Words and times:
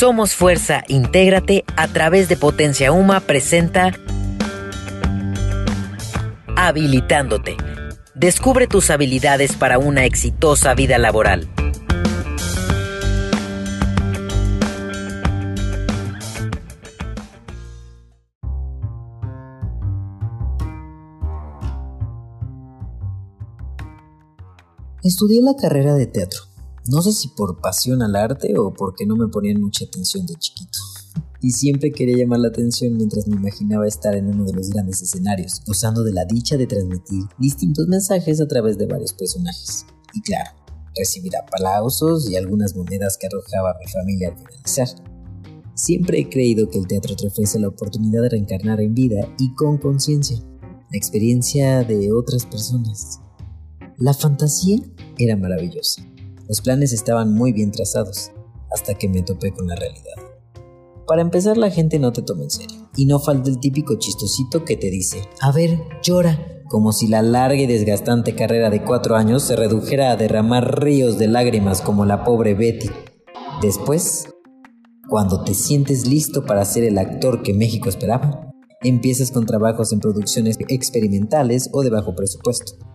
Somos 0.00 0.34
Fuerza, 0.34 0.82
intégrate 0.88 1.62
a 1.76 1.86
través 1.86 2.26
de 2.30 2.38
Potencia 2.38 2.90
Uma 2.90 3.20
presenta 3.20 3.92
Habilitándote. 6.56 7.58
Descubre 8.14 8.66
tus 8.66 8.88
habilidades 8.88 9.52
para 9.56 9.78
una 9.78 10.06
exitosa 10.06 10.72
vida 10.72 10.96
laboral. 10.96 11.50
Estudié 25.02 25.42
la 25.42 25.54
carrera 25.60 25.92
de 25.92 26.06
teatro. 26.06 26.49
No 26.90 27.02
sé 27.02 27.12
si 27.12 27.28
por 27.28 27.60
pasión 27.60 28.02
al 28.02 28.16
arte 28.16 28.58
o 28.58 28.74
porque 28.74 29.06
no 29.06 29.14
me 29.14 29.28
ponían 29.28 29.60
mucha 29.60 29.84
atención 29.84 30.26
de 30.26 30.34
chiquito. 30.34 30.78
Y 31.40 31.52
siempre 31.52 31.92
quería 31.92 32.16
llamar 32.16 32.40
la 32.40 32.48
atención 32.48 32.96
mientras 32.96 33.28
me 33.28 33.36
imaginaba 33.36 33.86
estar 33.86 34.16
en 34.16 34.26
uno 34.26 34.44
de 34.44 34.54
los 34.54 34.70
grandes 34.70 35.00
escenarios, 35.00 35.62
gozando 35.64 36.02
de 36.02 36.12
la 36.12 36.24
dicha 36.24 36.56
de 36.56 36.66
transmitir 36.66 37.22
distintos 37.38 37.86
mensajes 37.86 38.40
a 38.40 38.48
través 38.48 38.76
de 38.76 38.86
varios 38.86 39.12
personajes. 39.12 39.86
Y 40.14 40.20
claro, 40.22 40.50
recibir 40.96 41.32
aplausos 41.36 42.28
y 42.28 42.34
algunas 42.34 42.74
monedas 42.74 43.16
que 43.16 43.28
arrojaba 43.28 43.78
mi 43.78 43.88
familia 43.88 44.30
al 44.30 44.38
finalizar. 44.38 44.88
Siempre 45.74 46.18
he 46.18 46.28
creído 46.28 46.68
que 46.68 46.78
el 46.78 46.88
teatro 46.88 47.14
te 47.14 47.28
ofrece 47.28 47.60
la 47.60 47.68
oportunidad 47.68 48.22
de 48.22 48.30
reencarnar 48.30 48.80
en 48.80 48.94
vida 48.94 49.32
y 49.38 49.54
con 49.54 49.78
conciencia, 49.78 50.38
la 50.90 50.98
experiencia 50.98 51.84
de 51.84 52.12
otras 52.12 52.46
personas. 52.46 53.20
La 53.96 54.12
fantasía 54.12 54.80
era 55.18 55.36
maravillosa. 55.36 56.04
Los 56.50 56.62
planes 56.62 56.92
estaban 56.92 57.32
muy 57.32 57.52
bien 57.52 57.70
trazados, 57.70 58.32
hasta 58.72 58.94
que 58.94 59.08
me 59.08 59.22
topé 59.22 59.52
con 59.52 59.68
la 59.68 59.76
realidad. 59.76 60.16
Para 61.06 61.22
empezar, 61.22 61.56
la 61.56 61.70
gente 61.70 62.00
no 62.00 62.12
te 62.12 62.22
toma 62.22 62.42
en 62.42 62.50
serio, 62.50 62.90
y 62.96 63.06
no 63.06 63.20
falta 63.20 63.48
el 63.48 63.60
típico 63.60 63.94
chistosito 63.94 64.64
que 64.64 64.76
te 64.76 64.90
dice, 64.90 65.22
a 65.40 65.52
ver, 65.52 65.78
llora, 66.02 66.64
como 66.68 66.92
si 66.92 67.06
la 67.06 67.22
larga 67.22 67.60
y 67.60 67.68
desgastante 67.68 68.34
carrera 68.34 68.68
de 68.68 68.82
cuatro 68.82 69.14
años 69.14 69.44
se 69.44 69.54
redujera 69.54 70.10
a 70.10 70.16
derramar 70.16 70.82
ríos 70.82 71.18
de 71.18 71.28
lágrimas 71.28 71.82
como 71.82 72.04
la 72.04 72.24
pobre 72.24 72.54
Betty. 72.54 72.90
Después, 73.62 74.24
cuando 75.08 75.44
te 75.44 75.54
sientes 75.54 76.08
listo 76.08 76.46
para 76.46 76.64
ser 76.64 76.82
el 76.82 76.98
actor 76.98 77.44
que 77.44 77.54
México 77.54 77.88
esperaba, 77.88 78.50
empiezas 78.82 79.30
con 79.30 79.46
trabajos 79.46 79.92
en 79.92 80.00
producciones 80.00 80.56
experimentales 80.66 81.70
o 81.72 81.82
de 81.82 81.90
bajo 81.90 82.16
presupuesto 82.16 82.90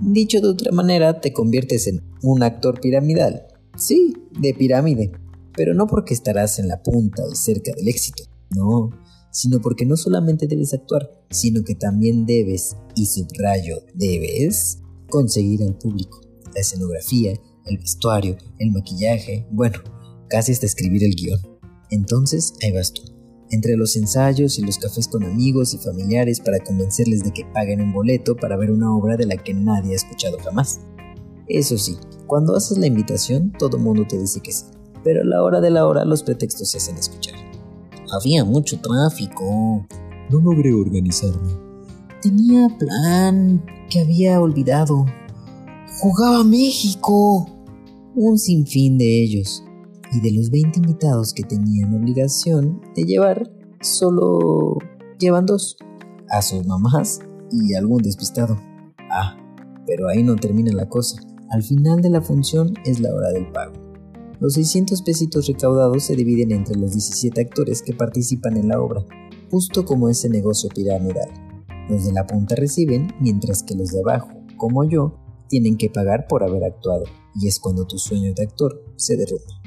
Dicho 0.00 0.40
de 0.40 0.48
otra 0.48 0.70
manera, 0.72 1.20
te 1.20 1.32
conviertes 1.32 1.88
en 1.88 2.02
un 2.22 2.42
actor 2.42 2.80
piramidal. 2.80 3.46
Sí, 3.76 4.14
de 4.38 4.54
pirámide, 4.54 5.10
pero 5.56 5.74
no 5.74 5.86
porque 5.86 6.14
estarás 6.14 6.58
en 6.58 6.68
la 6.68 6.82
punta 6.82 7.22
y 7.30 7.34
cerca 7.34 7.72
del 7.76 7.88
éxito, 7.88 8.24
no, 8.50 8.90
sino 9.32 9.60
porque 9.60 9.86
no 9.86 9.96
solamente 9.96 10.46
debes 10.46 10.72
actuar, 10.72 11.10
sino 11.30 11.62
que 11.64 11.74
también 11.74 12.26
debes, 12.26 12.76
y 12.94 13.06
subrayo, 13.06 13.82
debes, 13.94 14.78
conseguir 15.08 15.62
al 15.62 15.76
público, 15.76 16.20
la 16.54 16.60
escenografía, 16.60 17.34
el 17.66 17.78
vestuario, 17.78 18.36
el 18.58 18.70
maquillaje, 18.70 19.46
bueno, 19.50 19.78
casi 20.28 20.52
hasta 20.52 20.66
escribir 20.66 21.04
el 21.04 21.14
guion. 21.14 21.40
Entonces, 21.90 22.54
ahí 22.62 22.72
vas 22.72 22.92
tú 22.92 23.17
entre 23.50 23.76
los 23.76 23.96
ensayos 23.96 24.58
y 24.58 24.62
los 24.62 24.78
cafés 24.78 25.08
con 25.08 25.24
amigos 25.24 25.74
y 25.74 25.78
familiares 25.78 26.40
para 26.40 26.58
convencerles 26.60 27.22
de 27.24 27.32
que 27.32 27.44
paguen 27.46 27.80
un 27.80 27.92
boleto 27.92 28.36
para 28.36 28.56
ver 28.56 28.70
una 28.70 28.94
obra 28.94 29.16
de 29.16 29.26
la 29.26 29.36
que 29.36 29.54
nadie 29.54 29.92
ha 29.92 29.96
escuchado 29.96 30.38
jamás. 30.44 30.80
Eso 31.46 31.78
sí, 31.78 31.96
cuando 32.26 32.56
haces 32.56 32.78
la 32.78 32.86
invitación 32.86 33.52
todo 33.58 33.78
mundo 33.78 34.04
te 34.06 34.18
dice 34.18 34.40
que 34.40 34.52
sí, 34.52 34.64
pero 35.02 35.22
a 35.22 35.24
la 35.24 35.42
hora 35.42 35.60
de 35.60 35.70
la 35.70 35.86
hora 35.86 36.04
los 36.04 36.22
pretextos 36.22 36.70
se 36.70 36.78
hacen 36.78 36.96
escuchar. 36.96 37.34
Había 38.12 38.44
mucho 38.44 38.80
tráfico. 38.80 39.86
No 40.30 40.40
logré 40.40 40.72
organizarme. 40.72 41.52
Tenía 42.22 42.68
plan 42.78 43.62
que 43.90 44.00
había 44.00 44.40
olvidado. 44.40 45.06
Jugaba 46.00 46.44
México. 46.44 47.46
Un 48.14 48.38
sinfín 48.38 48.98
de 48.98 49.22
ellos 49.22 49.62
y 50.12 50.20
de 50.20 50.32
los 50.32 50.50
20 50.50 50.78
invitados 50.78 51.32
que 51.32 51.42
tenían 51.42 51.94
obligación 51.94 52.80
de 52.94 53.04
llevar, 53.04 53.50
solo 53.80 54.78
llevan 55.18 55.46
dos, 55.46 55.76
a 56.30 56.42
sus 56.42 56.66
mamás 56.66 57.20
y 57.50 57.74
algún 57.74 58.02
despistado. 58.02 58.56
Ah, 59.10 59.36
pero 59.86 60.08
ahí 60.08 60.22
no 60.22 60.36
termina 60.36 60.72
la 60.72 60.88
cosa. 60.88 61.20
Al 61.50 61.62
final 61.62 62.02
de 62.02 62.10
la 62.10 62.20
función 62.20 62.74
es 62.84 63.00
la 63.00 63.14
hora 63.14 63.30
del 63.30 63.50
pago. 63.52 63.72
Los 64.40 64.54
600 64.54 65.02
pesitos 65.02 65.46
recaudados 65.48 66.04
se 66.04 66.14
dividen 66.14 66.52
entre 66.52 66.76
los 66.76 66.92
17 66.92 67.40
actores 67.40 67.82
que 67.82 67.94
participan 67.94 68.56
en 68.56 68.68
la 68.68 68.80
obra, 68.80 69.04
justo 69.50 69.84
como 69.84 70.08
ese 70.08 70.28
negocio 70.28 70.68
piramidal. 70.68 71.28
Los 71.88 72.04
de 72.04 72.12
la 72.12 72.26
punta 72.26 72.54
reciben, 72.54 73.08
mientras 73.20 73.62
que 73.62 73.74
los 73.74 73.90
de 73.90 74.00
abajo, 74.00 74.30
como 74.56 74.84
yo, 74.84 75.14
tienen 75.48 75.76
que 75.76 75.90
pagar 75.90 76.26
por 76.28 76.44
haber 76.44 76.64
actuado, 76.64 77.04
y 77.34 77.48
es 77.48 77.58
cuando 77.58 77.86
tu 77.86 77.98
sueño 77.98 78.32
de 78.34 78.42
actor 78.42 78.80
se 78.96 79.16
derrumba. 79.16 79.57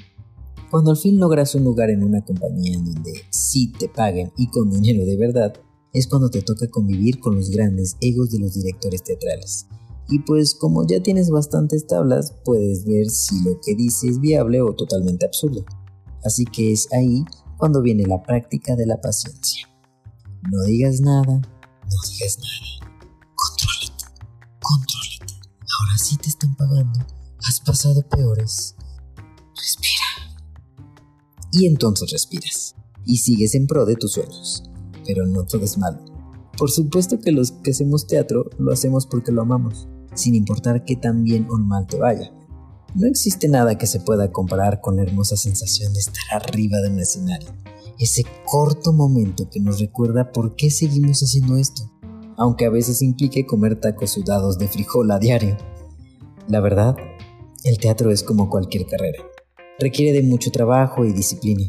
Cuando 0.72 0.92
al 0.92 0.98
fin 0.98 1.20
logras 1.20 1.54
un 1.54 1.66
lugar 1.66 1.90
en 1.90 2.02
una 2.02 2.24
compañía 2.24 2.76
en 2.76 2.86
donde 2.86 3.26
sí 3.30 3.74
te 3.78 3.90
paguen 3.90 4.32
y 4.38 4.48
con 4.48 4.72
dinero 4.72 5.06
de 5.06 5.18
verdad, 5.18 5.54
es 5.92 6.08
cuando 6.08 6.30
te 6.30 6.42
toca 6.42 6.70
convivir 6.70 7.20
con 7.20 7.36
los 7.36 7.50
grandes 7.50 7.98
egos 8.00 8.32
de 8.32 8.40
los 8.40 8.54
directores 8.54 9.04
teatrales. 9.04 9.68
Y 10.08 10.20
pues 10.20 10.56
como 10.56 10.88
ya 10.88 11.04
tienes 11.04 11.30
bastantes 11.30 11.88
tablas, 11.88 12.34
puedes 12.46 12.86
ver 12.86 13.10
si 13.10 13.44
lo 13.44 13.60
que 13.60 13.76
dices 13.76 14.12
es 14.12 14.20
viable 14.22 14.62
o 14.62 14.74
totalmente 14.74 15.26
absurdo. 15.26 15.66
Así 16.24 16.46
que 16.46 16.72
es 16.72 16.88
ahí 16.94 17.26
cuando 17.58 17.82
viene 17.82 18.06
la 18.06 18.24
práctica 18.24 18.78
de 18.78 18.86
la 18.86 19.02
paciencia. 19.02 19.68
No 20.50 20.64
digas 20.64 21.02
nada, 21.02 21.34
no 21.34 21.98
digas 22.10 22.40
nada. 22.40 22.94
Contrólate, 23.36 24.06
contrólate. 24.62 25.34
Ahora 25.82 25.98
sí 25.98 26.16
te 26.16 26.30
están 26.30 26.56
pagando. 26.56 26.98
Has 27.46 27.60
pasado 27.60 28.02
peores 28.08 28.76
y 31.52 31.66
entonces 31.66 32.12
respiras 32.12 32.76
y 33.06 33.18
sigues 33.18 33.56
en 33.56 33.68
pro 33.68 33.86
de 33.86 33.96
tus 33.96 34.14
sueños. 34.14 34.64
Pero 35.06 35.26
no 35.26 35.46
todo 35.46 35.64
es 35.64 35.78
malo. 35.78 36.00
Por 36.58 36.70
supuesto 36.70 37.20
que 37.20 37.32
los 37.32 37.52
que 37.52 37.72
hacemos 37.72 38.08
teatro 38.08 38.50
lo 38.60 38.72
hacemos 38.72 39.06
porque 39.06 39.32
lo 39.32 39.42
amamos, 39.42 39.88
sin 40.14 40.36
importar 40.36 40.86
qué 40.86 40.96
tan 40.96 41.24
bien 41.24 41.48
o 41.50 41.58
mal 41.58 41.88
te 41.88 41.98
vaya. 41.98 42.32
No 42.94 43.08
existe 43.08 43.48
nada 43.48 43.78
que 43.78 43.88
se 43.88 44.00
pueda 44.00 44.32
comparar 44.32 44.82
con 44.82 44.98
la 44.98 45.04
hermosa 45.04 45.38
sensación 45.38 45.94
de 45.94 46.00
estar 46.00 46.24
arriba 46.32 46.80
de 46.80 46.90
un 46.90 47.00
escenario. 47.00 47.50
Ese 47.98 48.24
corto 48.46 48.94
momento 48.94 49.50
que 49.50 49.60
nos 49.60 49.80
recuerda 49.80 50.32
por 50.32 50.56
qué 50.56 50.70
seguimos 50.70 51.22
haciendo 51.22 51.58
esto, 51.58 51.90
aunque 52.38 52.66
a 52.66 52.70
veces 52.70 53.02
implique 53.02 53.46
comer 53.46 53.80
tacos 53.80 54.12
sudados 54.12 54.58
de 54.58 54.68
frijol 54.68 55.10
a 55.12 55.20
diario. 55.20 55.58
La 56.48 56.60
verdad, 56.60 56.96
el 57.64 57.78
teatro 57.78 58.12
es 58.12 58.24
como 58.24 58.50
cualquier 58.50 58.88
carrera 58.88 59.31
requiere 59.82 60.14
de 60.14 60.26
mucho 60.26 60.52
trabajo 60.52 61.04
y 61.04 61.12
disciplina. 61.12 61.64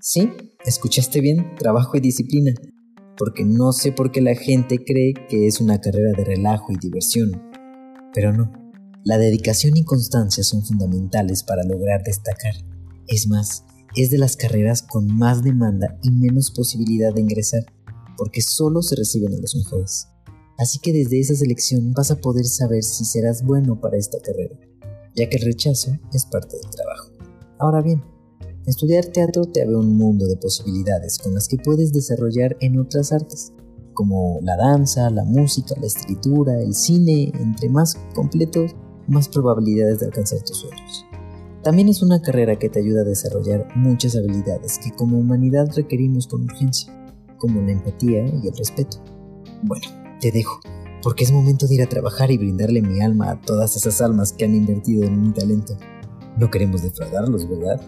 Sí, 0.00 0.30
escuchaste 0.64 1.20
bien, 1.20 1.54
trabajo 1.56 1.96
y 1.96 2.00
disciplina. 2.00 2.52
Porque 3.16 3.44
no 3.44 3.72
sé 3.72 3.90
por 3.92 4.12
qué 4.12 4.20
la 4.20 4.34
gente 4.34 4.84
cree 4.84 5.14
que 5.28 5.46
es 5.46 5.60
una 5.60 5.80
carrera 5.80 6.12
de 6.16 6.24
relajo 6.24 6.72
y 6.72 6.76
diversión. 6.76 7.42
Pero 8.12 8.32
no, 8.32 8.52
la 9.04 9.18
dedicación 9.18 9.76
y 9.76 9.84
constancia 9.84 10.44
son 10.44 10.64
fundamentales 10.64 11.42
para 11.42 11.64
lograr 11.64 12.02
destacar. 12.02 12.54
Es 13.06 13.28
más, 13.28 13.64
es 13.96 14.10
de 14.10 14.18
las 14.18 14.36
carreras 14.36 14.82
con 14.82 15.06
más 15.06 15.42
demanda 15.42 15.98
y 16.02 16.10
menos 16.10 16.50
posibilidad 16.50 17.14
de 17.14 17.22
ingresar, 17.22 17.64
porque 18.18 18.42
solo 18.42 18.82
se 18.82 18.96
reciben 18.96 19.34
a 19.34 19.38
los 19.38 19.54
mejores. 19.56 20.08
Así 20.58 20.78
que 20.80 20.92
desde 20.92 21.18
esa 21.18 21.34
selección 21.34 21.92
vas 21.92 22.10
a 22.10 22.20
poder 22.20 22.44
saber 22.44 22.82
si 22.82 23.04
serás 23.04 23.42
bueno 23.42 23.80
para 23.80 23.96
esta 23.96 24.18
carrera, 24.20 24.56
ya 25.16 25.28
que 25.28 25.36
el 25.36 25.44
rechazo 25.44 25.96
es 26.12 26.26
parte 26.26 26.56
del 26.56 26.70
trabajo. 26.70 27.13
Ahora 27.58 27.82
bien, 27.82 28.02
estudiar 28.66 29.06
teatro 29.06 29.44
te 29.44 29.62
abre 29.62 29.76
un 29.76 29.96
mundo 29.96 30.26
de 30.26 30.36
posibilidades 30.36 31.18
con 31.18 31.34
las 31.34 31.48
que 31.48 31.56
puedes 31.56 31.92
desarrollar 31.92 32.56
en 32.60 32.80
otras 32.80 33.12
artes, 33.12 33.52
como 33.92 34.40
la 34.42 34.56
danza, 34.56 35.08
la 35.10 35.24
música, 35.24 35.74
la 35.80 35.86
escritura, 35.86 36.60
el 36.60 36.74
cine, 36.74 37.32
entre 37.38 37.68
más 37.68 37.96
completos, 38.14 38.74
más 39.06 39.28
probabilidades 39.28 40.00
de 40.00 40.06
alcanzar 40.06 40.42
tus 40.42 40.58
sueños. 40.58 41.06
También 41.62 41.88
es 41.88 42.02
una 42.02 42.20
carrera 42.20 42.58
que 42.58 42.68
te 42.68 42.80
ayuda 42.80 43.02
a 43.02 43.04
desarrollar 43.04 43.68
muchas 43.76 44.16
habilidades 44.16 44.78
que 44.78 44.90
como 44.90 45.18
humanidad 45.18 45.68
requerimos 45.74 46.26
con 46.26 46.44
urgencia, 46.44 46.92
como 47.38 47.62
la 47.62 47.72
empatía 47.72 48.26
y 48.26 48.48
el 48.48 48.56
respeto. 48.56 48.98
Bueno, 49.62 49.86
te 50.20 50.30
dejo, 50.30 50.60
porque 51.02 51.24
es 51.24 51.32
momento 51.32 51.66
de 51.66 51.76
ir 51.76 51.82
a 51.82 51.88
trabajar 51.88 52.30
y 52.30 52.36
brindarle 52.36 52.82
mi 52.82 53.00
alma 53.00 53.30
a 53.30 53.40
todas 53.40 53.76
esas 53.76 54.02
almas 54.02 54.32
que 54.32 54.44
han 54.44 54.54
invertido 54.54 55.04
en 55.04 55.22
mi 55.22 55.32
talento. 55.32 55.78
No 56.36 56.50
queremos 56.50 56.82
defraudarlos, 56.82 57.48
¿verdad? 57.48 57.80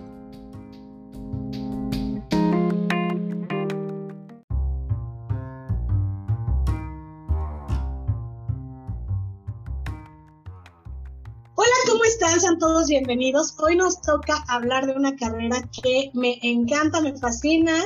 Hola, 11.56 11.76
¿cómo 11.88 12.04
están? 12.04 12.40
sean 12.40 12.58
todos 12.60 12.86
bienvenidos. 12.86 13.56
Hoy 13.58 13.74
nos 13.74 14.00
toca 14.00 14.44
hablar 14.46 14.86
de 14.86 14.92
una 14.92 15.16
carrera 15.16 15.68
que 15.82 16.12
me 16.14 16.38
encanta, 16.42 17.00
me 17.00 17.18
fascina 17.18 17.82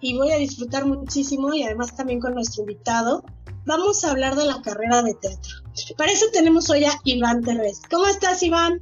y 0.00 0.16
voy 0.16 0.30
a 0.30 0.38
disfrutar 0.38 0.86
muchísimo 0.86 1.52
y 1.54 1.64
además 1.64 1.96
también 1.96 2.20
con 2.20 2.34
nuestro 2.34 2.62
invitado. 2.62 3.24
Vamos 3.66 4.04
a 4.04 4.12
hablar 4.12 4.36
de 4.36 4.44
la 4.44 4.62
carrera 4.62 5.02
de 5.02 5.14
teatro. 5.14 5.54
Para 5.98 6.12
eso 6.12 6.26
tenemos 6.32 6.70
hoy 6.70 6.84
a 6.84 6.92
Iván 7.02 7.42
Terrés. 7.42 7.82
¿Cómo 7.90 8.06
estás, 8.06 8.40
Iván? 8.44 8.78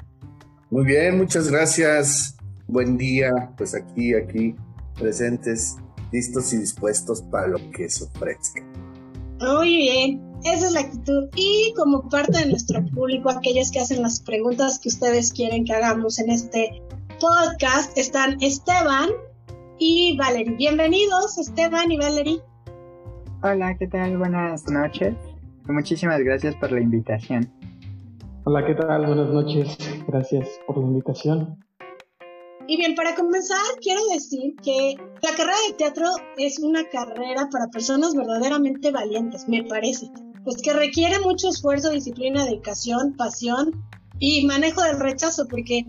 Muy 0.73 0.87
bien, 0.87 1.19
muchas 1.19 1.51
gracias. 1.51 2.35
Buen 2.67 2.97
día, 2.97 3.31
pues 3.59 3.75
aquí, 3.75 4.15
aquí, 4.15 4.57
presentes, 4.99 5.77
listos 6.13 6.51
y 6.55 6.57
dispuestos 6.57 7.21
para 7.21 7.49
lo 7.49 7.59
que 7.73 7.91
se 7.91 8.05
ofrezca. 8.05 8.63
Muy 9.39 9.77
bien. 9.77 10.23
Esa 10.45 10.69
es 10.69 10.73
la 10.73 10.81
actitud. 10.81 11.29
Y 11.37 11.75
como 11.77 12.09
parte 12.09 12.39
de 12.39 12.47
nuestro 12.47 12.83
público, 12.87 13.29
aquellos 13.29 13.71
que 13.71 13.81
hacen 13.81 14.01
las 14.01 14.23
preguntas 14.23 14.79
que 14.79 14.89
ustedes 14.89 15.31
quieren 15.35 15.67
que 15.67 15.75
hagamos 15.75 16.19
en 16.19 16.31
este 16.31 16.83
podcast, 17.21 17.99
están 17.99 18.39
Esteban 18.41 19.11
y 19.79 20.17
Valerie. 20.17 20.57
Bienvenidos, 20.57 21.37
Esteban 21.37 21.93
y 21.93 21.99
Valerie. 21.99 22.41
Hola, 23.43 23.77
¿qué 23.77 23.89
tal? 23.89 24.17
Buenas 24.17 24.67
noches. 24.71 25.15
Muchísimas 25.69 26.21
gracias 26.21 26.55
por 26.57 26.73
la 26.73 26.81
invitación. 26.81 27.62
Hola, 28.45 28.67
¿qué 28.67 28.75
tal? 28.75 29.07
Buenas 29.07 29.29
noches. 29.29 29.79
Gracias 30.09 30.49
por 30.67 30.77
la 30.77 30.85
invitación. 30.85 31.65
Y 32.67 32.77
bien, 32.77 32.97
para 32.97 33.15
comenzar, 33.15 33.61
quiero 33.81 34.01
decir 34.13 34.57
que 34.65 34.97
la 35.23 35.31
carrera 35.37 35.57
de 35.69 35.75
teatro 35.75 36.07
es 36.37 36.59
una 36.59 36.83
carrera 36.89 37.49
para 37.53 37.69
personas 37.69 38.17
verdaderamente 38.17 38.91
valientes, 38.91 39.49
me 39.49 39.63
parece 39.63 40.11
pues 40.43 40.61
que 40.61 40.73
requiere 40.73 41.21
mucho 41.21 41.51
esfuerzo, 41.51 41.91
disciplina, 41.91 42.45
dedicación, 42.45 43.15
pasión 43.17 43.85
y 44.19 44.45
manejo 44.45 44.83
del 44.83 44.99
rechazo, 44.99 45.47
porque 45.49 45.87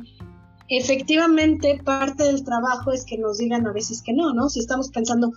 efectivamente 0.69 1.81
parte 1.83 2.23
del 2.23 2.43
trabajo 2.43 2.91
es 2.91 3.03
que 3.03 3.17
nos 3.17 3.39
digan 3.39 3.65
a 3.65 3.73
veces 3.73 4.03
que 4.03 4.13
no, 4.13 4.31
¿no? 4.31 4.47
Si 4.49 4.59
estamos 4.59 4.91
pensando 4.91 5.31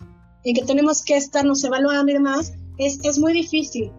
en 0.45 0.55
que 0.55 0.65
tenemos 0.65 1.03
que 1.03 1.17
estarnos 1.17 1.65
evaluando 1.65 2.11
y 2.11 2.15
demás, 2.15 2.53
es, 2.77 3.03
es 3.05 3.19
muy 3.19 3.33
difícil. 3.33 3.91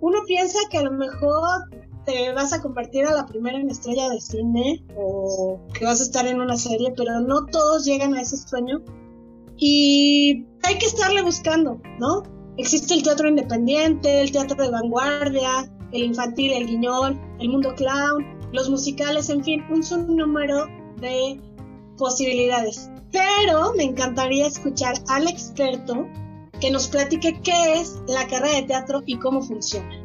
Uno 0.00 0.20
piensa 0.28 0.60
que 0.70 0.78
a 0.78 0.84
lo 0.84 0.92
mejor 0.92 1.64
te 2.04 2.32
vas 2.32 2.52
a 2.52 2.60
convertir 2.60 3.04
a 3.06 3.14
la 3.14 3.26
primera 3.26 3.58
en 3.58 3.70
estrella 3.70 4.08
de 4.08 4.20
cine 4.20 4.84
o 4.96 5.60
que 5.72 5.84
vas 5.84 6.00
a 6.00 6.04
estar 6.04 6.26
en 6.26 6.40
una 6.40 6.56
serie, 6.56 6.92
pero 6.96 7.20
no 7.20 7.46
todos 7.46 7.84
llegan 7.84 8.14
a 8.14 8.22
ese 8.22 8.36
sueño 8.36 8.82
y 9.56 10.46
hay 10.62 10.78
que 10.78 10.86
estarle 10.86 11.22
buscando, 11.22 11.80
¿no? 11.98 12.22
Existe 12.56 12.94
el 12.94 13.02
teatro 13.02 13.28
independiente, 13.28 14.22
el 14.22 14.32
teatro 14.32 14.62
de 14.62 14.70
vanguardia, 14.70 15.70
el 15.92 16.02
infantil, 16.02 16.52
el 16.52 16.66
guiñol, 16.66 17.20
el 17.38 17.48
mundo 17.48 17.74
clown, 17.74 18.24
los 18.52 18.70
musicales, 18.70 19.28
en 19.28 19.44
fin, 19.44 19.62
un 19.70 20.16
número 20.16 20.66
de 20.96 21.40
posibilidades. 21.96 22.90
Pero 23.12 23.72
me 23.74 23.84
encantaría 23.84 24.46
escuchar 24.46 24.94
al 25.08 25.28
experto 25.28 26.06
que 26.60 26.70
nos 26.70 26.88
platique 26.88 27.40
qué 27.42 27.80
es 27.80 28.00
la 28.06 28.26
carrera 28.28 28.56
de 28.56 28.62
teatro 28.62 29.02
y 29.06 29.18
cómo 29.18 29.42
funciona. 29.42 29.99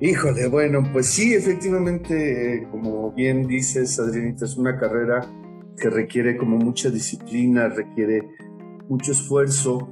Híjole, 0.00 0.48
bueno, 0.48 0.82
pues 0.92 1.06
sí, 1.06 1.34
efectivamente, 1.34 2.66
como 2.70 3.12
bien 3.12 3.46
dices, 3.46 3.98
Adrianita, 3.98 4.44
es 4.44 4.56
una 4.56 4.76
carrera 4.76 5.20
que 5.76 5.88
requiere 5.88 6.36
como 6.36 6.56
mucha 6.56 6.90
disciplina, 6.90 7.68
requiere 7.68 8.28
mucho 8.88 9.12
esfuerzo, 9.12 9.88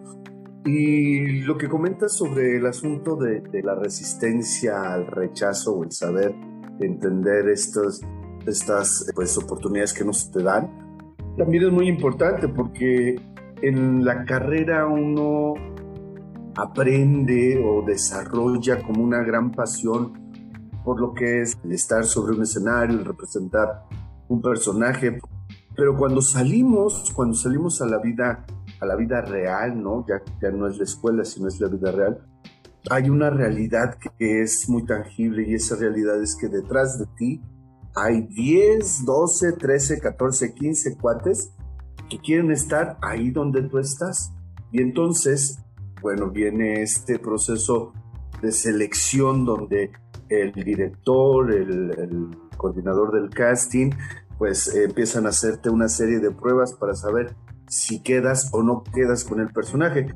y 0.64 1.40
lo 1.40 1.58
que 1.58 1.68
comentas 1.68 2.16
sobre 2.16 2.56
el 2.56 2.66
asunto 2.66 3.16
de, 3.16 3.42
la 3.62 3.74
resistencia 3.74 4.92
al 4.92 5.06
rechazo 5.08 5.74
o 5.74 5.84
el 5.84 5.90
saber 5.90 6.34
entender 6.80 7.48
estos, 7.48 8.00
estas 8.46 9.10
pues, 9.14 9.36
oportunidades 9.36 9.92
que 9.92 10.04
nos 10.04 10.30
te 10.30 10.42
dan, 10.42 10.70
también 11.36 11.64
es 11.64 11.72
muy 11.72 11.88
importante 11.88 12.46
porque 12.48 13.16
en 13.62 14.04
la 14.04 14.24
carrera 14.24 14.86
uno 14.86 15.54
aprende 16.56 17.62
o 17.64 17.82
desarrolla 17.82 18.82
como 18.82 19.02
una 19.02 19.22
gran 19.22 19.52
pasión 19.52 20.20
por 20.84 21.00
lo 21.00 21.14
que 21.14 21.42
es 21.42 21.56
estar 21.70 22.04
sobre 22.04 22.34
un 22.34 22.42
escenario, 22.42 23.00
y 23.00 23.04
representar 23.04 23.84
un 24.28 24.42
personaje. 24.42 25.20
Pero 25.76 25.96
cuando 25.96 26.20
salimos, 26.20 27.12
cuando 27.14 27.34
salimos 27.34 27.80
a 27.80 27.86
la 27.86 27.98
vida 27.98 28.44
a 28.82 28.86
la 28.86 28.96
vida 28.96 29.20
real, 29.20 29.80
¿no? 29.80 30.04
Ya, 30.08 30.20
ya 30.40 30.50
no 30.50 30.66
es 30.66 30.76
la 30.76 30.84
escuela, 30.84 31.24
sino 31.24 31.46
es 31.46 31.60
la 31.60 31.68
vida 31.68 31.92
real. 31.92 32.26
Hay 32.90 33.08
una 33.08 33.30
realidad 33.30 33.96
que 34.18 34.42
es 34.42 34.68
muy 34.68 34.84
tangible 34.84 35.48
y 35.48 35.54
esa 35.54 35.76
realidad 35.76 36.20
es 36.20 36.34
que 36.34 36.48
detrás 36.48 36.98
de 36.98 37.06
ti 37.16 37.40
hay 37.94 38.22
10, 38.22 39.04
12, 39.04 39.52
13, 39.52 40.00
14, 40.00 40.54
15 40.54 40.96
cuates 40.96 41.52
que 42.10 42.18
quieren 42.18 42.50
estar 42.50 42.98
ahí 43.02 43.30
donde 43.30 43.62
tú 43.62 43.78
estás. 43.78 44.32
Y 44.72 44.82
entonces, 44.82 45.60
bueno, 46.02 46.30
viene 46.30 46.82
este 46.82 47.18
proceso 47.18 47.92
de 48.42 48.52
selección 48.52 49.44
donde 49.44 49.92
el 50.28 50.52
director, 50.52 51.52
el, 51.52 52.36
coordinador 52.56 53.12
del 53.12 53.30
casting, 53.30 53.90
pues 54.38 54.74
empiezan 54.74 55.26
a 55.26 55.30
hacerte 55.30 55.70
una 55.70 55.88
serie 55.88 56.18
de 56.18 56.30
pruebas 56.30 56.74
para 56.74 56.94
saber 56.94 57.34
si 57.68 58.02
quedas 58.02 58.50
o 58.52 58.62
no 58.62 58.82
quedas 58.82 59.24
con 59.24 59.40
el 59.40 59.48
personaje. 59.48 60.14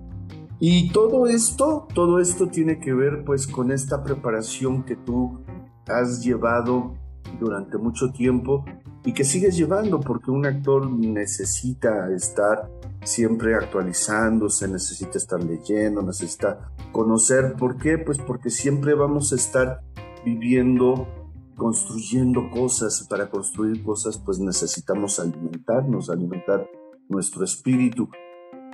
Y 0.58 0.90
todo 0.90 1.26
esto, 1.26 1.86
todo 1.94 2.18
esto 2.20 2.48
tiene 2.48 2.78
que 2.78 2.92
ver 2.92 3.24
pues 3.24 3.46
con 3.46 3.70
esta 3.70 4.02
preparación 4.02 4.84
que 4.84 4.96
tú 4.96 5.40
has 5.86 6.22
llevado 6.24 6.94
durante 7.38 7.78
mucho 7.78 8.10
tiempo 8.10 8.64
y 9.04 9.12
que 9.12 9.24
sigues 9.24 9.56
llevando 9.56 10.00
porque 10.00 10.30
un 10.30 10.46
actor 10.46 10.90
necesita 10.90 12.10
estar 12.12 12.70
siempre 13.06 13.54
actualizándose, 13.54 14.68
necesita 14.68 15.16
estar 15.16 15.42
leyendo, 15.42 16.02
necesita 16.02 16.72
conocer. 16.92 17.54
¿Por 17.58 17.78
qué? 17.78 17.98
Pues 17.98 18.18
porque 18.18 18.50
siempre 18.50 18.94
vamos 18.94 19.32
a 19.32 19.36
estar 19.36 19.80
viviendo, 20.24 21.06
construyendo 21.56 22.50
cosas. 22.50 23.06
Para 23.08 23.30
construir 23.30 23.82
cosas 23.82 24.18
pues 24.18 24.38
necesitamos 24.38 25.20
alimentarnos, 25.20 26.10
alimentar 26.10 26.68
nuestro 27.08 27.44
espíritu. 27.44 28.08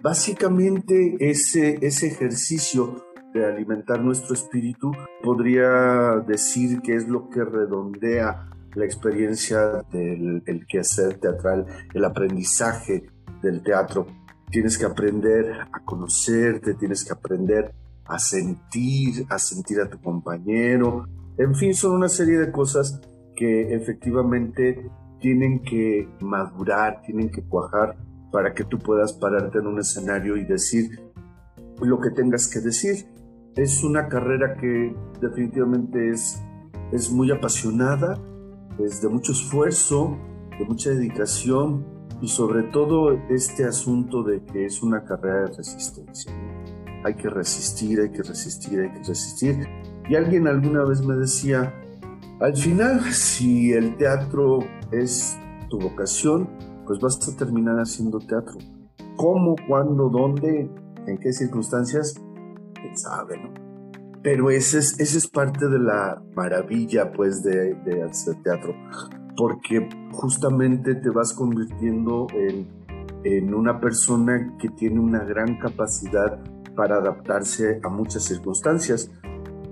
Básicamente 0.02 1.16
ese, 1.20 1.78
ese 1.82 2.08
ejercicio 2.08 3.04
de 3.34 3.46
alimentar 3.46 4.00
nuestro 4.00 4.34
espíritu 4.34 4.92
podría 5.22 6.22
decir 6.26 6.80
que 6.80 6.96
es 6.96 7.06
lo 7.08 7.28
que 7.28 7.44
redondea 7.44 8.48
la 8.74 8.84
experiencia 8.84 9.84
del 9.92 10.42
el 10.46 10.66
quehacer 10.66 11.18
teatral, 11.18 11.66
el 11.92 12.04
aprendizaje 12.04 13.04
del 13.42 13.62
teatro. 13.62 14.06
Tienes 14.52 14.76
que 14.76 14.84
aprender 14.84 15.50
a 15.72 15.82
conocerte, 15.82 16.74
tienes 16.74 17.04
que 17.04 17.12
aprender 17.14 17.74
a 18.04 18.18
sentir, 18.18 19.24
a 19.30 19.38
sentir 19.38 19.80
a 19.80 19.88
tu 19.88 19.98
compañero. 19.98 21.08
En 21.38 21.54
fin, 21.54 21.74
son 21.74 21.92
una 21.92 22.10
serie 22.10 22.38
de 22.38 22.52
cosas 22.52 23.00
que 23.34 23.74
efectivamente 23.74 24.90
tienen 25.20 25.62
que 25.62 26.06
madurar, 26.20 27.00
tienen 27.00 27.30
que 27.30 27.42
cuajar 27.42 27.96
para 28.30 28.52
que 28.52 28.64
tú 28.64 28.78
puedas 28.78 29.14
pararte 29.14 29.58
en 29.58 29.68
un 29.68 29.80
escenario 29.80 30.36
y 30.36 30.44
decir 30.44 31.00
lo 31.80 31.98
que 31.98 32.10
tengas 32.10 32.46
que 32.46 32.60
decir. 32.60 33.06
Es 33.56 33.82
una 33.82 34.08
carrera 34.08 34.58
que 34.58 34.94
definitivamente 35.18 36.10
es, 36.10 36.42
es 36.92 37.10
muy 37.10 37.30
apasionada, 37.30 38.20
es 38.78 39.00
de 39.00 39.08
mucho 39.08 39.32
esfuerzo, 39.32 40.18
de 40.58 40.66
mucha 40.66 40.90
dedicación 40.90 41.86
y 42.22 42.28
sobre 42.28 42.62
todo 42.62 43.12
este 43.28 43.64
asunto 43.64 44.22
de 44.22 44.44
que 44.44 44.64
es 44.64 44.80
una 44.80 45.04
carrera 45.04 45.40
de 45.40 45.56
resistencia. 45.56 46.32
Hay 47.04 47.14
que 47.14 47.28
resistir, 47.28 48.00
hay 48.00 48.10
que 48.10 48.22
resistir, 48.22 48.80
hay 48.80 48.92
que 48.92 49.08
resistir. 49.08 49.68
Y 50.08 50.14
alguien 50.14 50.46
alguna 50.46 50.84
vez 50.84 51.04
me 51.04 51.16
decía, 51.16 51.74
al 52.40 52.56
final, 52.56 53.00
si 53.10 53.72
el 53.72 53.96
teatro 53.96 54.60
es 54.92 55.36
tu 55.68 55.80
vocación, 55.80 56.48
pues 56.86 57.00
vas 57.00 57.28
a 57.28 57.36
terminar 57.36 57.76
haciendo 57.78 58.20
teatro. 58.20 58.56
¿Cómo, 59.16 59.56
cuándo, 59.66 60.08
dónde, 60.08 60.70
en 61.06 61.18
qué 61.18 61.32
circunstancias? 61.32 62.14
¿Quién 62.74 62.96
sabe, 62.96 63.36
no? 63.36 63.52
Pero 64.22 64.48
esa 64.50 64.78
es, 64.78 65.00
ese 65.00 65.18
es 65.18 65.26
parte 65.26 65.68
de 65.68 65.80
la 65.80 66.22
maravilla, 66.36 67.12
pues, 67.12 67.42
de, 67.42 67.74
de 67.84 68.04
hacer 68.04 68.40
teatro, 68.44 68.72
porque 69.36 69.88
justamente 70.12 70.94
te 70.94 71.10
vas 71.10 71.32
convirtiendo 71.32 72.26
en, 72.34 72.68
en 73.24 73.54
una 73.54 73.80
persona 73.80 74.56
que 74.58 74.68
tiene 74.70 75.00
una 75.00 75.24
gran 75.24 75.58
capacidad 75.58 76.42
para 76.74 76.96
adaptarse 76.96 77.80
a 77.82 77.88
muchas 77.88 78.24
circunstancias 78.24 79.10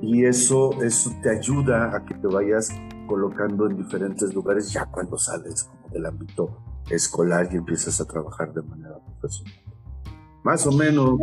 y 0.02 0.24
eso, 0.24 0.70
eso 0.82 1.10
te 1.22 1.30
ayuda 1.30 1.94
a 1.94 2.04
que 2.04 2.14
te 2.14 2.26
vayas 2.26 2.70
colocando 3.06 3.66
en 3.68 3.76
diferentes 3.76 4.32
lugares 4.34 4.72
ya 4.72 4.86
cuando 4.86 5.18
sales 5.18 5.68
del 5.92 6.06
ámbito 6.06 6.56
escolar 6.88 7.48
y 7.52 7.56
empiezas 7.56 8.00
a 8.00 8.04
trabajar 8.06 8.52
de 8.52 8.62
manera 8.62 8.98
profesional. 9.20 9.54
Más 10.42 10.66
o 10.66 10.72
menos, 10.72 11.18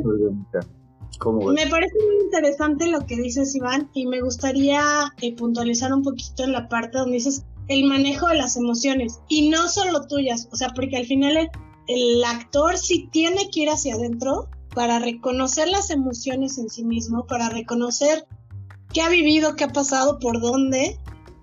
¿cómo 1.18 1.52
Me 1.52 1.68
parece 1.68 1.96
muy 2.06 2.26
interesante 2.26 2.88
lo 2.88 3.06
que 3.06 3.16
dices, 3.16 3.56
Iván, 3.56 3.90
y 3.94 4.06
me 4.06 4.22
gustaría 4.22 4.82
eh, 5.22 5.36
puntualizar 5.36 5.92
un 5.92 6.04
poquito 6.04 6.44
en 6.44 6.52
la 6.52 6.68
parte 6.68 7.00
donde 7.00 7.14
dices 7.14 7.44
el 7.68 7.84
manejo 7.86 8.28
de 8.28 8.36
las 8.36 8.56
emociones 8.56 9.20
y 9.28 9.50
no 9.50 9.68
solo 9.68 10.08
tuyas, 10.08 10.48
o 10.52 10.56
sea, 10.56 10.70
porque 10.70 10.98
al 10.98 11.06
final 11.06 11.50
el, 11.88 12.24
actor 12.26 12.78
sí 12.78 13.10
tiene 13.12 13.50
que 13.50 13.62
ir 13.62 13.70
hacia 13.70 13.96
adentro 13.96 14.50
para 14.74 15.00
reconocer 15.00 15.68
las 15.68 15.90
emociones 15.90 16.58
en 16.58 16.70
sí 16.70 16.84
mismo, 16.84 17.26
para 17.26 17.50
reconocer 17.50 18.28
qué 18.94 19.02
ha 19.02 19.10
vivido, 19.10 19.56
qué 19.56 19.66
ha 19.66 19.70
pasado, 19.70 20.20
por 20.20 20.40
dónde, 20.40 21.00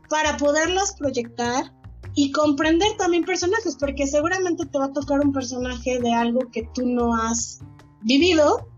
para 0.09 0.37
poderlas 0.37 0.95
proyectar 0.97 1.73
y 2.15 2.31
comprender 2.31 2.97
también 2.97 3.25
personajes, 3.25 3.77
porque 3.79 4.07
seguramente 4.07 4.67
te 4.67 4.79
va 4.79 4.87
a 4.87 4.93
tocar 4.93 5.21
un 5.21 5.33
personaje 5.33 5.99
de 5.99 6.13
algo 6.13 6.41
que 6.53 6.69
tú 6.75 6.87
no 6.87 7.17
has 7.17 7.61
vivido, 8.03 8.69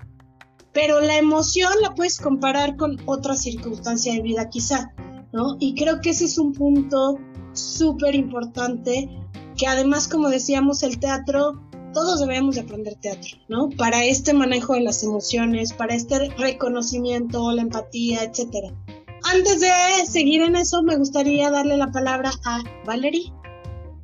pero 0.72 1.00
la 1.00 1.18
emoción 1.18 1.72
la 1.82 1.94
puedes 1.94 2.18
comparar 2.18 2.76
con 2.76 2.96
otra 3.06 3.36
circunstancia 3.36 4.14
de 4.14 4.22
vida 4.22 4.48
quizá, 4.48 4.92
¿no? 5.32 5.56
Y 5.60 5.74
creo 5.74 6.00
que 6.00 6.10
ese 6.10 6.24
es 6.24 6.38
un 6.38 6.52
punto 6.52 7.18
súper 7.56 8.14
importante, 8.14 9.08
que 9.56 9.66
además, 9.66 10.08
como 10.08 10.28
decíamos, 10.28 10.82
el 10.82 10.98
teatro, 10.98 11.60
todos 11.92 12.20
debemos 12.20 12.56
de 12.56 12.60
aprender 12.60 12.94
teatro, 12.96 13.38
¿no? 13.48 13.70
Para 13.70 14.04
este 14.04 14.34
manejo 14.34 14.74
de 14.74 14.82
las 14.82 15.02
emociones, 15.02 15.72
para 15.72 15.94
este 15.94 16.28
reconocimiento, 16.36 17.50
la 17.52 17.62
empatía, 17.62 18.22
etcétera. 18.22 18.68
Antes 19.32 19.60
de 19.60 19.70
seguir 20.06 20.42
en 20.42 20.56
eso, 20.56 20.82
me 20.82 20.96
gustaría 20.96 21.50
darle 21.50 21.76
la 21.76 21.90
palabra 21.90 22.30
a 22.44 22.62
Valerie. 22.84 23.32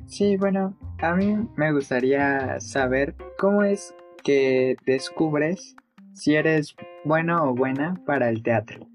Sí, 0.07 0.37
bueno, 0.37 0.75
a 0.99 1.15
mí 1.15 1.47
me 1.55 1.71
gustaría 1.71 2.59
saber 2.59 3.15
cómo 3.37 3.63
es 3.63 3.93
que 4.23 4.75
descubres 4.85 5.75
si 6.13 6.35
eres 6.35 6.75
bueno 7.05 7.43
o 7.43 7.53
buena 7.53 8.01
para 8.05 8.29
el 8.29 8.41
teatro. 8.41 8.87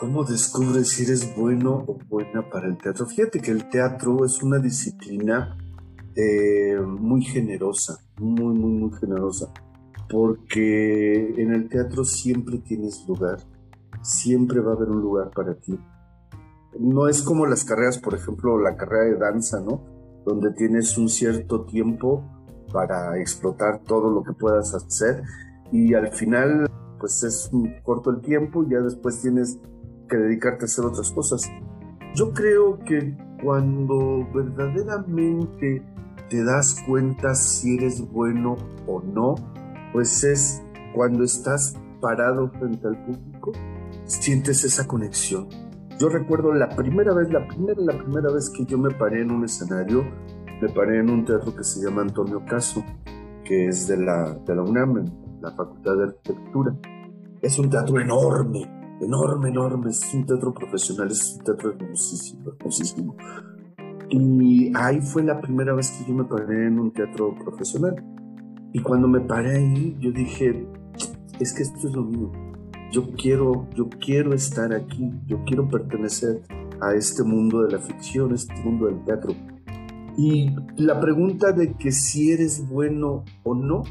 ¿Cómo 0.00 0.24
descubres 0.24 0.88
si 0.88 1.02
eres 1.02 1.36
bueno 1.36 1.84
o 1.86 1.98
buena 2.08 2.48
para 2.48 2.66
el 2.68 2.78
teatro? 2.78 3.04
Fíjate 3.04 3.38
que 3.38 3.50
el 3.50 3.68
teatro 3.68 4.24
es 4.24 4.42
una 4.42 4.58
disciplina 4.58 5.58
eh, 6.16 6.80
muy 6.80 7.22
generosa, 7.22 7.98
muy, 8.18 8.54
muy, 8.54 8.72
muy 8.80 8.98
generosa, 8.98 9.52
porque 10.08 11.34
en 11.36 11.52
el 11.52 11.68
teatro 11.68 12.04
siempre 12.04 12.56
tienes 12.60 13.06
lugar, 13.06 13.40
siempre 14.00 14.60
va 14.60 14.72
a 14.72 14.76
haber 14.76 14.88
un 14.88 15.02
lugar 15.02 15.32
para 15.36 15.54
ti. 15.56 15.78
No 16.78 17.06
es 17.06 17.20
como 17.20 17.44
las 17.44 17.66
carreras, 17.66 17.98
por 17.98 18.14
ejemplo, 18.14 18.58
la 18.58 18.78
carrera 18.78 19.04
de 19.04 19.18
danza, 19.18 19.60
¿no? 19.60 19.84
Donde 20.24 20.52
tienes 20.52 20.96
un 20.96 21.10
cierto 21.10 21.66
tiempo 21.66 22.24
para 22.72 23.18
explotar 23.18 23.82
todo 23.84 24.10
lo 24.10 24.22
que 24.22 24.32
puedas 24.32 24.74
hacer 24.74 25.22
y 25.70 25.92
al 25.92 26.10
final 26.10 26.70
pues 26.98 27.22
es 27.22 27.50
corto 27.82 28.10
el 28.10 28.20
tiempo 28.20 28.64
ya 28.68 28.78
después 28.80 29.20
tienes 29.22 29.58
que 30.10 30.18
dedicarte 30.18 30.64
a 30.64 30.66
hacer 30.66 30.84
otras 30.84 31.10
cosas. 31.12 31.50
Yo 32.14 32.32
creo 32.32 32.78
que 32.80 33.16
cuando 33.42 34.28
verdaderamente 34.34 35.82
te 36.28 36.44
das 36.44 36.82
cuenta 36.86 37.34
si 37.34 37.76
eres 37.76 38.00
bueno 38.12 38.56
o 38.86 39.00
no, 39.00 39.36
pues 39.92 40.22
es 40.24 40.62
cuando 40.94 41.24
estás 41.24 41.76
parado 42.00 42.50
frente 42.50 42.86
al 42.86 43.02
público, 43.04 43.52
sientes 44.04 44.64
esa 44.64 44.86
conexión. 44.86 45.48
Yo 45.98 46.08
recuerdo 46.08 46.52
la 46.52 46.68
primera 46.68 47.12
vez, 47.12 47.30
la 47.30 47.46
primera, 47.46 47.80
la 47.80 47.96
primera 47.96 48.32
vez 48.32 48.50
que 48.50 48.64
yo 48.64 48.78
me 48.78 48.90
paré 48.90 49.22
en 49.22 49.30
un 49.30 49.44
escenario, 49.44 50.04
me 50.60 50.68
paré 50.68 50.98
en 50.98 51.10
un 51.10 51.24
teatro 51.24 51.54
que 51.54 51.62
se 51.62 51.84
llama 51.84 52.02
Antonio 52.02 52.44
Caso, 52.44 52.82
que 53.44 53.66
es 53.66 53.86
de 53.86 53.98
la, 53.98 54.34
de 54.34 54.54
la 54.54 54.62
UNAM, 54.62 55.04
la 55.40 55.52
Facultad 55.52 55.96
de 55.96 56.02
Arquitectura. 56.04 56.76
Es 57.42 57.58
un 57.58 57.70
teatro 57.70 58.00
enorme, 58.00 58.79
enorme, 59.00 59.48
enorme, 59.48 59.90
es 59.90 60.14
un 60.14 60.26
teatro 60.26 60.52
profesional, 60.52 61.10
es 61.10 61.36
un 61.36 61.44
teatro 61.44 61.72
hermosísimo, 61.72 62.50
hermosísimo. 62.50 63.16
Y 64.10 64.72
ahí 64.76 65.00
fue 65.00 65.22
la 65.22 65.40
primera 65.40 65.72
vez 65.72 65.90
que 65.90 66.08
yo 66.08 66.14
me 66.14 66.24
paré 66.24 66.66
en 66.66 66.78
un 66.78 66.92
teatro 66.92 67.34
profesional. 67.34 67.94
Y 68.72 68.80
cuando 68.80 69.08
me 69.08 69.20
paré 69.20 69.56
ahí, 69.56 69.96
yo 70.00 70.10
dije, 70.10 70.66
es 71.38 71.52
que 71.52 71.62
esto 71.62 71.88
es 71.88 71.94
lo 71.94 72.04
mío. 72.04 72.32
Yo 72.92 73.12
quiero, 73.12 73.68
yo 73.74 73.88
quiero 73.88 74.34
estar 74.34 74.72
aquí, 74.72 75.12
yo 75.26 75.42
quiero 75.44 75.68
pertenecer 75.68 76.42
a 76.80 76.94
este 76.94 77.22
mundo 77.22 77.62
de 77.62 77.72
la 77.72 77.78
ficción, 77.78 78.34
este 78.34 78.54
mundo 78.64 78.86
del 78.86 79.04
teatro. 79.04 79.32
Y 80.16 80.50
la 80.76 81.00
pregunta 81.00 81.52
de 81.52 81.74
que 81.74 81.92
si 81.92 82.32
eres 82.32 82.68
bueno 82.68 83.24
o 83.44 83.54
no, 83.54 83.84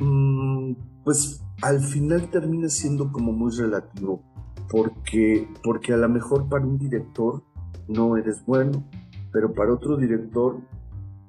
mm, 0.00 0.74
pues 1.02 1.42
al 1.64 1.80
final 1.80 2.30
termina 2.30 2.68
siendo 2.68 3.10
como 3.10 3.32
muy 3.32 3.50
relativo, 3.56 4.22
porque, 4.68 5.48
porque 5.62 5.94
a 5.94 5.96
lo 5.96 6.10
mejor 6.10 6.46
para 6.46 6.66
un 6.66 6.76
director 6.76 7.42
no 7.88 8.18
eres 8.18 8.44
bueno, 8.44 8.86
pero 9.32 9.54
para 9.54 9.72
otro 9.72 9.96
director 9.96 10.60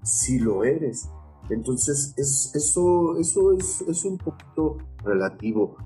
sí 0.03 0.39
lo 0.39 0.65
eres. 0.65 1.09
Entonces 1.49 2.13
es, 2.17 2.51
eso, 2.53 3.17
eso 3.17 3.53
es, 3.53 3.81
es 3.87 4.03
un 4.03 4.17
poquito 4.17 4.77
relativo. 5.05 5.77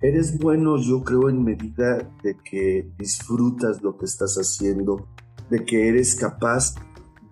Eres 0.00 0.38
bueno, 0.38 0.76
yo 0.76 1.02
creo, 1.02 1.28
en 1.28 1.42
medida 1.42 2.08
de 2.22 2.36
que 2.36 2.88
disfrutas 2.98 3.82
lo 3.82 3.98
que 3.98 4.04
estás 4.04 4.36
haciendo, 4.36 5.08
de 5.50 5.64
que 5.64 5.88
eres 5.88 6.14
capaz 6.14 6.76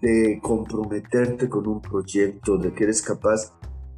de 0.02 0.40
comprometerte 0.42 1.48
con 1.48 1.68
un 1.68 1.80
proyecto, 1.80 2.58
de 2.58 2.74
que 2.74 2.84
eres 2.84 3.02
capaz 3.02 3.52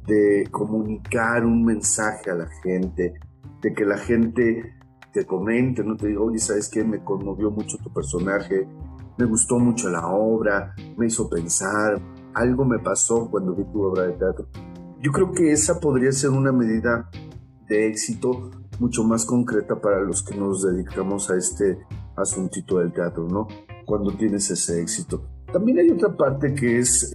de 0.05 0.47
comunicar 0.51 1.45
un 1.45 1.63
mensaje 1.63 2.31
a 2.31 2.35
la 2.35 2.47
gente, 2.63 3.13
de 3.61 3.73
que 3.73 3.85
la 3.85 3.97
gente 3.97 4.75
te 5.11 5.25
comente, 5.25 5.83
no 5.83 5.95
te 5.95 6.07
diga, 6.07 6.21
oye, 6.21 6.39
¿sabes 6.39 6.69
qué? 6.69 6.83
Me 6.83 7.03
conmovió 7.03 7.51
mucho 7.51 7.77
tu 7.77 7.91
personaje, 7.91 8.67
me 9.17 9.25
gustó 9.25 9.59
mucho 9.59 9.89
la 9.89 10.07
obra, 10.07 10.73
me 10.97 11.07
hizo 11.07 11.29
pensar, 11.29 11.99
algo 12.33 12.65
me 12.65 12.79
pasó 12.79 13.29
cuando 13.29 13.55
vi 13.55 13.63
tu 13.65 13.83
obra 13.83 14.03
de 14.03 14.13
teatro. 14.13 14.47
Yo 15.01 15.11
creo 15.11 15.31
que 15.31 15.51
esa 15.51 15.79
podría 15.79 16.11
ser 16.11 16.29
una 16.29 16.51
medida 16.51 17.09
de 17.67 17.87
éxito 17.87 18.51
mucho 18.79 19.03
más 19.03 19.25
concreta 19.25 19.79
para 19.79 20.01
los 20.01 20.23
que 20.23 20.35
nos 20.35 20.63
dedicamos 20.63 21.29
a 21.29 21.37
este 21.37 21.79
asuntito 22.15 22.79
del 22.79 22.93
teatro, 22.93 23.27
¿no? 23.27 23.47
Cuando 23.85 24.11
tienes 24.11 24.49
ese 24.51 24.81
éxito. 24.81 25.23
También 25.51 25.79
hay 25.79 25.89
otra 25.89 26.15
parte 26.15 26.53
que 26.53 26.79
es 26.79 27.13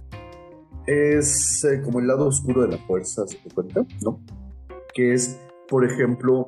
es 0.85 1.63
eh, 1.63 1.81
como 1.83 1.99
el 1.99 2.07
lado 2.07 2.27
oscuro 2.27 2.63
de 2.63 2.69
la 2.69 2.77
fuerza, 2.85 3.25
¿se 3.27 3.37
te 3.37 3.53
cuenta? 3.53 3.85
¿No? 4.01 4.21
Que 4.93 5.13
es, 5.13 5.39
por 5.67 5.85
ejemplo, 5.85 6.45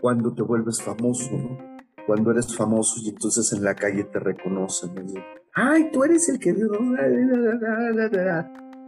cuando 0.00 0.32
te 0.34 0.42
vuelves 0.42 0.82
famoso, 0.82 1.30
¿no? 1.32 1.58
Cuando 2.06 2.30
eres 2.30 2.54
famoso 2.54 3.00
y 3.02 3.08
entonces 3.08 3.52
en 3.52 3.64
la 3.64 3.74
calle 3.74 4.04
te 4.04 4.18
reconocen. 4.20 4.92
Ay, 5.54 5.90
tú 5.92 6.04
eres 6.04 6.28
el 6.28 6.38
que... 6.38 6.54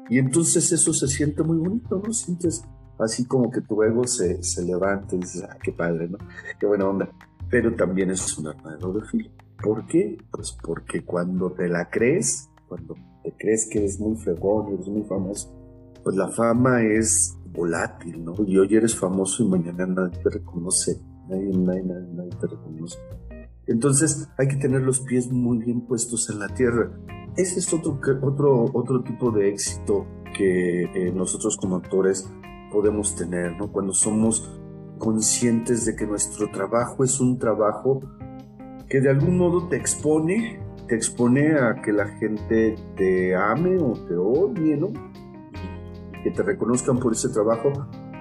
Y 0.08 0.18
entonces 0.18 0.70
eso 0.72 0.92
se 0.92 1.08
siente 1.08 1.42
muy 1.42 1.58
bonito, 1.58 2.00
¿no? 2.04 2.12
Sientes 2.12 2.62
así 2.98 3.26
como 3.26 3.50
que 3.50 3.60
tu 3.60 3.82
ego 3.82 4.06
se, 4.06 4.42
se 4.42 4.64
levanta 4.64 5.16
y 5.16 5.18
dices, 5.18 5.42
ah, 5.42 5.56
qué 5.62 5.72
padre, 5.72 6.08
¿no? 6.08 6.18
Qué 6.58 6.66
buena 6.66 6.88
onda. 6.88 7.10
Pero 7.50 7.74
también 7.74 8.10
es 8.10 8.38
un 8.38 8.48
arma 8.48 8.72
de 8.72 8.78
doble 8.78 9.04
filo. 9.06 9.30
¿Por 9.62 9.86
qué? 9.86 10.16
Pues 10.30 10.56
porque 10.62 11.04
cuando 11.04 11.50
te 11.52 11.68
la 11.68 11.90
crees, 11.90 12.48
cuando 12.68 12.94
te 13.28 13.34
crees 13.36 13.68
que 13.68 13.78
eres 13.78 14.00
muy 14.00 14.16
fregón, 14.16 14.72
eres 14.72 14.88
muy 14.88 15.02
famoso, 15.02 15.52
pues 16.02 16.16
la 16.16 16.28
fama 16.28 16.82
es 16.82 17.36
volátil, 17.52 18.24
¿no? 18.24 18.34
Y 18.46 18.56
hoy 18.56 18.74
eres 18.74 18.94
famoso 18.94 19.42
y 19.42 19.48
mañana 19.48 19.86
nadie 19.86 20.18
te 20.22 20.30
reconoce, 20.30 20.98
nadie, 21.28 21.50
nadie, 21.54 21.82
nadie, 21.82 22.30
te 22.40 22.46
reconoce. 22.46 22.98
Entonces 23.66 24.28
hay 24.38 24.48
que 24.48 24.56
tener 24.56 24.80
los 24.80 25.00
pies 25.00 25.30
muy 25.30 25.58
bien 25.58 25.82
puestos 25.82 26.30
en 26.30 26.38
la 26.38 26.48
tierra. 26.48 26.90
Ese 27.36 27.58
es 27.58 27.72
otro, 27.72 28.00
otro, 28.22 28.70
otro 28.72 29.02
tipo 29.02 29.30
de 29.30 29.50
éxito 29.50 30.06
que 30.36 30.84
eh, 30.84 31.12
nosotros 31.12 31.58
como 31.58 31.76
actores 31.76 32.30
podemos 32.72 33.14
tener, 33.14 33.56
¿no? 33.58 33.70
Cuando 33.70 33.92
somos 33.92 34.58
conscientes 34.98 35.84
de 35.84 35.96
que 35.96 36.06
nuestro 36.06 36.50
trabajo 36.50 37.04
es 37.04 37.20
un 37.20 37.38
trabajo 37.38 38.00
que 38.88 39.02
de 39.02 39.10
algún 39.10 39.36
modo 39.36 39.68
te 39.68 39.76
expone 39.76 40.66
te 40.88 40.96
expone 40.96 41.52
a 41.52 41.80
que 41.82 41.92
la 41.92 42.06
gente 42.06 42.76
te 42.96 43.36
ame 43.36 43.78
o 43.78 43.92
te 43.92 44.16
odie, 44.16 44.76
¿no? 44.76 44.88
Y 44.88 46.22
que 46.22 46.30
te 46.30 46.42
reconozcan 46.42 46.98
por 46.98 47.12
ese 47.12 47.28
trabajo, 47.28 47.72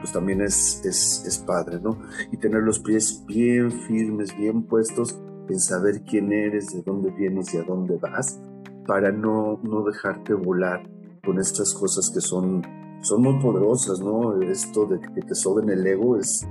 pues 0.01 0.11
también 0.11 0.41
es, 0.41 0.83
es, 0.85 1.23
es 1.25 1.37
padre, 1.39 1.79
¿no? 1.81 1.97
Y 2.31 2.37
tener 2.37 2.63
los 2.63 2.79
pies 2.79 3.23
bien 3.25 3.71
firmes, 3.71 4.35
bien 4.37 4.63
puestos 4.63 5.19
en 5.49 5.59
saber 5.59 6.03
quién 6.03 6.31
eres, 6.33 6.73
de 6.73 6.81
dónde 6.83 7.09
vienes 7.11 7.53
y 7.53 7.57
a 7.57 7.63
dónde 7.63 7.97
vas, 7.97 8.39
para 8.85 9.11
no, 9.11 9.59
no 9.63 9.83
dejarte 9.83 10.33
volar 10.33 10.83
con 11.23 11.39
estas 11.39 11.73
cosas 11.73 12.11
que 12.13 12.19
son, 12.19 12.61
son 13.01 13.21
muy 13.21 13.39
poderosas, 13.41 14.01
¿no? 14.01 14.41
Esto 14.41 14.85
de 14.85 14.99
que 14.99 15.21
te 15.21 15.35
soben 15.35 15.69
el 15.69 15.87
ego 15.87 16.17
es, 16.17 16.45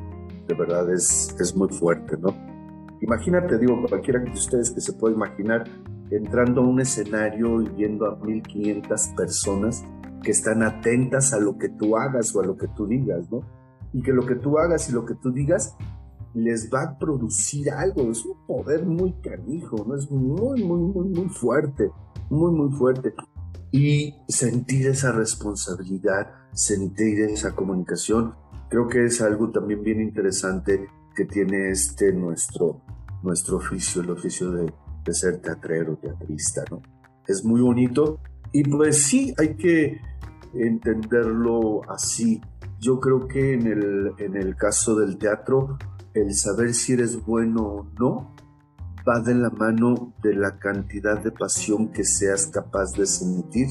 de 0.49 0.55
verdad, 0.55 0.91
es, 0.93 1.37
es 1.39 1.55
muy 1.55 1.69
fuerte, 1.69 2.17
¿no? 2.17 2.35
Imagínate, 3.03 3.59
digo, 3.59 3.83
cualquiera 3.87 4.21
de 4.21 4.31
ustedes 4.31 4.71
que 4.71 4.81
se 4.81 4.95
pueda 4.95 5.15
imaginar 5.15 5.65
entrando 6.11 6.63
a 6.63 6.67
un 6.67 6.81
escenario 6.81 7.63
y 7.63 7.69
viendo 7.69 8.07
a 8.07 8.17
1500 8.17 9.09
personas 9.17 9.85
que 10.23 10.31
están 10.31 10.63
atentas 10.63 11.33
a 11.33 11.39
lo 11.39 11.59
que 11.59 11.69
tú 11.69 11.97
hagas 11.97 12.35
o 12.35 12.41
a 12.41 12.47
lo 12.47 12.57
que 12.57 12.69
tú 12.69 12.87
digas, 12.87 13.31
¿no? 13.31 13.41
Y 13.93 14.03
que 14.03 14.13
lo 14.13 14.27
que 14.27 14.35
tú 14.35 14.59
hagas 14.59 14.89
y 14.89 14.93
lo 14.93 15.05
que 15.05 15.15
tú 15.15 15.31
digas 15.33 15.77
les 16.35 16.71
va 16.73 16.83
a 16.83 16.99
producir 16.99 17.71
algo, 17.71 18.11
es 18.11 18.25
un 18.25 18.47
poder 18.47 18.85
muy 18.85 19.15
canijo, 19.23 19.85
¿no? 19.87 19.97
es 19.97 20.11
muy, 20.11 20.63
muy, 20.63 20.81
muy, 20.81 21.09
muy 21.09 21.29
fuerte, 21.31 21.91
muy, 22.29 22.53
muy 22.53 22.71
fuerte. 22.77 23.15
Y 23.73 24.15
sentir 24.29 24.87
esa 24.89 25.13
responsabilidad, 25.13 26.31
sentir 26.53 27.21
esa 27.21 27.55
comunicación, 27.55 28.35
creo 28.69 28.87
que 28.87 29.07
es 29.07 29.23
algo 29.23 29.51
también 29.51 29.83
bien 29.83 30.03
interesante 30.03 30.89
que 31.15 31.25
tiene 31.25 31.71
este 31.71 32.13
nuestro, 32.13 32.83
nuestro 33.23 33.57
oficio, 33.57 34.03
el 34.03 34.11
oficio 34.11 34.51
de, 34.51 34.71
de 35.07 35.15
ser 35.15 35.39
teatrero, 35.39 35.97
teatrista, 35.97 36.65
¿no? 36.71 36.83
Es 37.27 37.45
muy 37.45 37.61
bonito 37.61 38.21
y 38.53 38.65
pues 38.65 39.03
sí, 39.03 39.35
hay 39.39 39.57
que 39.57 40.01
entenderlo 40.55 41.83
así. 41.91 42.41
Yo 42.81 43.01
creo 43.01 43.27
que 43.27 43.55
en 43.55 43.67
el, 43.67 44.13
en 44.19 44.37
el 44.37 44.57
caso 44.57 44.95
del 44.97 45.19
teatro, 45.19 45.79
el 46.15 46.35
saber 46.35 46.75
si 46.75 46.95
eres 46.95 47.25
bueno 47.25 47.63
o 47.63 47.87
no 47.99 48.35
va 49.09 49.21
de 49.21 49.35
la 49.35 49.51
mano 49.51 50.15
de 50.23 50.35
la 50.35 50.59
cantidad 50.59 51.23
de 51.23 51.31
pasión 51.31 51.93
que 51.93 52.05
seas 52.05 52.49
capaz 52.49 52.93
de 52.93 53.07
sentir 53.07 53.69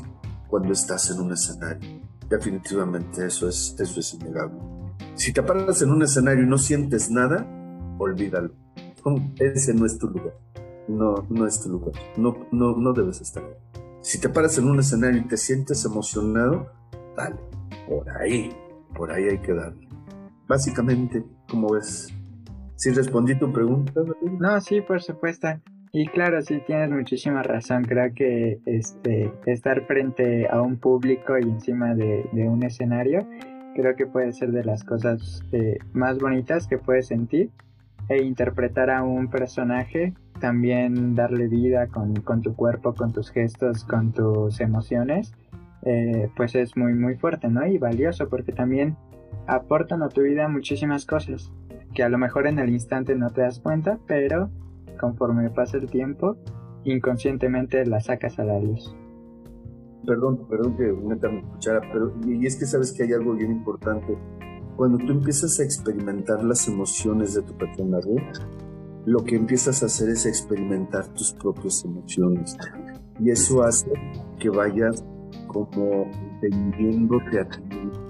cuando 0.47 0.71
estás 0.71 1.11
en 1.11 1.21
un 1.21 1.33
escenario. 1.33 2.01
Definitivamente 2.29 3.25
eso 3.25 3.49
es, 3.49 3.75
eso 3.79 3.99
es 3.99 4.13
innegable. 4.13 4.59
Si 5.15 5.33
te 5.33 5.43
paras 5.43 5.81
en 5.81 5.91
un 5.91 6.03
escenario 6.03 6.43
y 6.43 6.47
no 6.47 6.57
sientes 6.57 7.09
nada, 7.09 7.45
olvídalo. 7.97 8.53
Ese 9.37 9.73
no 9.73 9.85
es 9.85 9.97
tu 9.97 10.07
lugar. 10.07 10.33
No, 10.87 11.25
no 11.29 11.47
es 11.47 11.61
tu 11.61 11.69
lugar. 11.69 11.93
No, 12.17 12.35
no, 12.51 12.75
no 12.75 12.93
debes 12.93 13.21
estar. 13.21 13.43
Si 14.01 14.19
te 14.19 14.29
paras 14.29 14.57
en 14.57 14.69
un 14.69 14.79
escenario 14.79 15.21
y 15.21 15.27
te 15.27 15.37
sientes 15.37 15.83
emocionado, 15.85 16.71
dale. 17.15 17.37
Por 17.87 18.09
ahí. 18.09 18.55
Por 18.95 19.11
ahí 19.11 19.25
hay 19.25 19.39
que 19.39 19.53
darle. 19.53 19.87
Básicamente, 20.47 21.23
como 21.49 21.73
ves? 21.73 22.13
¿Sí 22.75 22.91
respondí 22.91 23.35
tu 23.37 23.51
pregunta? 23.51 23.93
No, 24.39 24.61
sí, 24.61 24.81
por 24.81 25.01
supuesto. 25.01 25.47
Y 25.91 26.07
claro, 26.07 26.41
sí 26.41 26.61
tienes 26.67 26.91
muchísima 26.91 27.41
razón. 27.41 27.83
Creo 27.85 28.13
que 28.13 28.59
este 28.65 29.31
estar 29.45 29.85
frente 29.87 30.47
a 30.49 30.61
un 30.61 30.77
público 30.77 31.37
y 31.39 31.43
encima 31.43 31.95
de, 31.95 32.27
un 32.33 32.63
escenario, 32.63 33.25
creo 33.75 33.95
que 33.95 34.05
puede 34.05 34.33
ser 34.33 34.51
de 34.51 34.65
las 34.65 34.83
cosas 34.83 35.41
eh, 35.53 35.77
más 35.93 36.19
bonitas 36.19 36.67
que 36.67 36.77
puedes 36.77 37.07
sentir. 37.07 37.49
E 38.09 38.21
interpretar 38.21 38.91
a 38.91 39.03
un 39.03 39.29
personaje, 39.29 40.13
también 40.39 41.15
darle 41.15 41.47
vida 41.47 41.87
con, 41.87 42.13
tu 42.41 42.55
cuerpo, 42.55 42.93
con 42.93 43.13
tus 43.13 43.31
gestos, 43.31 43.83
con 43.83 44.11
tus 44.11 44.59
emociones, 44.59 45.33
eh, 45.83 46.29
pues 46.35 46.55
es 46.55 46.75
muy 46.75 46.93
muy 46.93 47.15
fuerte, 47.15 47.47
¿no? 47.47 47.65
Y 47.65 47.77
valioso 47.77 48.27
porque 48.27 48.51
también 48.51 48.97
aportan 49.47 50.03
a 50.03 50.09
tu 50.09 50.21
vida 50.21 50.47
muchísimas 50.47 51.05
cosas 51.05 51.51
que 51.93 52.03
a 52.03 52.09
lo 52.09 52.17
mejor 52.17 52.45
en 52.45 52.59
el 52.59 52.69
instante 52.69 53.15
no 53.15 53.31
te 53.31 53.41
das 53.41 53.59
cuenta, 53.59 53.97
pero 54.05 54.49
conforme 54.99 55.49
pasa 55.49 55.77
el 55.77 55.89
tiempo, 55.89 56.37
inconscientemente 56.83 57.85
la 57.85 57.99
sacas 58.01 58.37
a 58.37 58.43
la 58.43 58.59
luz. 58.59 58.95
Perdón, 60.05 60.45
perdón 60.47 60.77
que 60.77 60.91
meta 60.91 61.29
mi 61.29 61.41
cuchara, 61.41 61.81
pero 61.91 62.13
y 62.27 62.45
es 62.45 62.57
que 62.57 62.65
sabes 62.65 62.91
que 62.91 63.03
hay 63.03 63.13
algo 63.13 63.33
bien 63.33 63.51
importante. 63.51 64.15
Cuando 64.75 64.97
tú 64.97 65.13
empiezas 65.13 65.59
a 65.59 65.63
experimentar 65.63 66.43
las 66.43 66.67
emociones 66.67 67.33
de 67.33 67.41
tu 67.41 67.53
personaje, 67.57 68.15
lo 69.05 69.23
que 69.23 69.35
empiezas 69.35 69.83
a 69.83 69.85
hacer 69.85 70.09
es 70.09 70.25
experimentar 70.25 71.07
tus 71.13 71.33
propias 71.33 71.83
emociones. 71.85 72.57
Y 73.19 73.29
eso 73.29 73.63
hace 73.63 73.91
que 74.39 74.49
vayas 74.49 75.03
como 75.47 76.11
entendiéndote 76.41 77.39
a 77.39 77.47
ti 77.47 77.61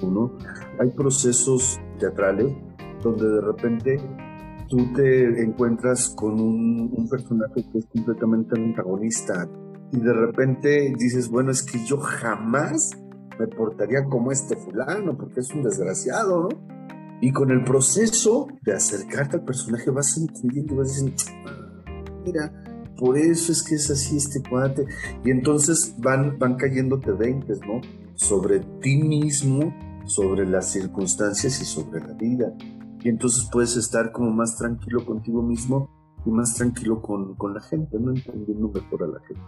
¿no? 0.01 0.31
Hay 0.79 0.89
procesos 0.91 1.79
teatrales 1.99 2.53
donde 3.01 3.27
de 3.27 3.41
repente 3.41 3.97
tú 4.67 4.77
te 4.93 5.41
encuentras 5.41 6.09
con 6.09 6.39
un, 6.39 7.07
personaje 7.09 7.63
que 7.71 7.79
es 7.79 7.85
completamente 7.85 8.59
antagonista 8.59 9.47
y 9.91 9.99
de 9.99 10.13
repente 10.13 10.93
dices, 10.97 11.29
bueno, 11.29 11.51
es 11.51 11.61
que 11.61 11.83
yo 11.85 11.97
jamás 11.97 12.91
me 13.39 13.47
portaría 13.47 14.03
como 14.05 14.31
este 14.31 14.55
fulano 14.55 15.15
porque 15.15 15.41
es 15.41 15.53
un 15.53 15.63
desgraciado, 15.63 16.49
¿no? 16.49 16.74
Y 17.21 17.31
con 17.31 17.51
el 17.51 17.63
proceso 17.63 18.47
de 18.61 18.73
acercarte 18.73 19.37
al 19.37 19.45
personaje 19.45 19.89
vas 19.89 20.17
entendiendo 20.17 20.75
vas 20.75 20.89
diciendo, 20.89 21.15
mira, 22.25 22.51
por 22.97 23.17
eso 23.17 23.51
es 23.51 23.63
que 23.63 23.75
es 23.75 23.89
así 23.89 24.17
este 24.17 24.41
cuate. 24.47 24.85
Y 25.23 25.31
entonces 25.31 25.95
van, 25.99 26.37
van 26.37 26.55
cayéndote 26.55 27.11
veintes, 27.11 27.59
¿no? 27.67 27.81
Sobre 28.15 28.59
ti 28.81 28.97
mismo, 28.97 29.73
sobre 30.05 30.47
las 30.47 30.71
circunstancias 30.71 31.61
y 31.61 31.65
sobre 31.65 32.01
la 32.01 32.13
vida 32.13 32.53
y 33.05 33.09
entonces 33.09 33.47
puedes 33.51 33.77
estar 33.77 34.11
como 34.11 34.31
más 34.31 34.57
tranquilo 34.57 35.05
contigo 35.05 35.43
mismo 35.43 35.91
y 36.25 36.31
más 36.31 36.55
tranquilo 36.55 37.03
con, 37.03 37.35
con 37.35 37.53
la 37.53 37.61
gente, 37.61 37.99
¿no? 37.99 38.09
Entendiendo 38.09 38.67
mejor 38.69 39.03
a 39.03 39.07
la 39.07 39.19
gente. 39.27 39.43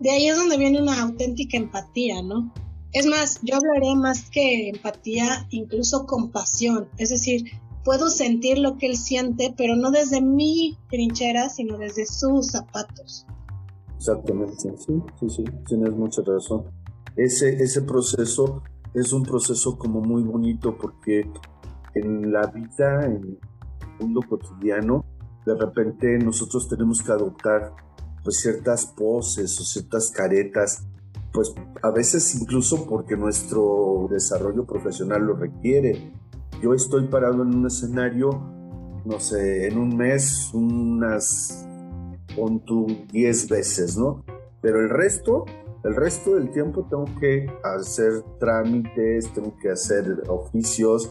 De 0.00 0.10
ahí 0.10 0.28
es 0.28 0.36
donde 0.36 0.58
viene 0.58 0.82
una 0.82 1.00
auténtica 1.00 1.56
empatía, 1.56 2.20
¿no? 2.20 2.52
Es 2.92 3.06
más, 3.06 3.40
yo 3.42 3.56
hablaré 3.56 3.94
más 3.96 4.30
que 4.30 4.70
empatía, 4.70 5.46
incluso 5.50 6.06
compasión. 6.06 6.88
Es 6.96 7.10
decir, 7.10 7.44
puedo 7.84 8.08
sentir 8.08 8.58
lo 8.58 8.76
que 8.78 8.86
él 8.86 8.96
siente, 8.96 9.54
pero 9.56 9.76
no 9.76 9.90
desde 9.90 10.20
mi 10.20 10.78
trinchera, 10.90 11.48
sino 11.48 11.76
desde 11.78 12.06
sus 12.06 12.48
zapatos. 12.48 13.26
Exactamente, 13.96 14.54
sí, 14.56 15.02
sí, 15.18 15.28
sí, 15.28 15.44
tienes 15.66 15.92
mucha 15.92 16.22
razón. 16.22 16.64
Ese, 17.16 17.62
ese 17.62 17.82
proceso 17.82 18.62
es 18.94 19.12
un 19.12 19.22
proceso 19.22 19.76
como 19.76 20.00
muy 20.00 20.22
bonito 20.22 20.76
porque 20.78 21.30
en 21.94 22.32
la 22.32 22.46
vida, 22.46 23.04
en 23.04 23.12
el 23.16 23.38
mundo 24.00 24.20
cotidiano, 24.28 25.04
de 25.44 25.54
repente 25.54 26.18
nosotros 26.18 26.68
tenemos 26.68 27.02
que 27.02 27.12
adoptar 27.12 27.72
pues 28.22 28.40
ciertas 28.40 28.86
poses 28.86 29.58
o 29.60 29.64
ciertas 29.64 30.10
caretas, 30.10 30.86
pues 31.32 31.54
a 31.82 31.90
veces 31.90 32.34
incluso 32.34 32.86
porque 32.86 33.16
nuestro 33.16 34.08
desarrollo 34.10 34.64
profesional 34.64 35.24
lo 35.24 35.34
requiere. 35.34 36.12
Yo 36.62 36.74
estoy 36.74 37.06
parado 37.06 37.42
en 37.42 37.54
un 37.54 37.66
escenario, 37.66 38.30
no 39.04 39.20
sé, 39.20 39.68
en 39.68 39.78
un 39.78 39.96
mes 39.96 40.50
unas, 40.52 41.66
pon 42.34 42.60
tú 42.64 42.86
10 43.12 43.48
veces, 43.48 43.96
¿no? 43.96 44.24
Pero 44.60 44.80
el 44.80 44.90
resto, 44.90 45.44
el 45.84 45.94
resto 45.94 46.34
del 46.34 46.50
tiempo 46.50 46.86
tengo 46.90 47.04
que 47.20 47.46
hacer 47.62 48.24
trámites, 48.40 49.32
tengo 49.32 49.56
que 49.58 49.70
hacer 49.70 50.24
oficios, 50.28 51.10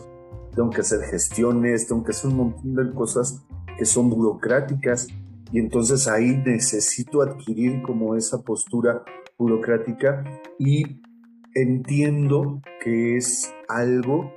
tengo 0.53 0.69
que 0.69 0.81
hacer 0.81 1.01
gestiones, 1.01 1.87
tengo 1.87 2.03
que 2.03 2.11
hacer 2.11 2.31
un 2.31 2.37
montón 2.37 2.75
de 2.75 2.93
cosas 2.93 3.43
que 3.77 3.85
son 3.85 4.09
burocráticas 4.09 5.07
y 5.51 5.59
entonces 5.59 6.07
ahí 6.07 6.41
necesito 6.45 7.21
adquirir 7.21 7.81
como 7.83 8.15
esa 8.15 8.41
postura 8.41 9.05
burocrática 9.37 10.23
y 10.59 11.01
entiendo 11.53 12.61
que 12.83 13.17
es 13.17 13.53
algo 13.67 14.31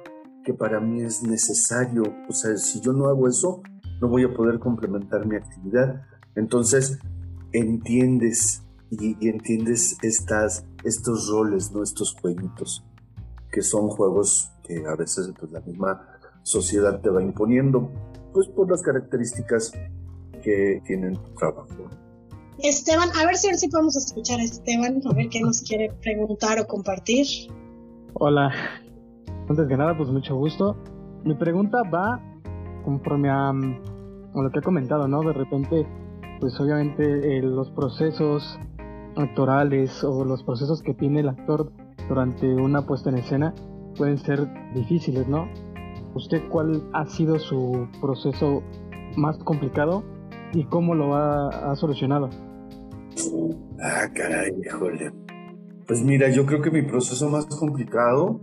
que 0.45 0.55
para 0.55 0.81
mí 0.81 1.03
es 1.03 1.23
necesario. 1.23 2.03
O 2.29 2.33
sea, 2.33 2.57
si 2.57 2.81
yo 2.81 2.93
no 2.93 3.07
hago 3.07 3.29
eso, 3.29 3.63
no 4.01 4.09
voy 4.09 4.25
a 4.25 4.35
poder 4.35 4.59
complementar 4.59 5.27
mi 5.27 5.37
actividad. 5.37 6.03
Entonces, 6.35 6.99
entiendes 7.53 8.63
y, 8.91 9.29
entiendes 9.29 9.97
estas, 10.03 10.65
estos 10.85 11.29
roles, 11.31 11.71
¿no? 11.73 11.83
estos 11.83 12.17
jueguitos, 12.21 12.85
que 13.53 13.63
son 13.63 13.89
juegos 13.89 14.53
que 14.65 14.85
a 14.87 14.97
veces 14.97 15.33
pues, 15.39 15.53
la 15.53 15.61
misma 15.61 16.07
sociedad 16.43 17.01
te 17.01 17.11
va 17.11 17.23
imponiendo, 17.23 17.91
pues 18.33 18.49
por 18.49 18.71
las 18.71 18.83
características 18.83 19.73
que 20.43 20.83
tienen 20.87 21.15
tu 21.15 21.35
trabajo. 21.35 21.89
Esteban, 22.63 23.09
a 23.21 23.27
ver 23.27 23.37
si, 23.37 23.69
podemos 23.69 23.97
escuchar 23.97 24.41
a 24.41 24.45
Esteban, 24.45 25.01
a 25.05 25.15
ver 25.15 25.29
qué 25.29 25.41
nos 25.41 25.63
quiere 25.63 25.93
preguntar 26.03 26.59
o 26.61 26.67
compartir. 26.67 27.27
Hola, 28.15 28.53
antes 29.49 29.67
que 29.67 29.77
nada, 29.77 29.97
pues 29.97 30.11
mucho 30.11 30.37
gusto. 30.37 30.77
Mi 31.25 31.35
pregunta 31.35 31.83
va 31.83 32.21
conforme 32.85 33.31
a, 33.31 33.53
lo 33.53 34.51
que 34.51 34.59
he 34.59 34.63
comentado, 34.63 35.09
¿no? 35.09 35.23
De 35.23 35.33
repente, 35.33 35.87
pues 36.41 36.59
obviamente 36.61 37.39
eh, 37.39 37.43
los 37.43 37.71
procesos 37.71 38.59
actorales 39.17 40.05
o 40.05 40.25
los 40.25 40.43
procesos 40.43 40.83
que 40.83 40.95
tiene 40.95 41.21
el 41.21 41.29
actor 41.29 41.73
durante 42.09 42.47
una 42.55 42.83
puesta 42.87 43.11
en 43.11 43.19
escena 43.19 43.55
pueden 43.97 44.19
ser 44.19 44.49
difíciles, 44.75 45.27
¿no? 45.29 45.49
¿Usted 46.15 46.43
cuál 46.49 46.83
ha 46.93 47.07
sido 47.07 47.39
su 47.39 47.89
proceso 48.01 48.63
más 49.17 49.39
complicado 49.39 50.03
y 50.53 50.65
cómo 50.65 50.95
lo 50.95 51.15
ha, 51.15 51.75
solucionado? 51.77 52.31
Ah, 53.83 54.09
caray, 54.15 54.53
híjole. 54.65 55.13
Pues 55.87 56.03
mira, 56.03 56.29
yo 56.31 56.47
creo 56.47 56.63
que 56.63 56.71
mi 56.71 56.83
proceso 56.83 57.29
más 57.29 57.47
complicado 57.47 58.41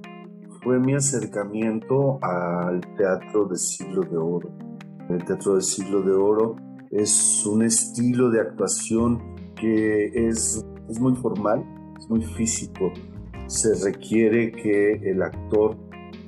fue 0.63 0.79
mi 0.79 0.93
acercamiento 0.93 2.19
al 2.21 2.81
teatro 2.97 3.45
de 3.45 3.55
siglo 3.57 4.01
de 4.01 4.17
oro. 4.17 4.49
El 5.09 5.23
teatro 5.23 5.55
de 5.55 5.61
siglo 5.61 6.01
de 6.01 6.11
oro 6.11 6.55
es 6.91 7.45
un 7.45 7.63
estilo 7.63 8.29
de 8.29 8.41
actuación 8.41 9.35
que 9.55 10.07
es, 10.27 10.65
es 10.89 10.99
muy 10.99 11.15
formal, 11.15 11.63
es 11.97 12.09
muy 12.09 12.21
físico. 12.21 12.91
Se 13.47 13.73
requiere 13.85 14.51
que 14.51 14.93
el 14.93 15.21
actor 15.21 15.77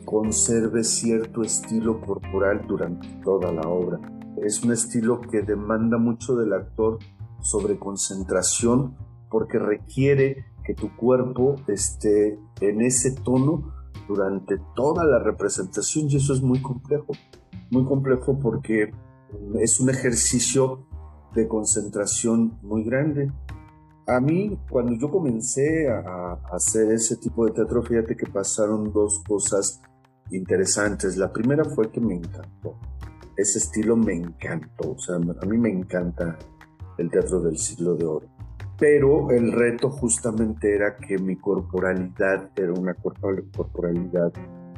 conserve 0.06 0.84
cierto 0.84 1.42
estilo 1.42 2.00
corporal 2.00 2.66
durante 2.68 3.08
toda 3.24 3.52
la 3.52 3.62
obra. 3.62 4.00
Es 4.42 4.64
un 4.64 4.72
estilo 4.72 5.20
que 5.20 5.42
demanda 5.42 5.98
mucho 5.98 6.36
del 6.36 6.54
actor 6.54 6.98
sobre 7.42 7.78
concentración 7.78 8.96
porque 9.30 9.60
requiere 9.60 10.46
que 10.64 10.74
tu 10.74 10.96
cuerpo 10.96 11.56
esté 11.68 12.40
en 12.62 12.82
ese 12.82 13.12
tono 13.12 13.74
durante 14.08 14.58
toda 14.76 15.06
la 15.06 15.20
representación 15.20 16.10
y 16.10 16.18
eso 16.18 16.34
es 16.34 16.42
muy 16.42 16.62
complejo. 16.62 17.14
Muy 17.72 17.86
complejo 17.86 18.40
porque 18.40 18.92
es 19.60 19.80
un 19.80 19.90
ejercicio 19.90 20.86
de 21.34 21.48
concentración 21.48 22.58
muy 22.64 22.84
grande. 22.84 23.32
A 24.08 24.20
mí, 24.20 24.60
cuando 24.70 24.94
yo 24.94 25.12
comencé 25.12 25.88
a, 25.90 26.40
hacer 26.52 26.92
ese 26.92 27.18
tipo 27.18 27.46
de 27.46 27.52
teatro, 27.52 27.84
fíjate 27.84 28.16
que 28.16 28.26
pasaron 28.26 28.92
dos 28.92 29.24
cosas 29.28 29.82
interesantes. 30.32 31.16
La 31.16 31.32
primera 31.32 31.64
fue 31.64 31.92
que 31.92 32.02
me 32.02 32.16
encantó. 32.16 32.76
Ese 33.38 33.60
estilo 33.60 33.96
me 33.96 34.14
encantó. 34.14 34.94
O 34.94 34.98
sea, 34.98 35.16
a 35.16 35.46
mí 35.46 35.58
me 35.58 35.70
encanta 35.70 36.38
el 37.00 37.10
teatro 37.10 37.42
del 37.42 37.58
siglo 37.58 37.96
de 37.96 38.06
oro. 38.06 38.28
Pero 38.78 39.32
el 39.32 39.52
reto 39.52 39.90
justamente 39.90 40.74
era 40.74 40.96
que 40.98 41.18
mi 41.18 41.36
corporalidad 41.36 42.50
era 42.56 42.74
una 42.74 42.94
corporalidad 42.94 44.32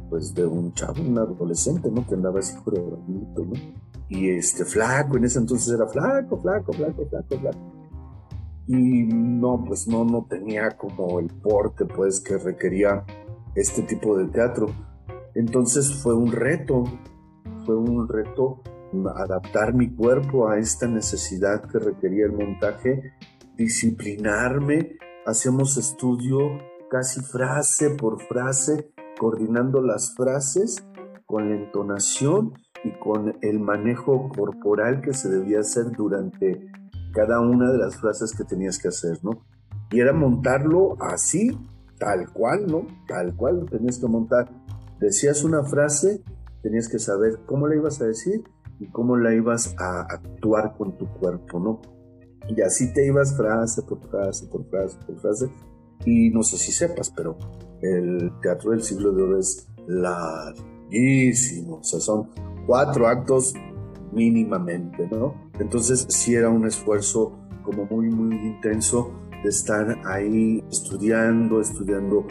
pues 0.10 0.34
de 0.34 0.46
un 0.46 0.74
chavo, 0.74 1.02
un 1.02 1.18
adolescente, 1.18 1.90
¿no? 1.92 2.06
Que 2.06 2.16
andaba 2.16 2.40
así 2.40 2.58
coreográfico, 2.62 3.46
¿no? 3.46 3.54
Y 4.10 4.30
este, 4.30 4.66
flaco, 4.66 5.18
en 5.18 5.26
ese 5.26 5.40
entonces 5.40 5.74
era 5.74 5.88
flaco, 5.88 6.38
flaco, 6.38 6.74
flaco, 6.74 7.06
flaco, 7.08 7.38
flaco 7.40 7.82
y 8.68 9.04
no, 9.04 9.64
pues 9.66 9.88
no, 9.88 10.06
no 10.06 10.26
tenía 10.30 10.72
como 10.72 11.20
el 11.20 11.28
porte 11.28 11.86
pues 11.86 12.22
que 12.22 12.38
requería 12.38 13.04
este 13.56 13.82
tipo 13.84 14.18
de 14.18 14.28
teatro. 14.28 14.68
Entonces 15.36 15.94
fue 16.02 16.16
un 16.16 16.32
reto, 16.32 16.86
fue 17.66 17.76
un 17.76 18.08
reto 18.08 18.62
adaptar 19.16 19.74
mi 19.74 19.90
cuerpo 19.94 20.50
a 20.50 20.58
esta 20.60 20.88
necesidad 20.88 21.64
que 21.70 21.80
requería 21.80 22.26
el 22.26 22.34
montaje, 22.34 23.14
disciplinarme, 23.56 24.98
hacemos 25.26 25.78
estudio 25.78 26.60
casi 26.90 27.22
frase 27.22 27.92
por 27.92 28.22
frase, 28.22 28.92
coordinando 29.18 29.82
las 29.82 30.14
frases 30.16 30.86
con 31.26 31.50
la 31.50 31.56
entonación 31.56 32.54
y 32.84 32.92
con 33.00 33.38
el 33.42 33.60
manejo 33.60 34.30
corporal 34.30 35.02
que 35.02 35.14
se 35.14 35.30
debía 35.30 35.60
hacer 35.60 35.92
durante 35.92 36.70
cada 37.14 37.40
una 37.40 37.72
de 37.72 37.78
las 37.78 37.98
frases 37.98 38.36
que 38.36 38.44
tenías 38.44 38.80
que 38.80 38.90
hacer, 38.90 39.20
¿no? 39.24 39.46
Y 39.92 40.00
era 40.00 40.14
montarlo 40.14 40.98
así, 41.02 41.58
tal 41.98 42.32
cual, 42.32 42.66
¿no? 42.68 42.88
Tal 43.08 43.36
cual 43.36 43.60
lo 43.60 43.66
tenías 43.66 44.00
que 44.00 44.08
montar. 44.08 44.50
Decías 45.00 45.44
una 45.44 45.64
frase, 45.64 46.24
tenías 46.62 46.88
que 46.88 47.00
saber 47.00 47.40
cómo 47.46 47.68
la 47.68 47.76
ibas 47.76 48.02
a 48.02 48.06
decir 48.06 48.44
y 48.82 48.88
cómo 48.88 49.16
la 49.16 49.34
ibas 49.34 49.76
a 49.78 50.02
actuar 50.02 50.76
con 50.76 50.98
tu 50.98 51.08
cuerpo, 51.08 51.60
¿no? 51.60 51.82
Y 52.50 52.60
así 52.62 52.92
te 52.92 53.06
ibas 53.06 53.38
frase 53.38 53.84
por 53.84 54.02
frase, 54.10 54.48
por 54.48 54.66
frase, 54.66 54.98
por 55.06 55.20
frase. 55.20 55.52
Y 56.04 56.32
no 56.32 56.42
sé 56.42 56.58
si 56.58 56.72
sepas, 56.72 57.12
pero 57.12 57.38
el 57.82 58.32
teatro 58.42 58.72
del 58.72 58.82
siglo 58.82 59.12
de 59.12 59.22
oro 59.22 59.38
es 59.38 59.68
larguísimo. 59.88 61.76
O 61.76 61.84
sea, 61.84 62.00
son 62.00 62.30
cuatro 62.66 63.08
actos 63.08 63.54
mínimamente, 64.12 65.08
¿no? 65.12 65.36
Entonces 65.60 66.08
sí 66.10 66.34
era 66.34 66.50
un 66.50 66.66
esfuerzo 66.66 67.38
como 67.64 67.86
muy, 67.86 68.10
muy 68.10 68.36
intenso 68.36 69.12
de 69.44 69.50
estar 69.50 69.96
ahí 70.06 70.64
estudiando, 70.72 71.62
estudiando 71.62 72.26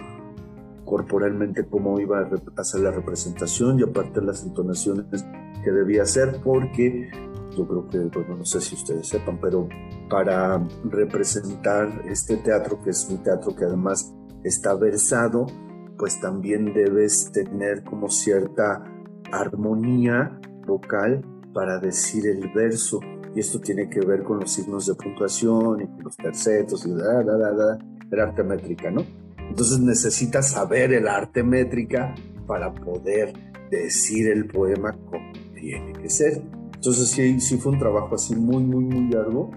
corporalmente 0.85 1.65
cómo 1.65 2.01
iba 2.01 2.19
a 2.19 2.29
hacer 2.57 2.81
la 2.81 2.91
representación 2.91 3.79
y 3.79 3.85
aparte 3.85 4.21
las 4.21 4.43
entonaciones 4.43 5.25
que 5.63 5.71
debía 5.71 6.03
hacer 6.03 6.41
porque 6.43 7.11
yo 7.57 7.67
creo 7.67 7.89
que, 7.89 7.99
bueno, 8.19 8.37
no 8.39 8.45
sé 8.45 8.61
si 8.61 8.75
ustedes 8.75 9.09
sepan, 9.09 9.39
pero 9.41 9.69
para 10.09 10.65
representar 10.85 12.03
este 12.09 12.37
teatro, 12.39 12.81
que 12.83 12.91
es 12.91 13.09
un 13.09 13.23
teatro 13.23 13.55
que 13.55 13.65
además 13.65 14.13
está 14.45 14.75
versado, 14.75 15.47
pues 15.99 16.21
también 16.21 16.73
debes 16.73 17.31
tener 17.33 17.85
como 17.85 18.09
cierta 18.09 18.85
armonía 19.33 20.41
vocal 20.67 21.25
para 21.53 21.79
decir 21.79 22.27
el 22.27 22.51
verso. 22.55 23.01
Y 23.35 23.41
esto 23.41 23.61
tiene 23.61 23.89
que 23.89 24.01
ver 24.01 24.25
con 24.25 24.41
los 24.41 24.53
signos 24.53 24.87
de 24.87 24.95
puntuación 24.95 25.83
y 25.83 25.87
con 25.87 26.05
los 26.05 26.17
tercetos 26.17 26.87
y 26.87 26.93
da, 26.93 27.23
da, 27.23 27.37
da, 27.37 27.53
da, 27.53 27.79
el 28.11 28.21
arte 28.21 28.43
métrica, 28.43 28.91
¿no? 28.91 29.05
Entonces 29.37 29.79
necesitas 29.81 30.51
saber 30.51 30.93
el 30.93 31.07
arte 31.07 31.43
métrica 31.43 32.15
para 32.47 32.73
poder 32.73 33.33
decir 33.71 34.29
el 34.29 34.47
poema 34.47 34.93
como 34.93 35.30
tiene 35.61 35.93
que 35.93 36.09
ser. 36.09 36.43
Entonces 36.75 37.09
sí, 37.11 37.41
sí 37.41 37.59
fue 37.59 37.73
un 37.73 37.79
trabajo 37.79 38.15
así 38.15 38.35
muy, 38.35 38.63
muy, 38.63 38.85
muy 38.85 39.13
largo. 39.13 39.51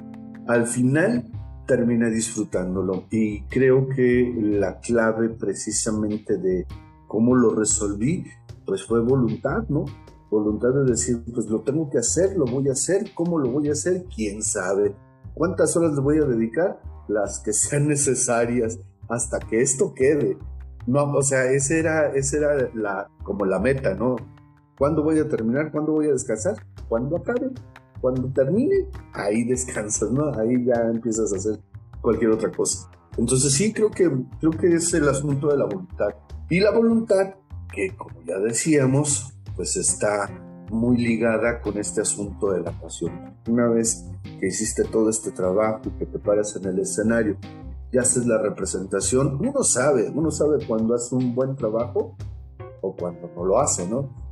Al 0.47 0.67
final 0.67 1.31
terminé 1.65 2.09
disfrutándolo 2.09 3.05
y 3.09 3.41
creo 3.43 3.87
que 3.87 4.33
la 4.37 4.79
clave 4.79 5.29
precisamente 5.29 6.37
de 6.37 6.67
cómo 7.07 7.35
lo 7.35 7.55
resolví 7.55 8.25
pues 8.65 8.85
fue 8.85 9.01
voluntad, 9.01 9.67
¿no? 9.69 9.85
voluntad 10.33 10.73
de 10.73 10.85
decir, 10.85 11.23
pues 11.33 11.45
lo 11.47 11.61
tengo 11.61 11.89
que 11.89 11.99
hacer, 11.99 12.35
lo 12.35 12.45
voy 12.45 12.67
a 12.69 12.71
hacer, 12.71 13.13
¿cómo 13.13 13.37
lo 13.37 13.51
voy 13.51 13.69
a 13.69 13.73
hacer? 13.73 14.05
¿Quién 14.13 14.41
sabe? 14.41 14.95
¿Cuántas 15.35 15.77
horas 15.77 15.93
le 15.93 16.01
voy 16.01 16.17
a 16.17 16.25
dedicar? 16.25 16.81
Las 17.07 17.39
que 17.39 17.53
sean 17.53 17.87
necesarias 17.87 18.79
hasta 19.09 19.39
que 19.39 19.61
esto 19.61 19.93
quede. 19.93 20.37
No, 20.87 21.03
o 21.03 21.21
sea, 21.21 21.51
esa 21.51 21.75
era, 21.75 22.15
esa 22.15 22.37
era 22.37 22.69
la, 22.73 23.09
como 23.23 23.45
la 23.45 23.59
meta, 23.59 23.93
¿no? 23.93 24.15
¿Cuándo 24.77 25.03
voy 25.03 25.19
a 25.19 25.27
terminar? 25.27 25.71
¿Cuándo 25.71 25.93
voy 25.93 26.07
a 26.07 26.11
descansar? 26.11 26.55
Cuando 26.89 27.17
acabe. 27.17 27.51
Cuando 28.01 28.27
termine, 28.33 28.87
ahí 29.13 29.45
descansas, 29.45 30.11
¿no? 30.11 30.33
Ahí 30.33 30.65
ya 30.65 30.89
empiezas 30.91 31.31
a 31.31 31.37
hacer 31.37 31.59
cualquier 32.01 32.31
otra 32.31 32.51
cosa. 32.51 32.89
Entonces 33.17 33.53
sí, 33.53 33.71
creo 33.71 33.91
que, 33.91 34.11
creo 34.39 34.51
que 34.51 34.75
es 34.75 34.93
el 34.93 35.07
asunto 35.07 35.47
de 35.47 35.57
la 35.57 35.65
voluntad. 35.65 36.09
Y 36.49 36.59
la 36.59 36.71
voluntad, 36.71 37.35
que 37.73 37.95
como 37.95 38.21
ya 38.23 38.37
decíamos, 38.39 39.33
pues 39.55 39.77
está 39.77 40.29
muy 40.69 40.97
ligada 40.97 41.61
con 41.61 41.77
este 41.77 42.01
asunto 42.01 42.51
de 42.51 42.61
la 42.61 42.71
pasión. 42.71 43.35
Una 43.47 43.67
vez 43.67 44.05
que 44.39 44.47
hiciste 44.47 44.83
todo 44.83 45.09
este 45.09 45.31
trabajo 45.31 45.81
y 45.85 45.91
que 45.91 46.05
te 46.05 46.19
paras 46.19 46.55
en 46.55 46.65
el 46.65 46.79
escenario 46.79 47.37
y 47.91 47.97
haces 47.99 48.25
la 48.25 48.41
representación, 48.41 49.37
uno 49.39 49.63
sabe, 49.63 50.09
uno 50.09 50.31
sabe 50.31 50.65
cuando 50.67 50.95
hace 50.95 51.15
un 51.15 51.35
buen 51.35 51.55
trabajo 51.55 52.17
o 52.81 52.95
cuando 52.95 53.29
no 53.35 53.45
lo 53.45 53.59
hace, 53.59 53.87
¿no? 53.87 54.22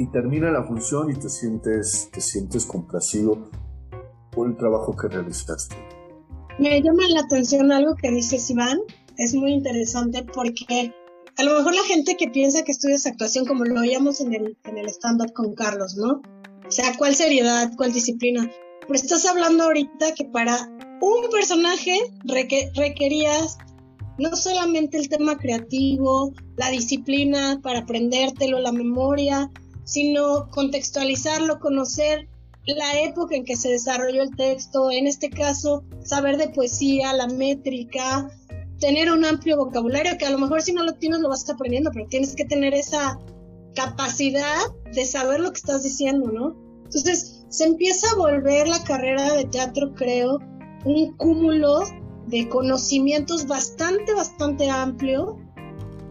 Y 0.00 0.06
termina 0.06 0.50
la 0.50 0.64
función 0.64 1.10
y 1.10 1.14
te 1.14 1.28
sientes, 1.28 2.08
te 2.10 2.22
sientes 2.22 2.64
complacido 2.64 3.50
por 4.32 4.48
el 4.48 4.56
trabajo 4.56 4.96
que 4.96 5.08
realizaste. 5.08 5.76
Me 6.58 6.80
llama 6.80 7.02
la 7.10 7.20
atención 7.20 7.70
algo 7.70 7.94
que 7.96 8.10
dice 8.10 8.38
Iván, 8.48 8.78
es 9.18 9.34
muy 9.34 9.52
interesante 9.52 10.24
porque 10.24 10.94
a 11.36 11.42
lo 11.42 11.58
mejor 11.58 11.74
la 11.74 11.82
gente 11.82 12.16
que 12.16 12.28
piensa 12.28 12.64
que 12.64 12.72
estudias 12.72 13.04
actuación, 13.04 13.44
como 13.44 13.66
lo 13.66 13.82
veíamos 13.82 14.22
en 14.22 14.32
el, 14.32 14.56
en 14.64 14.78
el 14.78 14.88
stand-up 14.88 15.34
con 15.34 15.52
Carlos, 15.54 15.94
¿no? 15.98 16.22
O 16.66 16.70
sea, 16.70 16.96
¿cuál 16.96 17.14
seriedad, 17.14 17.70
cuál 17.76 17.92
disciplina? 17.92 18.50
Pero 18.80 18.94
estás 18.94 19.26
hablando 19.26 19.64
ahorita 19.64 20.14
que 20.14 20.24
para 20.24 20.56
un 21.02 21.28
personaje 21.30 21.92
requerías 22.24 23.58
no 24.16 24.34
solamente 24.34 24.96
el 24.96 25.10
tema 25.10 25.36
creativo, 25.36 26.32
la 26.56 26.70
disciplina 26.70 27.60
para 27.62 27.80
aprendértelo, 27.80 28.60
la 28.60 28.72
memoria, 28.72 29.50
sino 29.84 30.48
contextualizarlo, 30.50 31.60
conocer 31.60 32.28
la 32.66 33.00
época 33.00 33.34
en 33.34 33.44
que 33.44 33.56
se 33.56 33.70
desarrolló 33.70 34.22
el 34.22 34.36
texto, 34.36 34.90
en 34.90 35.06
este 35.06 35.30
caso, 35.30 35.82
saber 36.04 36.36
de 36.36 36.48
poesía, 36.48 37.12
la 37.12 37.26
métrica, 37.26 38.30
tener 38.78 39.10
un 39.10 39.24
amplio 39.24 39.56
vocabulario 39.56 40.16
que 40.18 40.26
a 40.26 40.30
lo 40.30 40.38
mejor 40.38 40.62
si 40.62 40.72
no 40.72 40.84
lo 40.84 40.94
tienes 40.94 41.20
lo 41.20 41.28
vas 41.28 41.48
aprendiendo, 41.48 41.90
pero 41.92 42.06
tienes 42.08 42.34
que 42.34 42.44
tener 42.44 42.74
esa 42.74 43.18
capacidad 43.74 44.58
de 44.92 45.04
saber 45.04 45.40
lo 45.40 45.52
que 45.52 45.58
estás 45.58 45.82
diciendo, 45.82 46.30
¿no? 46.32 46.56
Entonces 46.84 47.44
se 47.48 47.64
empieza 47.64 48.10
a 48.10 48.16
volver 48.16 48.68
la 48.68 48.82
carrera 48.84 49.34
de 49.34 49.44
teatro, 49.44 49.94
creo, 49.94 50.38
un 50.84 51.16
cúmulo 51.16 51.80
de 52.26 52.48
conocimientos 52.48 53.46
bastante, 53.46 54.14
bastante 54.14 54.70
amplio, 54.70 55.38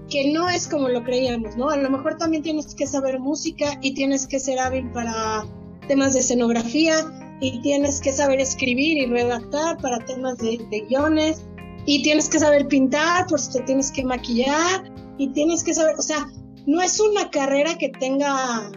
que 0.10 0.32
no 0.32 0.50
es 0.50 0.68
como 0.68 0.90
lo 0.90 1.04
creíamos, 1.04 1.56
¿no? 1.56 1.70
A 1.70 1.78
lo 1.78 1.90
mejor 1.90 2.18
también 2.18 2.44
tienes 2.44 2.74
que 2.76 2.88
saber 2.88 3.20
música 3.20 3.78
y 3.82 3.94
tienes 3.94 4.28
que 4.28 4.40
ser 4.40 4.60
hábil 4.60 4.90
para 4.92 5.46
temas 5.88 6.14
de 6.14 6.20
escenografía 6.20 6.96
y 7.42 7.62
tienes 7.62 8.02
que 8.02 8.12
saber 8.12 8.40
escribir 8.40 8.98
y 8.98 9.06
redactar 9.06 9.78
para 9.78 10.00
temas 10.00 10.38
de, 10.38 10.58
guiones 10.90 11.44
y 11.86 12.04
tienes 12.04 12.30
que 12.30 12.40
saber 12.40 12.68
pintar, 12.68 13.28
por 13.28 13.40
si 13.40 13.54
te 13.54 13.62
tienes 13.62 13.92
que 13.92 14.04
maquillar 14.04 14.92
y 15.18 15.30
tienes 15.30 15.64
que 15.64 15.74
saber, 15.74 15.96
o 15.98 16.02
sea, 16.02 16.28
no 16.66 16.82
es 16.82 17.00
una 17.00 17.30
carrera 17.30 17.78
que 17.78 17.90
tenga 17.90 18.72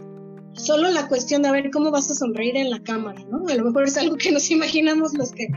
solo 0.53 0.89
la 0.89 1.07
cuestión 1.07 1.41
de 1.41 1.51
ver 1.51 1.71
cómo 1.71 1.91
vas 1.91 2.09
a 2.09 2.15
sonreír 2.15 2.57
en 2.57 2.69
la 2.69 2.81
cámara, 2.81 3.21
¿no? 3.29 3.47
A 3.47 3.55
lo 3.55 3.65
mejor 3.65 3.83
es 3.83 3.97
algo 3.97 4.15
que 4.15 4.31
nos 4.31 4.49
imaginamos 4.49 5.13
los 5.13 5.31
que, 5.31 5.47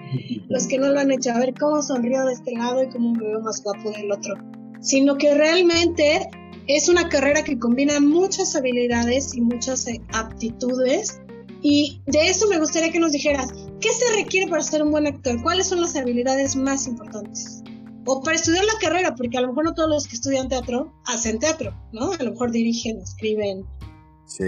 los 0.48 0.66
que 0.66 0.78
no 0.78 0.88
lo 0.88 1.00
han 1.00 1.10
hecho, 1.10 1.30
a 1.32 1.38
ver 1.38 1.54
cómo 1.54 1.82
sonrío 1.82 2.24
de 2.24 2.32
este 2.32 2.52
lado 2.52 2.82
y 2.82 2.88
cómo 2.88 3.12
me 3.12 3.26
veo 3.26 3.40
más 3.40 3.62
guapo 3.62 3.90
del 3.90 4.10
otro, 4.10 4.34
sino 4.80 5.16
que 5.16 5.34
realmente 5.34 6.28
Es 6.68 6.88
una 6.88 7.08
carrera 7.08 7.44
que 7.44 7.60
combina 7.60 8.00
muchas 8.00 8.56
habilidades 8.56 9.34
y 9.36 9.40
muchas 9.40 9.86
eh, 9.86 10.00
aptitudes. 10.12 11.20
Y 11.62 12.02
de 12.06 12.28
eso 12.28 12.48
me 12.48 12.58
gustaría 12.58 12.90
que 12.90 12.98
nos 12.98 13.12
dijeras, 13.12 13.52
¿qué 13.80 13.88
se 13.92 14.16
requiere 14.16 14.50
para 14.50 14.62
ser 14.62 14.82
un 14.82 14.90
buen 14.90 15.06
actor? 15.06 15.40
¿Cuáles 15.42 15.68
son 15.68 15.80
las 15.80 15.94
habilidades 15.94 16.56
más 16.56 16.88
importantes? 16.88 17.62
O 18.04 18.20
para 18.20 18.36
estudiar 18.36 18.64
la 18.64 18.78
carrera, 18.80 19.14
porque 19.14 19.38
a 19.38 19.42
lo 19.42 19.48
mejor 19.48 19.64
no 19.64 19.74
todos 19.74 19.88
los 19.88 20.06
que 20.08 20.16
estudian 20.16 20.48
teatro 20.48 20.92
hacen 21.06 21.38
teatro, 21.38 21.72
¿no? 21.92 22.12
A 22.12 22.22
lo 22.22 22.32
mejor 22.32 22.50
dirigen, 22.50 22.98
escriben, 22.98 23.64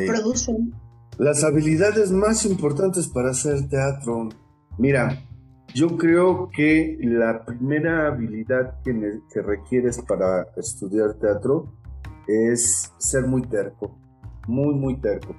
producen. 0.07 0.75
Las 1.19 1.43
habilidades 1.45 2.11
más 2.11 2.45
importantes 2.45 3.09
para 3.09 3.31
hacer 3.31 3.69
teatro. 3.69 4.29
Mira, 4.77 5.25
yo 5.75 5.97
creo 5.97 6.49
que 6.51 6.99
la 7.01 7.45
primera 7.45 8.09
habilidad 8.09 8.81
que, 8.83 9.43
requieres 9.43 10.01
para 10.03 10.47
estudiar 10.57 11.15
teatro 11.15 11.73
es 12.27 12.93
ser 12.99 13.27
muy 13.27 13.43
terco, 13.43 13.99
muy, 14.47 14.75
muy 14.75 15.01
terco. 15.01 15.37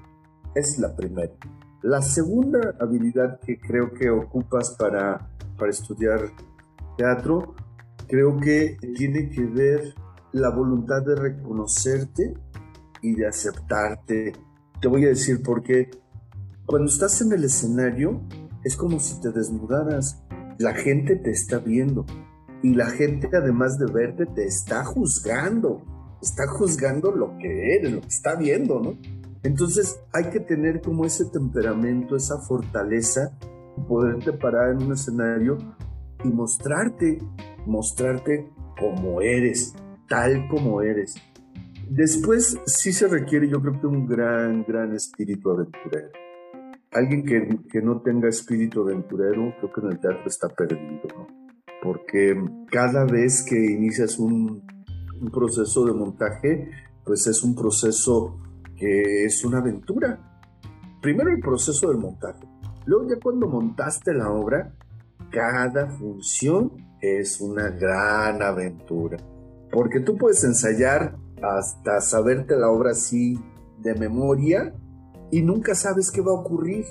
Es 0.56 0.80
la 0.80 0.96
primera. 0.96 1.34
La 1.82 2.02
segunda 2.02 2.76
habilidad 2.80 3.39
que 3.39 3.60
creo 3.60 3.94
que 3.94 4.10
ocupas 4.10 4.76
para, 4.78 5.30
para 5.58 5.70
estudiar 5.70 6.32
teatro, 6.98 7.56
creo 8.08 8.38
que 8.38 8.78
tiene 8.96 9.30
que 9.30 9.46
ver 9.46 9.94
la 10.32 10.50
voluntad 10.50 11.02
de 11.04 11.15
reconocerte 11.15 12.34
y 13.02 13.15
de 13.15 13.28
aceptarte 13.28 14.34
te 14.80 14.88
voy 14.88 15.06
a 15.06 15.10
decir 15.10 15.42
por 15.44 15.62
qué. 15.63 15.89
Cuando 16.65 16.89
estás 16.89 17.22
en 17.22 17.34
el 17.34 17.44
escenario, 17.44 18.22
es 18.63 18.76
como 18.76 19.00
si 19.00 19.19
te 19.22 19.32
desnudaras. 19.32 20.24
La 20.58 20.74
gente 20.74 21.15
te 21.15 21.32
está 21.32 21.60
viendo. 21.60 22.06
Y 22.62 22.74
la 22.74 22.89
gente, 22.89 23.30
además 23.34 23.80
de 23.80 23.91
verte, 23.91 24.26
te 24.26 24.45
está 24.45 24.84
juzgando. 24.84 25.82
Está 26.22 26.48
juzgando 26.48 27.12
lo 27.12 27.38
que 27.38 27.76
eres, 27.76 27.93
lo 27.93 28.02
que 28.02 28.08
está 28.08 28.36
viendo, 28.36 28.82
¿no? 28.82 28.98
Entonces 29.43 30.02
hay 30.12 30.30
que 30.32 30.41
tener 30.41 30.82
como 30.82 31.06
ese 31.06 31.26
temperamento, 31.26 32.17
esa 32.17 32.39
fortaleza, 32.39 33.38
poderte 33.88 34.34
parar 34.34 34.72
en 34.72 34.84
un 34.84 34.93
escenario 34.93 35.58
y 36.24 36.28
mostrarte, 36.28 37.19
mostrarte 37.65 38.52
como 38.78 39.22
eres, 39.22 39.74
tal 40.10 40.48
como 40.50 40.82
eres. 40.82 41.15
Después 41.89 42.60
sí 42.65 42.91
se 42.91 43.08
requiere, 43.08 43.48
yo 43.48 43.62
creo 43.62 43.80
que 43.80 43.88
un 43.88 44.08
gran, 44.08 44.63
gran 44.63 44.93
espíritu 44.93 45.52
aventurero. 45.52 46.10
Alguien 46.91 47.23
que, 47.23 47.82
no 47.82 48.02
tenga 48.02 48.30
espíritu 48.30 48.82
aventurero, 48.82 49.54
creo 49.60 49.73
que 49.73 49.82
en 49.82 49.88
el 49.91 49.99
teatro 49.99 50.23
está 50.25 50.49
perdido, 50.49 51.02
¿no? 51.15 51.28
Porque 51.84 52.36
cada 52.71 53.06
vez 53.06 53.43
que 53.47 53.56
inicias 53.56 54.17
un, 54.17 54.63
un 55.21 55.32
proceso 55.32 55.86
de 55.86 55.93
montaje, 55.93 56.71
pues 57.06 57.28
es 57.28 57.43
un 57.43 57.56
proceso 57.56 58.39
que 58.75 59.25
es 59.25 59.45
una 59.45 59.60
aventura. 59.60 60.41
Primero 61.02 61.30
el 61.30 61.39
proceso 61.39 61.89
del 61.89 61.99
montaje. 61.99 62.47
Luego 62.86 63.08
ya 63.08 63.19
cuando 63.21 63.47
montaste 63.47 64.13
la 64.13 64.32
obra, 64.32 64.73
cada 65.32 65.88
función 65.91 66.71
es 67.02 67.39
una 67.39 67.69
gran 67.69 68.41
aventura. 68.41 69.17
Porque 69.71 69.99
tú 69.99 70.17
puedes 70.17 70.43
ensayar 70.43 71.15
hasta 71.41 72.02
saberte 72.02 72.58
la 72.58 72.69
obra 72.69 72.91
así 72.91 73.39
de 73.78 73.93
memoria 73.95 74.73
y 75.32 75.42
nunca 75.42 75.76
sabes 75.76 76.12
qué 76.12 76.22
va 76.22 76.32
a 76.32 76.36
ocurrir. 76.36 76.86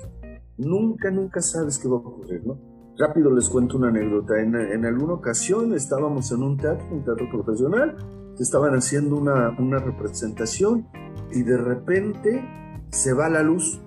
Nunca, 0.57 1.09
nunca 1.09 1.41
sabes 1.41 1.79
qué 1.79 1.87
va 1.87 1.95
a 1.95 1.99
ocurrir, 1.99 2.45
¿no? 2.45 2.57
Rápido 2.97 3.31
les 3.31 3.49
cuento 3.49 3.77
una 3.77 3.87
anécdota. 3.87 4.41
En, 4.41 4.85
alguna 4.85 5.13
ocasión 5.13 5.73
estábamos 5.73 6.31
en 6.31 6.43
un 6.43 6.57
teatro, 6.57 6.85
un 6.91 7.03
teatro 7.03 7.29
profesional, 7.31 7.95
estaban 8.37 8.73
haciendo 8.73 9.15
una, 9.15 9.55
una 9.57 9.79
representación 9.79 10.87
y 11.31 11.43
de 11.43 11.57
repente 11.57 12.43
se 12.91 13.13
va 13.13 13.29
la 13.29 13.41
luz. 13.41 13.81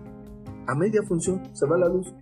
A 0.66 0.74
media 0.74 1.02
función 1.02 1.42
se 1.54 1.66
va 1.66 1.76
la 1.76 1.88
luz. 1.88 2.14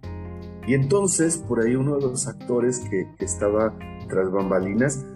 Y 0.67 0.75
entonces 0.75 1.39
por 1.39 1.61
ahí 1.61 1.77
uno 1.77 1.97
de 1.97 2.03
los 2.03 2.27
actores 2.27 2.81
que, 2.81 3.09
que 3.17 3.25
estaba 3.25 3.77
tras 4.09 4.31
bambalinas 4.31 5.07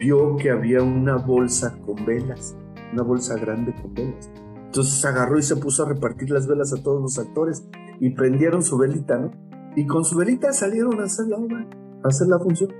vio 0.00 0.36
que 0.36 0.50
había 0.50 0.82
una 0.82 1.16
bolsa 1.16 1.78
con 1.86 2.04
velas 2.04 2.56
una 2.92 3.02
bolsa 3.02 3.36
grande 3.36 3.74
con 3.80 3.94
velas. 3.94 4.30
Entonces 4.70 5.04
agarró 5.04 5.36
y 5.36 5.42
se 5.42 5.56
puso 5.56 5.82
a 5.82 5.88
repartir 5.88 6.30
las 6.30 6.46
velas 6.46 6.72
a 6.72 6.80
todos 6.80 7.02
los 7.02 7.18
actores 7.18 7.64
y 7.98 8.10
prendieron 8.10 8.62
su 8.62 8.78
velita, 8.78 9.18
¿no? 9.18 9.32
Y 9.74 9.84
con 9.84 10.04
su 10.04 10.16
velita 10.16 10.52
salieron 10.52 11.00
a 11.00 11.06
hacer 11.06 11.26
la 11.26 11.38
obra, 11.38 11.68
a 12.04 12.06
hacer 12.06 12.28
la 12.28 12.38
función. 12.38 12.70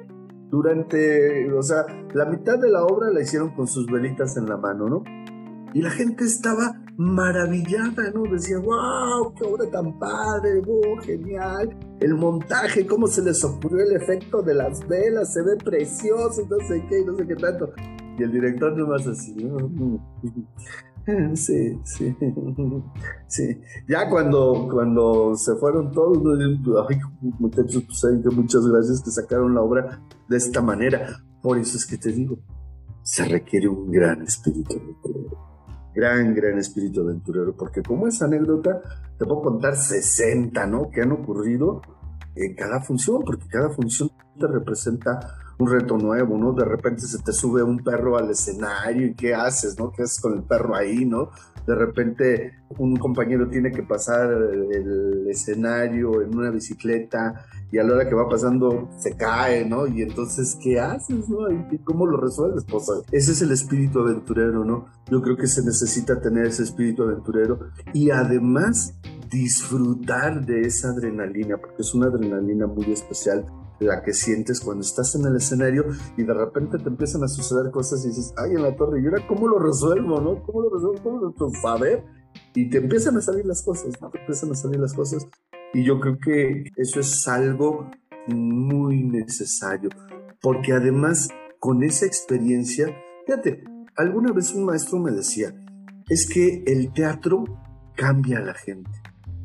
Durante, 0.52 1.52
o 1.52 1.60
sea, 1.64 1.86
la 2.14 2.26
mitad 2.26 2.60
de 2.60 2.70
la 2.70 2.84
obra 2.84 3.10
la 3.10 3.20
hicieron 3.20 3.56
con 3.56 3.66
sus 3.66 3.86
velitas 3.86 4.36
en 4.36 4.46
la 4.46 4.56
mano, 4.56 4.88
¿no? 4.88 5.02
Y 5.74 5.82
la 5.82 5.90
gente 5.90 6.22
estaba 6.22 6.80
maravillada, 6.96 8.12
¿no? 8.14 8.22
Decía, 8.22 8.58
wow, 8.60 9.34
qué 9.34 9.44
obra 9.44 9.68
tan 9.68 9.98
padre, 9.98 10.60
wow, 10.60 10.96
genial. 11.02 11.76
El 11.98 12.14
montaje, 12.14 12.86
cómo 12.86 13.08
se 13.08 13.22
les 13.22 13.42
ocurrió 13.42 13.84
el 13.84 13.96
efecto 13.96 14.42
de 14.42 14.54
las 14.54 14.86
velas, 14.86 15.32
se 15.32 15.42
ve 15.42 15.56
precioso, 15.56 16.46
no 16.48 16.56
sé 16.68 16.86
qué, 16.88 17.04
no 17.04 17.16
sé 17.16 17.26
qué 17.26 17.34
tanto. 17.34 17.72
Y 18.16 18.22
el 18.22 18.30
director 18.30 18.76
nomás 18.76 19.06
así, 19.08 19.34
Sí, 21.34 21.80
sí, 21.84 22.16
sí. 23.26 23.60
Ya 23.88 24.08
cuando, 24.08 24.68
cuando 24.70 25.34
se 25.36 25.54
fueron 25.56 25.90
todos, 25.92 26.18
ay, 26.88 26.98
muchachos, 27.38 27.84
pues 27.88 28.34
muchas 28.34 28.66
gracias 28.66 29.02
que 29.02 29.10
sacaron 29.10 29.54
la 29.54 29.62
obra 29.62 30.00
de 30.28 30.36
esta 30.36 30.62
manera. 30.62 31.22
Por 31.42 31.58
eso 31.58 31.76
es 31.76 31.86
que 31.86 31.96
te 31.96 32.12
digo, 32.12 32.38
se 33.02 33.24
requiere 33.24 33.68
un 33.68 33.90
gran 33.90 34.22
espíritu 34.22 34.78
aventurero. 34.78 35.50
Gran, 35.94 36.34
gran 36.34 36.58
espíritu 36.58 37.00
aventurero. 37.00 37.56
Porque 37.56 37.82
como 37.82 38.06
esa 38.06 38.26
anécdota, 38.26 38.80
te 39.18 39.24
puedo 39.24 39.42
contar 39.42 39.76
60, 39.76 40.66
¿no? 40.66 40.90
Que 40.90 41.02
han 41.02 41.12
ocurrido 41.12 41.82
en 42.36 42.54
cada 42.54 42.80
función, 42.80 43.22
porque 43.24 43.48
cada 43.48 43.70
función 43.70 44.10
te 44.38 44.46
representa 44.46 45.18
un 45.60 45.70
reto 45.70 45.98
nuevo, 45.98 46.38
¿no? 46.38 46.52
De 46.52 46.64
repente 46.64 47.02
se 47.02 47.18
te 47.18 47.32
sube 47.32 47.62
un 47.62 47.78
perro 47.78 48.16
al 48.16 48.30
escenario 48.30 49.06
y 49.06 49.14
¿qué 49.14 49.34
haces, 49.34 49.78
no? 49.78 49.92
¿Qué 49.92 50.02
haces 50.02 50.20
con 50.20 50.34
el 50.34 50.42
perro 50.42 50.74
ahí, 50.74 51.04
no? 51.04 51.30
De 51.66 51.74
repente 51.74 52.54
un 52.78 52.96
compañero 52.96 53.48
tiene 53.48 53.70
que 53.70 53.82
pasar 53.82 54.32
el 54.32 55.26
escenario 55.28 56.22
en 56.22 56.34
una 56.34 56.50
bicicleta 56.50 57.44
y 57.70 57.78
a 57.78 57.84
la 57.84 57.94
hora 57.94 58.08
que 58.08 58.14
va 58.14 58.28
pasando 58.28 58.88
se 58.98 59.16
cae, 59.16 59.66
¿no? 59.66 59.86
Y 59.86 60.02
entonces, 60.02 60.56
¿qué 60.62 60.80
haces, 60.80 61.28
no? 61.28 61.50
¿Y 61.70 61.78
cómo 61.78 62.06
lo 62.06 62.18
resuelves? 62.18 62.64
Pues 62.64 62.90
ese 63.12 63.32
es 63.32 63.42
el 63.42 63.52
espíritu 63.52 64.00
aventurero, 64.00 64.64
¿no? 64.64 64.86
Yo 65.10 65.20
creo 65.20 65.36
que 65.36 65.46
se 65.46 65.62
necesita 65.62 66.20
tener 66.20 66.46
ese 66.46 66.62
espíritu 66.62 67.02
aventurero 67.02 67.60
y 67.92 68.10
además 68.10 68.94
disfrutar 69.30 70.44
de 70.44 70.62
esa 70.62 70.88
adrenalina, 70.88 71.58
porque 71.58 71.82
es 71.82 71.94
una 71.94 72.06
adrenalina 72.06 72.66
muy 72.66 72.90
especial 72.90 73.44
la 73.80 74.02
que 74.02 74.12
sientes 74.12 74.60
cuando 74.60 74.82
estás 74.82 75.14
en 75.14 75.26
el 75.26 75.36
escenario 75.36 75.86
y 76.16 76.22
de 76.22 76.34
repente 76.34 76.78
te 76.78 76.88
empiezan 76.88 77.24
a 77.24 77.28
suceder 77.28 77.70
cosas 77.70 78.04
y 78.04 78.08
dices, 78.08 78.32
ay, 78.36 78.52
en 78.52 78.62
la 78.62 78.76
torre, 78.76 79.00
¿y 79.00 79.06
ahora 79.06 79.26
cómo 79.26 79.48
lo 79.48 79.58
resuelvo, 79.58 80.20
no? 80.20 80.42
¿Cómo 80.42 80.62
lo 80.62 80.70
resuelvo? 80.70 81.02
¿Cómo 81.02 81.18
lo 81.18 81.30
resuelvo? 81.30 81.68
A 81.68 81.78
ver, 81.78 82.04
y 82.54 82.68
te 82.68 82.78
empiezan 82.78 83.16
a 83.16 83.22
salir 83.22 83.46
las 83.46 83.62
cosas, 83.62 84.00
¿no? 84.00 84.10
Te 84.10 84.20
empiezan 84.20 84.52
a 84.52 84.54
salir 84.54 84.78
las 84.78 84.92
cosas 84.92 85.26
y 85.72 85.82
yo 85.84 85.98
creo 85.98 86.18
que 86.18 86.64
eso 86.76 87.00
es 87.00 87.26
algo 87.26 87.90
muy 88.28 89.02
necesario, 89.02 89.90
porque 90.42 90.72
además 90.72 91.28
con 91.58 91.82
esa 91.82 92.06
experiencia, 92.06 92.94
fíjate, 93.26 93.64
alguna 93.96 94.32
vez 94.32 94.52
un 94.54 94.64
maestro 94.66 94.98
me 94.98 95.10
decía, 95.10 95.54
es 96.08 96.28
que 96.28 96.64
el 96.66 96.92
teatro 96.92 97.44
cambia 97.96 98.38
a 98.38 98.42
la 98.42 98.54
gente, 98.54 98.90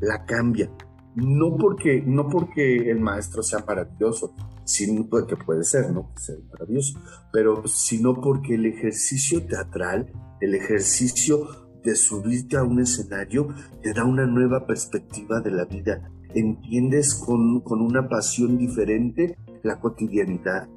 la 0.00 0.26
cambia 0.26 0.70
no 1.16 1.56
porque, 1.56 2.02
no 2.06 2.28
porque 2.28 2.90
el 2.90 3.00
maestro 3.00 3.42
sea 3.42 3.64
maravilloso, 3.66 4.34
sino 4.64 5.08
que 5.26 5.36
puede 5.36 5.64
ser, 5.64 5.90
¿no? 5.90 6.12
Ser 6.16 6.38
maravilloso, 6.52 7.00
pero 7.32 7.66
sino 7.66 8.20
porque 8.20 8.54
el 8.54 8.66
ejercicio 8.66 9.44
teatral, 9.46 10.12
el 10.40 10.54
ejercicio 10.54 11.48
de 11.82 11.96
subirte 11.96 12.58
a 12.58 12.64
un 12.64 12.80
escenario, 12.80 13.48
te 13.82 13.94
da 13.94 14.04
una 14.04 14.26
nueva 14.26 14.66
perspectiva 14.66 15.40
de 15.40 15.52
la 15.52 15.64
vida. 15.64 16.10
Entiendes 16.34 17.14
con, 17.14 17.60
con 17.60 17.80
una 17.80 18.08
pasión 18.08 18.58
diferente 18.58 19.38
la 19.62 19.80
cotidianidad. 19.80 20.68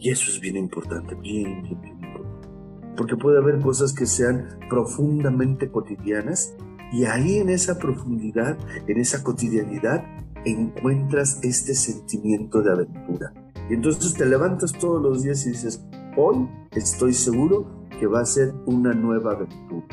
Y 0.00 0.10
eso 0.10 0.28
es 0.30 0.40
bien 0.40 0.56
importante, 0.56 1.14
bien, 1.14 1.62
bien, 1.62 1.80
bien 1.80 1.94
importante. 2.02 2.48
Porque 2.96 3.16
puede 3.16 3.38
haber 3.38 3.60
cosas 3.60 3.92
que 3.92 4.06
sean 4.06 4.58
profundamente 4.68 5.70
cotidianas 5.70 6.56
y 6.92 7.04
ahí 7.04 7.38
en 7.38 7.48
esa 7.48 7.78
profundidad, 7.78 8.56
en 8.86 9.00
esa 9.00 9.22
cotidianidad, 9.22 10.04
encuentras 10.44 11.38
este 11.42 11.74
sentimiento 11.74 12.62
de 12.62 12.72
aventura. 12.72 13.32
Y 13.70 13.74
entonces 13.74 14.14
te 14.14 14.26
levantas 14.26 14.72
todos 14.72 15.02
los 15.02 15.22
días 15.22 15.46
y 15.46 15.50
dices, 15.50 15.84
hoy 16.16 16.48
estoy 16.72 17.14
seguro 17.14 17.86
que 17.98 18.06
va 18.06 18.20
a 18.20 18.26
ser 18.26 18.52
una 18.66 18.92
nueva 18.92 19.32
aventura. 19.32 19.86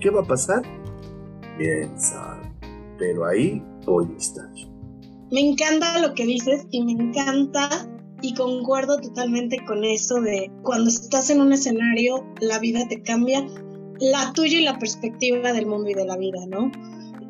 ¿Qué 0.00 0.10
va 0.10 0.20
a 0.20 0.24
pasar? 0.24 0.62
Bien 1.58 1.98
sabe. 2.00 2.52
Pero 2.98 3.26
ahí 3.26 3.62
hoy 3.86 4.08
estás. 4.16 4.68
Me 5.30 5.40
encanta 5.40 6.00
lo 6.00 6.14
que 6.14 6.24
dices 6.24 6.66
y 6.70 6.84
me 6.84 6.92
encanta 6.92 7.68
y 8.22 8.34
concuerdo 8.34 8.98
totalmente 9.00 9.64
con 9.64 9.84
eso 9.84 10.20
de 10.20 10.50
cuando 10.62 10.88
estás 10.88 11.30
en 11.30 11.40
un 11.40 11.52
escenario, 11.52 12.24
la 12.40 12.58
vida 12.58 12.86
te 12.88 13.02
cambia 13.02 13.46
la 14.00 14.32
tuya 14.32 14.58
y 14.58 14.64
la 14.64 14.78
perspectiva 14.78 15.52
del 15.52 15.66
mundo 15.66 15.90
y 15.90 15.94
de 15.94 16.04
la 16.04 16.16
vida, 16.16 16.46
¿no? 16.46 16.70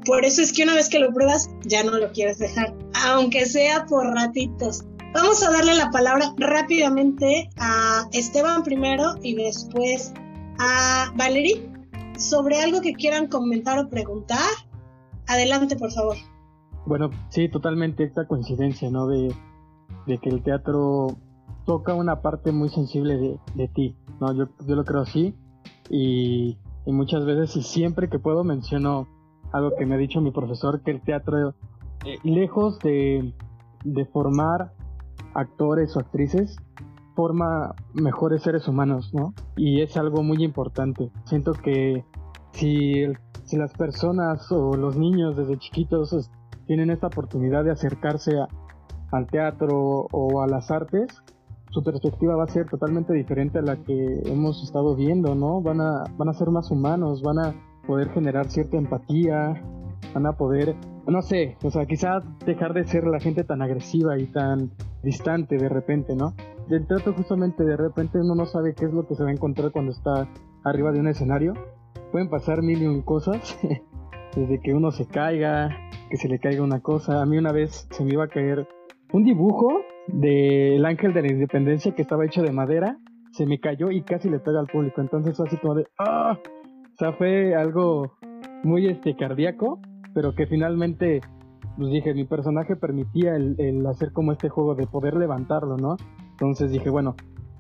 Por 0.05 0.25
eso 0.25 0.43
es 0.43 0.53
que 0.53 0.63
una 0.63 0.75
vez 0.75 0.89
que 0.89 0.99
lo 0.99 1.13
pruebas, 1.13 1.51
ya 1.65 1.83
no 1.85 1.99
lo 1.99 2.13
quieres 2.13 2.39
dejar, 2.39 2.75
aunque 3.07 3.47
sea 3.47 3.87
por 3.87 4.07
ratitos. 4.07 4.85
Vamos 5.13 5.43
a 5.43 5.51
darle 5.51 5.75
la 5.75 5.91
palabra 5.91 6.33
rápidamente 6.37 7.51
a 7.59 8.09
Esteban 8.13 8.63
primero 8.63 9.15
y 9.23 9.35
después 9.35 10.13
a 10.59 11.13
Valerie 11.17 11.71
sobre 12.19 12.61
algo 12.61 12.81
que 12.81 12.93
quieran 12.93 13.27
comentar 13.27 13.79
o 13.79 13.89
preguntar. 13.89 14.39
Adelante, 15.27 15.77
por 15.77 15.93
favor. 15.93 16.17
Bueno, 16.87 17.11
sí, 17.31 17.49
totalmente 17.49 18.05
esta 18.05 18.27
coincidencia, 18.27 18.91
¿no? 18.91 19.07
De, 19.07 19.35
que 20.07 20.31
el 20.31 20.43
teatro 20.43 21.19
toca 21.67 21.95
una 21.95 22.23
parte 22.23 22.51
muy 22.51 22.71
sensible 22.71 23.39
de, 23.55 23.69
ti, 23.69 23.95
¿no? 24.21 24.33
Yo, 24.33 24.49
yo 24.67 24.75
lo 24.75 24.85
creo 24.85 25.03
así 25.03 25.35
y, 25.91 26.57
muchas 26.87 27.27
veces 27.27 27.55
y 27.57 27.63
siempre 27.63 28.09
que 28.09 28.19
puedo 28.19 28.45
menciono 28.45 29.07
algo 29.53 29.75
que 29.77 29.85
me 29.85 29.95
ha 29.97 29.99
dicho 29.99 30.23
mi 30.23 30.31
profesor, 30.31 30.81
que 30.83 30.91
el 30.91 31.03
teatro, 31.03 31.55
eh, 32.07 32.19
lejos 32.23 32.79
de, 32.79 33.35
de 33.85 34.05
formar 34.07 34.73
actores 35.35 35.95
o 35.97 36.01
actrices, 36.01 36.57
forma 37.15 37.75
mejores 37.95 38.43
seres 38.43 38.69
humanos, 38.69 39.13
¿no? 39.13 39.35
Y 39.57 39.83
es 39.83 39.97
algo 39.97 40.23
muy 40.23 40.45
importante. 40.45 41.11
Siento 41.25 41.53
que 41.53 42.05
si, 42.53 43.05
si 43.45 43.57
las 43.57 43.73
personas 43.75 44.51
o 44.53 44.77
los 44.77 44.97
niños 44.97 45.37
desde 45.37 45.59
chiquitos 45.59 46.31
tienen 46.67 46.91
esta 46.91 47.09
oportunidad 47.09 47.65
de 47.65 47.73
acercarse 47.73 48.39
al 49.11 49.27
teatro 49.27 50.07
o 50.13 50.43
a 50.43 50.47
las 50.47 50.71
artes, 50.71 51.09
su 51.71 51.83
perspectiva 51.83 52.37
va 52.37 52.45
a 52.45 52.49
ser 52.49 52.69
totalmente 52.69 53.13
diferente 53.13 53.59
a 53.59 53.63
la 53.63 53.77
que 53.77 54.23
hemos 54.25 54.63
estado 54.63 54.95
viendo, 54.97 55.35
¿no? 55.35 55.61
Van 55.61 55.81
a, 55.81 56.05
van 56.17 56.29
a 56.29 56.33
ser 56.33 56.51
más 56.51 56.71
humanos, 56.71 57.23
van 57.23 57.39
a 57.39 57.55
poder 57.87 58.11
generar 58.11 58.51
cierta 58.51 58.77
empatía, 58.77 59.63
van 60.15 60.27
a 60.27 60.33
poder, 60.33 60.77
no 61.07 61.23
sé, 61.23 61.57
o 61.63 61.71
sea, 61.71 61.87
quizá 61.87 62.23
dejar 62.45 62.73
de 62.75 62.87
ser 62.87 63.07
la 63.07 63.21
gente 63.21 63.45
tan 63.45 63.63
agresiva 63.63 64.19
y 64.19 64.27
tan 64.27 64.71
distante 65.03 65.57
de 65.57 65.69
repente, 65.69 66.15
¿no? 66.15 66.35
Del 66.69 66.87
teatro 66.87 67.15
justamente 67.15 67.65
de 67.65 67.77
repente 67.77 68.19
uno 68.19 68.35
no 68.35 68.47
sabe 68.47 68.75
qué 68.75 68.87
es 68.87 68.93
lo 68.93 69.07
que 69.07 69.15
se 69.15 69.23
va 69.23 69.31
a 69.31 69.33
encontrar 69.33 69.71
cuando 69.71 69.93
está 69.93 70.29
arriba 70.65 70.93
de 70.93 71.01
un 71.01 71.09
escenario. 71.09 71.55
Pueden 72.13 72.29
pasar 72.29 72.63
mil 72.63 72.83
y 72.83 72.87
un 72.87 73.03
cosas, 73.03 73.59
desde 74.37 74.61
que 74.61 74.75
uno 74.75 74.91
se 74.91 75.07
caiga, 75.07 75.71
que 76.11 76.17
se 76.17 76.29
le 76.29 76.39
caiga 76.39 76.63
una 76.63 76.81
cosa. 76.81 77.23
A 77.23 77.27
mí 77.27 77.39
una 77.39 77.53
vez 77.53 77.89
se 77.91 78.05
me 78.05 78.13
iba 78.13 78.25
a 78.25 78.29
caer 78.29 78.67
un 79.13 79.25
dibujo 79.25 79.81
del 80.09 80.85
ángel 80.85 81.13
de 81.13 81.23
la 81.23 81.29
independencia 81.29 81.95
que 81.95 82.03
estaba 82.03 82.25
hecho 82.25 82.43
de 82.43 82.53
madera, 82.53 82.99
se 83.33 83.47
me 83.47 83.61
cayó 83.61 83.91
y 83.91 84.03
casi 84.03 84.29
le 84.29 84.41
pega 84.41 84.61
al 84.61 84.67
público. 84.67 85.01
Entonces 85.01 85.37
fue 85.37 85.47
así 85.47 85.57
como 85.59 85.75
de, 85.75 85.87
¡ah! 85.99 86.39
O 86.39 86.97
sea, 86.99 87.13
fue 87.13 87.55
algo 87.55 88.17
muy 88.65 88.89
este 88.89 89.15
cardíaco, 89.17 89.81
pero 90.15 90.35
que 90.35 90.47
finalmente, 90.47 91.21
pues 91.77 91.91
dije, 91.91 92.15
mi 92.15 92.25
personaje 92.25 92.75
permitía 92.75 93.37
el, 93.37 93.87
hacer 93.87 94.13
como 94.13 94.33
este 94.33 94.49
juego 94.49 94.75
de 94.75 94.87
poder 94.87 95.15
levantarlo, 95.15 95.77
¿no? 95.77 95.97
Entonces 96.31 96.73
dije, 96.73 96.91
bueno, 96.91 97.15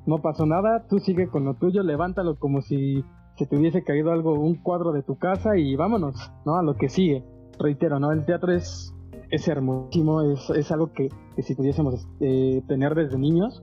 no 0.06 0.18
pasó 0.18 0.46
nada, 0.46 0.86
tú 0.88 0.98
sigue 0.98 1.28
con 1.28 1.44
lo 1.44 1.54
tuyo, 1.54 1.82
levántalo 1.82 2.36
como 2.38 2.62
si 2.62 3.04
se 3.36 3.46
te 3.46 3.56
hubiese 3.56 3.84
caído 3.84 4.10
algo, 4.10 4.32
un 4.32 4.56
cuadro 4.56 4.92
de 4.92 5.02
tu 5.02 5.16
casa 5.18 5.56
y 5.56 5.76
vámonos, 5.76 6.32
¿no? 6.44 6.56
A 6.56 6.62
lo 6.62 6.74
que 6.74 6.88
sigue. 6.88 7.24
Reitero, 7.60 8.00
¿no? 8.00 8.10
El 8.10 8.24
teatro 8.24 8.52
es 8.52 8.94
es 9.30 9.48
hermosísimo, 9.48 10.22
es, 10.22 10.50
es 10.50 10.70
algo 10.70 10.92
que, 10.92 11.08
si 11.42 11.54
pudiésemos 11.54 12.06
eh, 12.20 12.62
tener 12.66 12.94
desde 12.94 13.18
niños, 13.18 13.62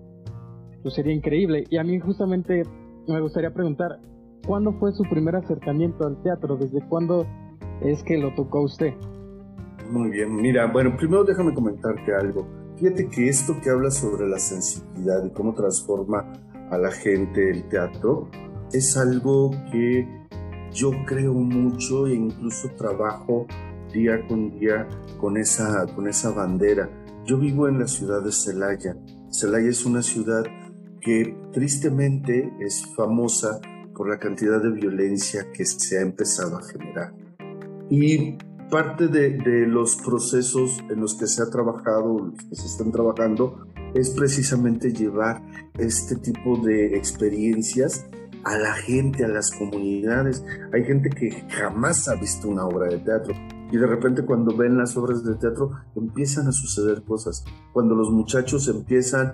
pues 0.83 0.93
sería 0.95 1.13
increíble. 1.13 1.65
Y 1.69 1.77
a 1.77 1.83
mí 1.83 1.99
justamente 1.99 2.63
me 3.07 3.21
gustaría 3.21 3.53
preguntar, 3.53 3.99
¿cuándo 4.45 4.73
fue 4.73 4.91
su 4.93 5.03
primer 5.03 5.35
acercamiento 5.35 6.05
al 6.05 6.21
teatro? 6.21 6.57
¿Desde 6.57 6.87
cuándo 6.87 7.25
es 7.81 8.03
que 8.03 8.17
lo 8.17 8.33
tocó 8.35 8.61
usted? 8.61 8.93
Muy 9.89 10.09
bien, 10.09 10.35
mira, 10.35 10.67
bueno, 10.67 10.95
primero 10.97 11.23
déjame 11.23 11.53
comentarte 11.53 12.13
algo. 12.13 12.47
Fíjate 12.77 13.07
que 13.07 13.29
esto 13.29 13.53
que 13.63 13.69
habla 13.69 13.89
sobre 13.89 14.27
la 14.27 14.37
sensibilidad 14.37 15.23
y 15.23 15.29
cómo 15.31 15.53
transforma 15.53 16.33
a 16.71 16.77
la 16.77 16.91
gente 16.91 17.51
el 17.51 17.67
teatro 17.69 18.27
es 18.73 18.97
algo 18.97 19.51
que 19.71 20.07
yo 20.73 20.91
creo 21.05 21.33
mucho 21.33 22.07
e 22.07 22.15
incluso 22.15 22.69
trabajo 22.75 23.45
día 23.95 24.27
con 24.27 24.59
día 24.59 24.87
con 25.19 25.37
esa, 25.37 25.87
con 25.95 26.07
esa 26.07 26.31
bandera. 26.31 26.89
Yo 27.25 27.37
vivo 27.37 27.67
en 27.67 27.79
la 27.79 27.87
ciudad 27.87 28.21
de 28.21 28.31
Celaya. 28.31 28.95
Celaya 29.31 29.69
es 29.69 29.85
una 29.85 30.03
ciudad 30.03 30.43
que 31.01 31.35
tristemente 31.53 32.53
es 32.59 32.85
famosa 32.95 33.59
por 33.95 34.09
la 34.09 34.19
cantidad 34.19 34.61
de 34.61 34.71
violencia 34.71 35.51
que 35.51 35.65
se 35.65 35.97
ha 35.97 36.01
empezado 36.01 36.57
a 36.57 36.63
generar. 36.63 37.13
Y 37.89 38.37
parte 38.69 39.07
de, 39.07 39.37
de, 39.37 39.67
los 39.67 39.95
procesos 39.95 40.83
en 40.89 40.99
los 40.99 41.15
que 41.15 41.27
se 41.27 41.41
ha 41.41 41.49
trabajado, 41.49 42.31
los 42.31 42.43
que 42.49 42.55
se 42.55 42.65
están 42.65 42.91
trabajando, 42.91 43.67
es 43.93 44.09
precisamente 44.09 44.91
llevar 44.91 45.41
este 45.77 46.17
tipo 46.17 46.57
de 46.57 46.97
experiencias 46.97 48.05
a 48.43 48.57
la 48.57 48.73
gente, 48.73 49.23
a 49.23 49.27
las 49.27 49.51
comunidades. 49.51 50.43
Hay 50.73 50.83
gente 50.83 51.09
que 51.09 51.31
jamás 51.49 52.07
ha 52.09 52.15
visto 52.15 52.49
una 52.49 52.65
obra 52.65 52.89
de 52.89 52.99
teatro 52.99 53.33
y 53.75 53.77
de 53.77 53.87
repente 53.87 54.23
cuando 54.23 54.55
ven 54.55 54.77
las 54.77 54.95
obras 54.95 55.25
de 55.25 55.35
teatro 55.35 55.71
empiezan 55.97 56.47
a 56.47 56.53
suceder 56.53 57.03
cosas. 57.03 57.43
Cuando 57.73 57.93
los 57.93 58.09
muchachos 58.09 58.69
empiezan 58.69 59.33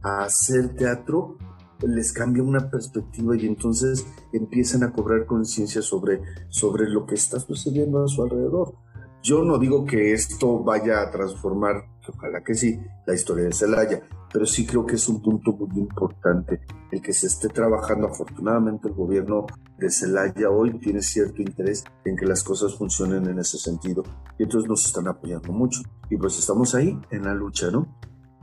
a 0.00 0.22
hacer 0.22 0.76
teatro, 0.76 1.36
les 1.82 2.12
cambia 2.12 2.44
una 2.44 2.70
perspectiva 2.70 3.36
y 3.36 3.46
entonces 3.46 4.06
empiezan 4.32 4.84
a 4.84 4.92
cobrar 4.92 5.26
conciencia 5.26 5.82
sobre, 5.82 6.22
sobre 6.50 6.88
lo 6.88 7.04
que 7.04 7.16
está 7.16 7.40
sucediendo 7.40 8.04
a 8.04 8.06
su 8.06 8.22
alrededor. 8.22 8.74
Yo 9.22 9.44
no 9.44 9.58
digo 9.58 9.84
que 9.84 10.12
esto 10.12 10.60
vaya 10.60 11.02
a 11.02 11.10
transformar, 11.10 11.84
ojalá 12.08 12.42
que 12.42 12.54
sí, 12.54 12.80
la 13.06 13.14
historia 13.14 13.44
de 13.44 13.52
Celaya, 13.52 14.02
pero 14.32 14.46
sí 14.46 14.64
creo 14.66 14.86
que 14.86 14.94
es 14.94 15.08
un 15.08 15.20
punto 15.20 15.52
muy 15.52 15.78
importante 15.78 16.60
el 16.90 17.02
que 17.02 17.12
se 17.12 17.26
esté 17.26 17.48
trabajando. 17.48 18.06
Afortunadamente 18.06 18.88
el 18.88 18.94
gobierno 18.94 19.46
de 19.76 19.90
Celaya 19.90 20.48
hoy 20.50 20.78
tiene 20.78 21.02
cierto 21.02 21.42
interés 21.42 21.84
en 22.04 22.16
que 22.16 22.24
las 22.24 22.42
cosas 22.42 22.74
funcionen 22.74 23.26
en 23.26 23.38
ese 23.38 23.58
sentido 23.58 24.02
y 24.38 24.44
entonces 24.44 24.68
nos 24.68 24.86
están 24.86 25.06
apoyando 25.06 25.52
mucho 25.52 25.82
y 26.08 26.16
pues 26.16 26.38
estamos 26.38 26.74
ahí 26.74 26.98
en 27.10 27.24
la 27.24 27.34
lucha, 27.34 27.70
¿no? 27.70 27.98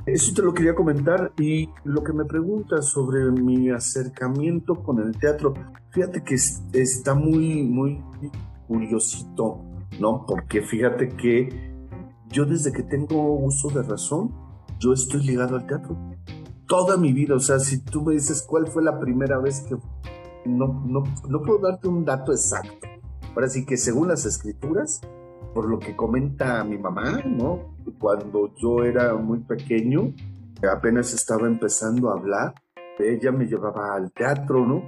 Eso 0.06 0.34
te 0.34 0.42
lo 0.42 0.54
quería 0.54 0.74
comentar 0.74 1.34
y 1.38 1.70
lo 1.84 2.02
que 2.02 2.14
me 2.14 2.24
preguntas 2.24 2.86
sobre 2.86 3.30
mi 3.32 3.72
acercamiento 3.72 4.76
con 4.76 5.00
el 5.00 5.18
teatro, 5.18 5.54
fíjate 5.92 6.24
que 6.24 6.36
está 6.36 7.14
muy, 7.14 7.64
muy 7.64 8.02
curiosito 8.68 9.67
¿no? 10.00 10.26
Porque 10.26 10.62
fíjate 10.62 11.10
que 11.10 11.50
yo 12.30 12.46
desde 12.46 12.72
que 12.72 12.84
tengo 12.84 13.34
uso 13.34 13.70
de 13.70 13.84
razón, 13.84 14.32
yo 14.80 14.94
estoy 14.94 15.24
ligado 15.26 15.56
al 15.56 15.66
teatro. 15.66 15.98
Toda 16.68 16.98
mi 16.98 17.14
vida, 17.14 17.36
o 17.36 17.40
sea, 17.40 17.60
si 17.60 17.80
tú 17.80 18.04
me 18.04 18.14
dices 18.14 18.42
cuál 18.42 18.68
fue 18.68 18.84
la 18.84 19.00
primera 19.00 19.40
vez 19.40 19.62
que... 19.62 19.78
No, 20.46 20.84
no, 20.86 21.04
no 21.28 21.42
puedo 21.42 21.60
darte 21.60 21.88
un 21.88 22.06
dato 22.06 22.32
exacto. 22.32 22.88
Ahora 23.36 23.50
sí 23.50 23.66
que 23.66 23.78
según 23.78 24.08
las 24.08 24.26
escrituras, 24.26 25.02
por 25.54 25.70
lo 25.70 25.80
que 25.80 25.96
comenta 25.96 26.64
mi 26.64 26.78
mamá, 26.78 27.22
¿no? 27.26 27.76
Cuando 28.00 28.54
yo 28.56 28.84
era 28.84 29.16
muy 29.16 29.40
pequeño, 29.40 30.14
apenas 30.72 31.14
estaba 31.14 31.48
empezando 31.48 32.10
a 32.10 32.14
hablar, 32.14 32.54
ella 33.00 33.32
me 33.32 33.46
llevaba 33.46 33.96
al 33.96 34.12
teatro, 34.12 34.66
¿no? 34.66 34.84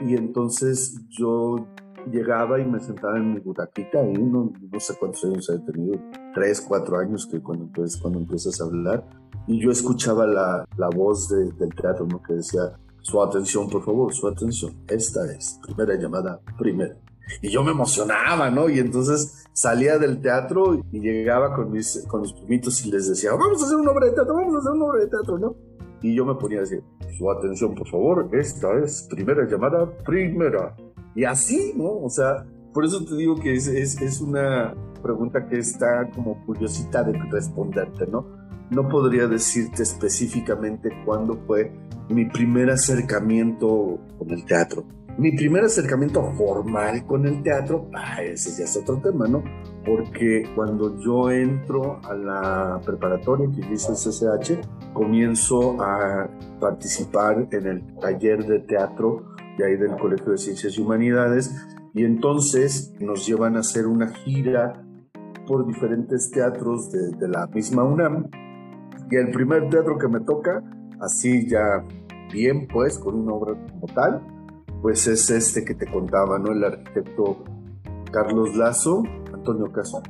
Y 0.00 0.14
entonces 0.16 1.00
yo 1.08 1.66
llegaba 2.10 2.60
y 2.60 2.64
me 2.64 2.80
sentaba 2.80 3.16
en 3.18 3.34
mi 3.34 3.40
butaquita 3.40 4.02
y 4.04 4.12
no, 4.12 4.52
no 4.72 4.80
sé 4.80 4.94
cuántos 4.98 5.24
años 5.24 5.48
he 5.50 5.58
tenido, 5.60 5.98
tres, 6.34 6.60
cuatro 6.60 6.98
años 6.98 7.26
que 7.26 7.40
cuando, 7.40 7.64
entonces, 7.64 8.00
cuando 8.00 8.20
empiezas 8.20 8.60
a 8.60 8.64
hablar 8.64 9.04
y 9.46 9.60
yo 9.60 9.70
escuchaba 9.70 10.26
la, 10.26 10.64
la 10.76 10.88
voz 10.88 11.28
del 11.28 11.74
teatro 11.74 12.06
¿no? 12.06 12.22
que 12.22 12.34
decía, 12.34 12.78
su 13.00 13.22
atención 13.22 13.68
por 13.68 13.84
favor, 13.84 14.12
su 14.14 14.28
atención, 14.28 14.74
esta 14.88 15.24
es 15.32 15.58
primera 15.62 15.94
llamada, 15.94 16.40
primera. 16.58 16.96
Y 17.42 17.50
yo 17.50 17.62
me 17.62 17.70
emocionaba, 17.70 18.50
¿no? 18.50 18.68
Y 18.68 18.80
entonces 18.80 19.46
salía 19.52 19.98
del 19.98 20.20
teatro 20.20 20.82
y 20.90 21.00
llegaba 21.00 21.54
con 21.54 21.70
mis, 21.70 22.04
con 22.08 22.22
mis 22.22 22.32
primitos 22.32 22.84
y 22.84 22.90
les 22.90 23.08
decía, 23.08 23.32
vamos 23.32 23.62
a 23.62 23.66
hacer 23.66 23.76
una 23.76 23.92
obra 23.92 24.06
de 24.06 24.12
teatro, 24.12 24.34
vamos 24.34 24.54
a 24.54 24.58
hacer 24.58 24.72
una 24.72 24.84
obra 24.86 25.00
de 25.00 25.06
teatro, 25.06 25.38
¿no? 25.38 25.54
Y 26.02 26.14
yo 26.14 26.24
me 26.24 26.34
ponía 26.34 26.58
a 26.58 26.60
decir, 26.62 26.82
su 27.18 27.30
atención, 27.30 27.74
por 27.74 27.86
favor, 27.88 28.28
esta 28.32 28.78
es 28.78 29.06
primera 29.10 29.46
llamada, 29.46 29.86
primera. 30.04 30.74
Y 31.14 31.24
así, 31.24 31.72
¿no? 31.76 31.90
O 31.90 32.08
sea, 32.08 32.46
por 32.72 32.84
eso 32.84 33.04
te 33.04 33.16
digo 33.16 33.36
que 33.36 33.54
es, 33.54 33.66
es, 33.66 34.20
una 34.20 34.74
pregunta 35.02 35.46
que 35.48 35.58
está 35.58 36.08
como 36.10 36.44
curiosita 36.46 37.02
de 37.02 37.18
responderte, 37.30 38.06
¿no? 38.06 38.26
No 38.70 38.88
podría 38.88 39.26
decirte 39.26 39.82
específicamente 39.82 40.90
cuándo 41.04 41.36
fue 41.46 41.72
mi 42.08 42.26
primer 42.26 42.70
acercamiento 42.70 43.98
con 44.18 44.30
el 44.30 44.44
teatro. 44.44 44.84
Mi 45.18 45.32
primer 45.32 45.64
acercamiento 45.64 46.32
formal 46.32 47.04
con 47.04 47.26
el 47.26 47.42
teatro, 47.42 47.90
ah, 47.94 48.22
ese 48.22 48.56
ya 48.56 48.64
es 48.64 48.76
otro 48.76 48.98
tema, 48.98 49.26
¿no? 49.26 49.42
Porque 49.84 50.44
cuando 50.54 50.98
yo 51.00 51.30
entro 51.30 52.00
a 52.04 52.14
la 52.14 52.80
preparatoria 52.84 53.48
que 53.50 53.74
hice 53.74 53.90
el 53.90 53.96
CCH, 53.96 54.92
comienzo 54.94 55.82
a 55.82 56.30
participar 56.60 57.48
en 57.50 57.66
el 57.66 57.96
taller 57.96 58.46
de 58.46 58.60
teatro 58.60 59.24
de 59.60 59.66
ahí 59.66 59.76
del 59.76 59.96
Colegio 59.96 60.32
de 60.32 60.38
Ciencias 60.38 60.76
y 60.76 60.80
Humanidades, 60.80 61.54
y 61.92 62.04
entonces 62.04 62.94
nos 63.00 63.26
llevan 63.26 63.56
a 63.56 63.60
hacer 63.60 63.86
una 63.86 64.08
gira 64.08 64.84
por 65.46 65.66
diferentes 65.66 66.30
teatros 66.30 66.90
de, 66.90 67.28
la 67.28 67.46
misma 67.48 67.84
UNAM, 67.84 68.30
y 69.10 69.16
el 69.16 69.30
primer 69.30 69.68
teatro 69.68 69.98
que 69.98 70.08
me 70.08 70.20
toca, 70.20 70.62
así 71.00 71.48
ya 71.48 71.84
bien 72.32 72.68
pues, 72.68 72.98
con 72.98 73.16
una 73.16 73.32
obra 73.32 73.54
como 73.72 73.86
tal, 73.94 74.22
pues 74.80 75.06
es 75.06 75.28
este 75.30 75.64
que 75.64 75.74
te 75.74 75.90
contaba, 75.90 76.38
¿no? 76.38 76.52
El 76.52 76.64
arquitecto 76.64 77.44
Carlos 78.12 78.56
Lazo, 78.56 79.02
Antonio 79.34 79.70
Caso. 79.72 80.02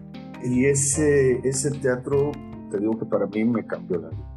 Y 0.45 0.67
ese, 0.67 1.41
ese 1.43 1.71
teatro, 1.71 2.31
te 2.71 2.79
digo 2.79 2.99
que 2.99 3.07
para 3.07 3.27
mí 3.27 3.45
me 3.45 3.67
cambió 3.67 4.01
la 4.01 4.09
vida. 4.11 4.30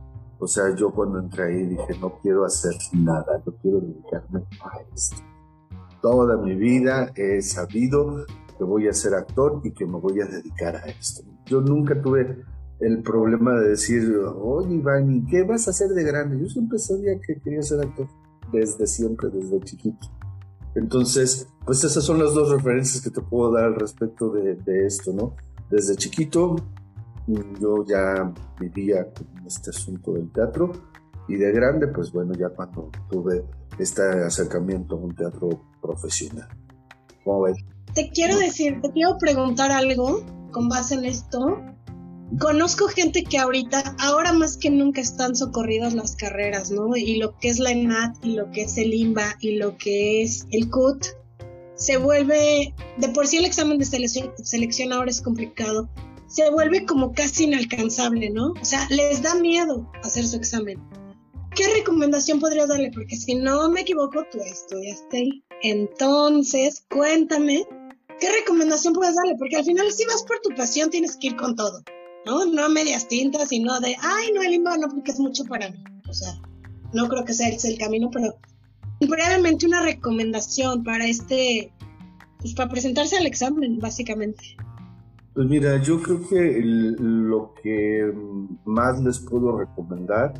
O 0.44 0.48
sea, 0.48 0.76
yo 0.76 0.91
cuando 0.91 1.20
entré 1.20 1.46
ahí 1.46 1.66
dije, 1.68 1.98
no 2.02 2.20
quiero 2.22 2.44
hacer 2.44 2.74
nada, 2.91 3.41
no 3.46 3.54
quiero 3.62 3.80
dedicarme 3.80 4.44
a 4.62 4.82
esto. 4.94 5.16
Toda 6.02 6.36
mi 6.36 6.54
vida 6.54 7.14
he 7.16 7.41
sabido 7.41 8.26
que 8.58 8.66
voy 8.66 8.89
a 8.89 8.94
ser 8.94 9.14
actor 9.14 9.62
y 9.64 9.72
que 9.72 9.86
me 9.86 10.00
voy 10.00 10.20
a 10.20 10.26
dedicar 10.26 10.76
a 10.76 10.82
esto. 10.82 11.24
Yo 11.46 11.62
nunca 11.62 12.02
tuve 12.02 12.44
el 12.82 13.02
problema 13.04 13.58
de 13.58 13.70
decir, 13.70 14.18
oye 14.18 14.76
Iván, 14.76 15.10
¿y 15.16 15.26
qué 15.28 15.44
vas 15.44 15.66
a 15.68 15.72
hacer 15.72 15.91
de 15.91 16.04
grande? 16.04 16.38
Yo 16.38 16.50
siempre 16.50 16.78
sabía 16.78 17.18
que 17.26 17.39
quería 17.39 17.62
ser 17.62 17.80
actor, 17.80 18.08
desde 18.52 18.86
siempre, 18.86 19.30
desde 19.30 19.62
chiquito. 19.62 20.08
Entonces, 20.76 21.48
pues 21.64 21.86
esas 21.86 22.04
son 22.04 22.20
las 22.20 22.34
dos 22.34 22.52
referencias 22.52 23.02
que 23.02 23.12
te 23.12 23.22
puedo 23.22 23.54
dar 23.54 23.64
al 23.64 23.76
respecto 23.76 24.30
de, 24.30 24.56
de 24.56 24.88
esto, 24.88 25.14
¿no? 25.14 25.38
Desde 25.70 25.96
chiquito 25.96 26.58
yo 27.28 27.86
ya 27.88 28.34
vivía 28.60 29.06
con 29.14 29.46
este 29.46 29.70
asunto 29.70 30.14
del 30.14 30.32
teatro 30.32 30.72
y 31.28 31.36
de 31.36 31.52
grande, 31.52 31.88
pues 31.88 32.12
bueno, 32.12 32.34
ya 32.34 32.50
cuando 32.50 32.92
tuve 33.10 33.46
este 33.80 34.02
acercamiento 34.02 34.96
a 34.96 35.00
un 35.00 35.16
teatro 35.16 35.50
profesional. 35.82 36.48
¿Cómo 37.24 37.44
ves? 37.44 37.58
Te 37.94 38.10
quiero 38.10 38.38
decir, 38.38 38.82
te 38.82 38.92
quiero 38.92 39.18
preguntar 39.18 39.72
algo 39.72 40.24
con 40.52 40.68
base 40.68 40.96
en 40.96 41.06
esto. 41.06 41.62
Conozco 42.40 42.88
gente 42.88 43.24
que 43.24 43.38
ahorita, 43.38 43.96
ahora 44.00 44.34
más 44.34 44.58
que 44.58 44.70
nunca 44.70 45.02
están 45.02 45.36
socorridas 45.36 45.94
las 45.94 46.16
carreras, 46.16 46.72
¿no? 46.72 46.96
Y 46.96 47.18
lo 47.18 47.38
que 47.38 47.50
es 47.50 47.60
la 47.60 47.72
ENAT 47.72 48.18
y 48.24 48.34
lo 48.34 48.50
que 48.52 48.64
es 48.64 48.78
el 48.78 48.94
IMBA 48.94 49.36
y 49.40 49.58
lo 49.58 49.78
que 49.78 50.24
es 50.24 50.48
el 50.52 50.70
CUT, 50.70 51.06
se 51.76 51.98
vuelve, 51.98 52.74
de 52.98 53.10
por 53.10 53.28
sí 53.28 53.38
el 53.38 53.46
examen 53.46 53.78
de 53.78 53.86
selección, 53.86 54.32
selección 54.44 54.94
ahora 54.94 55.12
es 55.12 55.22
complicado, 55.22 55.90
se 56.34 56.50
vuelve 56.50 56.84
como 56.86 57.14
casi 57.14 57.44
inalcanzable, 57.44 58.32
¿no? 58.32 58.54
O 58.60 58.66
sea, 58.66 58.88
les 58.90 59.22
da 59.22 59.36
miedo 59.36 59.88
hacer 60.04 60.26
su 60.26 60.36
examen. 60.36 60.82
¿Qué 61.56 61.72
recomendación 61.76 62.40
podrías 62.40 62.70
darle? 62.70 62.90
Porque 62.92 63.16
si 63.16 63.36
no 63.36 63.70
me 63.70 63.82
equivoco, 63.82 64.26
tú 64.32 64.40
estudiaste 64.40 65.18
ahí. 65.18 65.44
Entonces, 65.62 66.86
cuéntame, 66.90 67.64
¿qué 68.20 68.32
recomendación 68.32 68.94
puedes 68.96 69.16
darle? 69.16 69.36
Porque 69.38 69.58
al 69.58 69.64
final, 69.64 69.92
si 69.92 70.06
vas 70.06 70.24
por 70.24 70.40
tu 70.40 70.50
pasión, 70.56 70.90
tienes 70.90 71.18
que 71.18 71.28
ir 71.28 71.36
con 71.36 71.56
todo, 71.56 71.84
¿no? 72.26 72.46
No 72.46 72.66
a 72.66 72.70
medias 72.70 73.08
tintas 73.08 73.52
y 73.52 73.60
no 73.60 73.80
de, 73.80 73.96
ay, 74.02 74.32
no, 74.34 74.42
el 74.42 74.64
no, 74.64 74.90
porque 74.90 75.12
es 75.12 75.20
mucho 75.20 75.46
para 75.46 75.70
mí. 75.70 75.84
O 76.10 76.14
sea, 76.14 76.34
no 76.94 77.08
creo 77.10 77.26
que 77.26 77.36
sea 77.36 77.50
ese 77.50 77.70
el 77.70 77.78
camino, 77.78 78.10
pero 78.12 78.36
brevemente 79.02 79.68
una 79.68 79.84
recomendación 79.84 80.84
para 80.84 81.06
este, 81.06 81.72
pues 82.40 82.56
para 82.56 82.72
presentarse 82.72 83.18
al 83.18 83.28
examen, 83.28 83.78
básicamente. 83.78 84.58
Pues 85.34 85.48
mira, 85.48 85.78
yo 85.82 86.00
creo 86.00 86.20
que 86.30 86.62
lo 86.64 87.56
que 87.56 88.14
más 88.66 89.02
les 89.02 89.20
puedo 89.20 89.58
recomendar, 89.58 90.34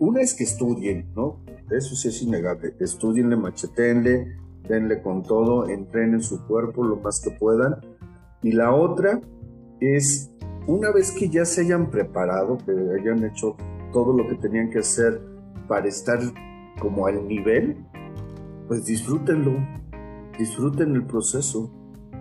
una 0.00 0.20
es 0.20 0.34
que 0.34 0.42
estudien, 0.42 1.12
¿no? 1.14 1.44
Eso 1.70 1.94
sí 1.94 2.08
es 2.08 2.20
innegable. 2.22 2.74
Estudienle, 2.80 3.36
machetenle, 3.36 4.36
denle 4.68 5.00
con 5.00 5.22
todo, 5.22 5.68
entrenen 5.68 6.22
su 6.22 6.44
cuerpo 6.44 6.84
lo 6.84 6.96
más 6.96 7.20
que 7.20 7.30
puedan. 7.30 7.76
Y 8.42 8.50
la 8.50 8.74
otra 8.74 9.20
es, 9.80 10.32
una 10.66 10.90
vez 10.90 11.12
que 11.12 11.28
ya 11.28 11.44
se 11.44 11.60
hayan 11.60 11.88
preparado, 11.92 12.58
que 12.58 12.72
hayan 12.72 13.24
hecho 13.24 13.56
todo 13.92 14.12
lo 14.12 14.28
que 14.28 14.34
tenían 14.34 14.70
que 14.70 14.80
hacer 14.80 15.20
para 15.68 15.86
estar 15.86 16.18
como 16.80 17.06
al 17.06 17.28
nivel, 17.28 17.76
pues 18.66 18.86
disfrútenlo, 18.86 19.52
disfruten 20.36 20.96
el 20.96 21.06
proceso 21.06 21.70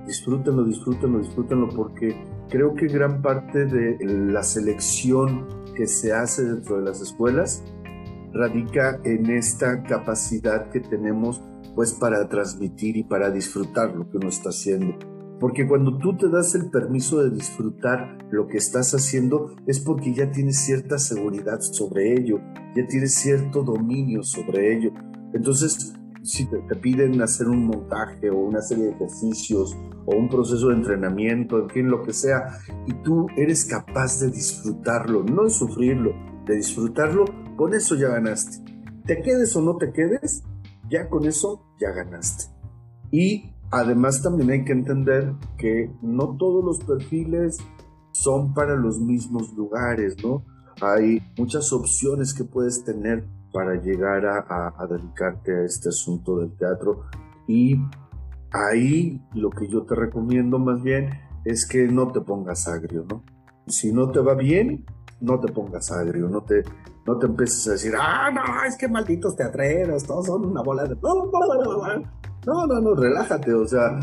disfrútenlo, 0.05 0.63
disfrútenlo, 0.63 1.19
disfrútenlo, 1.19 1.69
porque 1.69 2.15
creo 2.49 2.73
que 2.75 2.87
gran 2.87 3.21
parte 3.21 3.65
de 3.65 3.97
la 4.05 4.43
selección 4.43 5.47
que 5.75 5.87
se 5.87 6.13
hace 6.13 6.43
dentro 6.45 6.77
de 6.77 6.83
las 6.83 7.01
escuelas 7.01 7.63
radica 8.33 8.99
en 9.03 9.29
esta 9.31 9.83
capacidad 9.83 10.69
que 10.69 10.81
tenemos 10.81 11.41
pues 11.75 11.93
para 11.93 12.27
transmitir 12.29 12.97
y 12.97 13.03
para 13.03 13.31
disfrutar 13.31 13.95
lo 13.95 14.09
que 14.09 14.17
uno 14.17 14.29
está 14.29 14.49
haciendo. 14.49 14.97
Porque 15.39 15.67
cuando 15.67 15.97
tú 15.97 16.15
te 16.17 16.29
das 16.29 16.55
el 16.55 16.69
permiso 16.69 17.21
de 17.21 17.29
disfrutar 17.29 18.17
lo 18.31 18.47
que 18.47 18.57
estás 18.57 18.93
haciendo 18.93 19.53
es 19.67 19.79
porque 19.79 20.13
ya 20.13 20.31
tienes 20.31 20.59
cierta 20.59 20.97
seguridad 20.97 21.59
sobre 21.59 22.13
ello, 22.13 22.39
ya 22.75 22.87
tienes 22.87 23.15
cierto 23.15 23.63
dominio 23.63 24.23
sobre 24.23 24.77
ello. 24.77 24.91
Entonces, 25.33 25.93
si 26.25 26.45
te, 26.45 26.57
piden 26.75 27.21
hacer 27.21 27.47
un 27.47 27.67
montaje 27.67 28.29
o 28.29 28.37
una 28.37 28.61
serie 28.61 28.85
de 28.85 28.91
ejercicios 28.91 29.77
o 30.05 30.15
un 30.15 30.27
proceso 30.27 30.69
de 30.69 30.75
entrenamiento, 30.75 31.59
en 31.59 31.69
fin, 31.69 31.89
lo 31.89 32.01
que 32.01 32.13
sea, 32.13 32.59
y 32.87 32.93
tú 33.03 33.27
eres 33.37 33.65
capaz 33.65 34.19
de 34.19 34.31
disfrutarlo, 34.31 35.23
no 35.23 35.49
sufrirlo, 35.49 36.13
de 36.45 36.55
disfrutarlo, 36.55 37.25
con 37.55 37.73
eso 37.73 37.95
ya 37.95 38.09
ganaste. 38.09 38.63
Te 39.05 39.21
quedes 39.21 39.55
o 39.55 39.61
no 39.61 39.77
te 39.77 39.91
quedes, 39.93 40.43
ya 40.89 41.09
con 41.09 41.25
eso 41.25 41.63
ya 41.79 41.91
ganaste. 41.91 42.45
Y 43.11 43.51
además 43.71 44.21
también 44.21 44.49
hay 44.49 44.65
que 44.65 44.73
entender 44.73 45.33
que 45.57 45.91
no 46.01 46.35
todos 46.37 46.63
los 46.63 46.79
perfiles 46.79 47.57
son 48.11 48.53
para 48.53 48.75
los 48.75 48.99
mismos 48.99 49.53
lugares, 49.53 50.15
¿no? 50.23 50.43
Hay 50.81 51.21
muchas 51.37 51.71
opciones 51.71 52.33
que 52.33 52.43
puedes 52.43 52.83
tener 52.83 53.27
para 53.55 53.75
llegar 53.75 54.25
a, 54.25 54.85
dedicarte 54.85 55.55
a 55.55 55.63
este 55.63 55.87
asunto 55.87 56.39
del 56.39 56.51
teatro. 56.57 57.05
Y 57.47 57.77
ahí 58.51 59.21
lo 59.33 59.49
que 59.49 59.69
yo 59.69 59.83
te 59.83 59.95
recomiendo 59.95 60.59
más 60.59 60.83
bien 60.83 61.09
es 61.45 61.65
que 61.65 61.87
no 61.87 62.11
te 62.11 62.19
pongas 62.19 62.67
agrio, 62.67 63.05
¿no? 63.09 63.23
Si 63.67 63.93
no 63.93 64.11
te 64.11 64.19
va 64.19 64.33
bien, 64.33 64.83
no 65.21 65.39
te 65.39 65.53
pongas 65.53 65.89
agrio, 65.89 66.27
no 66.27 66.41
te, 66.41 66.63
no 67.07 67.17
te 67.17 67.27
empieces 67.27 67.65
a 67.69 67.71
decir, 67.71 67.93
ah, 67.97 68.29
no, 68.29 68.65
es 68.65 68.75
que 68.75 68.89
malditos 68.89 69.37
teatreros, 69.37 70.03
todos 70.03 70.25
son 70.25 70.47
una 70.47 70.61
bola 70.61 70.83
de... 70.83 70.97
No, 71.01 72.67
no, 72.67 72.81
no, 72.81 72.93
relájate, 72.93 73.53
o 73.53 73.65
sea, 73.65 73.97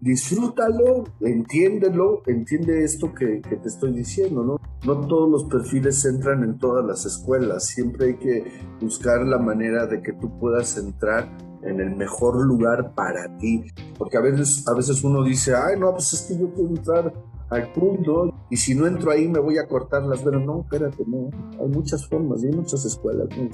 disfrútalo, 0.00 1.04
entiéndelo, 1.20 2.22
entiende 2.26 2.84
esto 2.84 3.12
que, 3.14 3.40
te 3.42 3.68
estoy 3.68 3.92
diciendo, 3.92 4.42
¿no? 4.42 4.56
No 4.84 5.06
todos 5.06 5.30
los 5.30 5.44
perfiles 5.44 6.04
entran 6.04 6.42
en 6.42 6.58
todas 6.58 6.84
las 6.84 7.04
escuelas, 7.04 7.66
siempre 7.66 8.08
hay 8.08 8.16
que 8.16 8.44
buscar 8.80 9.22
la 9.26 9.38
manera 9.38 9.86
de 9.86 10.00
que 10.02 10.12
tú 10.14 10.38
puedas 10.38 10.78
entrar 10.78 11.30
en 11.62 11.80
el 11.80 11.94
mejor 11.94 12.44
lugar 12.46 12.94
para 12.94 13.36
ti, 13.36 13.64
porque 13.98 14.16
a 14.16 14.20
veces, 14.20 14.66
a 14.66 14.74
veces 14.74 15.04
uno 15.04 15.22
dice, 15.22 15.54
ay, 15.54 15.78
no, 15.78 15.92
pues 15.92 16.12
es 16.14 16.22
que 16.22 16.38
yo 16.38 16.52
quiero 16.54 16.70
entrar 16.70 17.12
al 17.50 17.72
punto 17.72 18.32
y 18.48 18.56
si 18.56 18.74
no 18.74 18.86
entro 18.86 19.10
ahí 19.10 19.28
me 19.28 19.40
voy 19.40 19.58
a 19.58 19.66
cortar 19.66 20.04
las 20.04 20.24
venas. 20.24 20.42
No, 20.46 20.62
espérate, 20.62 21.04
no, 21.06 21.30
hay 21.60 21.68
muchas 21.68 22.08
formas, 22.08 22.42
hay 22.42 22.52
muchas 22.52 22.84
escuelas, 22.84 23.28
¿no? 23.36 23.50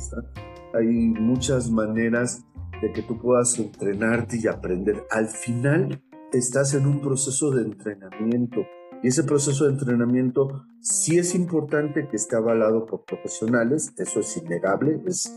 hay 0.74 0.86
muchas 0.86 1.70
maneras 1.70 2.44
de 2.82 2.92
que 2.92 3.02
tú 3.02 3.18
puedas 3.18 3.58
entrenarte 3.58 4.38
y 4.38 4.46
aprender. 4.46 5.04
Al 5.10 5.26
final, 5.26 6.02
estás 6.38 6.74
en 6.74 6.86
un 6.86 7.00
proceso 7.00 7.50
de 7.50 7.62
entrenamiento. 7.62 8.62
Y 9.02 9.08
ese 9.08 9.24
proceso 9.24 9.64
de 9.64 9.72
entrenamiento 9.72 10.64
sí 10.80 11.18
es 11.18 11.34
importante 11.34 12.08
que 12.08 12.16
esté 12.16 12.36
avalado 12.36 12.86
por 12.86 13.04
profesionales, 13.04 13.92
eso 13.98 14.20
es 14.20 14.36
innegable, 14.36 15.02
es, 15.06 15.32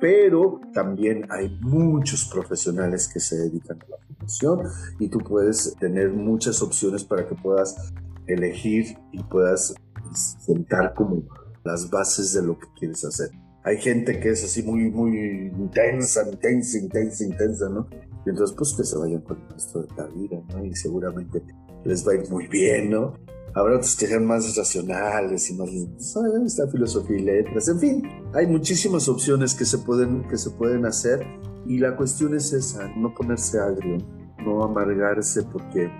pero 0.00 0.60
también 0.72 1.26
hay 1.30 1.58
muchos 1.60 2.24
profesionales 2.32 3.08
que 3.12 3.20
se 3.20 3.36
dedican 3.36 3.78
a 3.82 3.90
la 3.90 3.96
formación 3.98 4.60
y 4.98 5.08
tú 5.08 5.18
puedes 5.18 5.76
tener 5.78 6.10
muchas 6.10 6.62
opciones 6.62 7.04
para 7.04 7.28
que 7.28 7.34
puedas 7.34 7.92
elegir 8.26 8.96
y 9.12 9.22
puedas 9.24 9.74
sentar 10.14 10.94
como 10.94 11.22
las 11.64 11.90
bases 11.90 12.32
de 12.32 12.42
lo 12.42 12.58
que 12.58 12.66
quieres 12.78 13.04
hacer. 13.04 13.30
Hay 13.64 13.78
gente 13.78 14.18
que 14.18 14.30
es 14.30 14.42
así 14.44 14.62
muy, 14.62 14.90
muy 14.90 15.52
intensa, 15.56 16.28
intensa, 16.28 16.78
intensa, 16.78 17.24
intensa, 17.24 17.68
¿no? 17.68 17.86
Y 18.26 18.30
entonces, 18.30 18.56
pues 18.56 18.74
que 18.76 18.84
se 18.84 18.96
vayan 18.98 19.20
con 19.20 19.40
el 19.40 19.48
resto 19.50 19.82
de 19.82 19.88
la 19.96 20.06
vida, 20.06 20.42
¿no? 20.52 20.64
Y 20.64 20.74
seguramente 20.74 21.42
les 21.84 22.06
va 22.06 22.12
a 22.12 22.14
ir 22.16 22.30
muy 22.30 22.46
bien, 22.48 22.90
¿no? 22.90 23.14
Habrá 23.54 23.76
otros 23.76 23.96
que 23.96 24.06
sean 24.06 24.24
más 24.24 24.56
racionales 24.56 25.50
y 25.50 25.54
más, 25.54 25.68
pues, 25.68 26.16
esta 26.46 26.66
filosofía 26.68 27.18
y 27.18 27.22
letras, 27.22 27.68
en 27.68 27.78
fin, 27.78 28.02
hay 28.32 28.46
muchísimas 28.46 29.08
opciones 29.08 29.54
que 29.54 29.66
se 29.66 29.78
pueden, 29.78 30.26
que 30.26 30.38
se 30.38 30.50
pueden 30.50 30.86
hacer 30.86 31.26
y 31.66 31.78
la 31.78 31.94
cuestión 31.96 32.34
es 32.34 32.52
esa, 32.52 32.88
no 32.96 33.14
ponerse 33.14 33.60
agrio, 33.60 33.98
no 34.44 34.64
amargarse 34.64 35.42
porque 35.42 35.90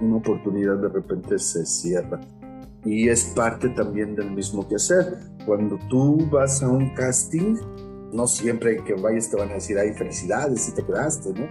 una 0.00 0.16
oportunidad 0.16 0.76
de 0.76 0.88
repente 0.88 1.38
se 1.38 1.64
cierra. 1.64 2.20
Y 2.84 3.08
es 3.08 3.24
parte 3.24 3.68
también 3.70 4.14
del 4.14 4.30
mismo 4.30 4.68
que 4.68 4.76
hacer. 4.76 5.18
Cuando 5.48 5.78
tú 5.88 6.28
vas 6.30 6.62
a 6.62 6.68
un 6.68 6.92
casting, 6.92 7.56
no 8.12 8.26
siempre 8.26 8.84
que 8.84 8.92
vayas 8.92 9.30
te 9.30 9.36
van 9.38 9.48
a 9.48 9.54
decir, 9.54 9.78
ay, 9.78 9.94
felicidades, 9.94 10.60
si 10.60 10.74
te 10.74 10.84
quedaste, 10.84 11.30
¿no? 11.32 11.46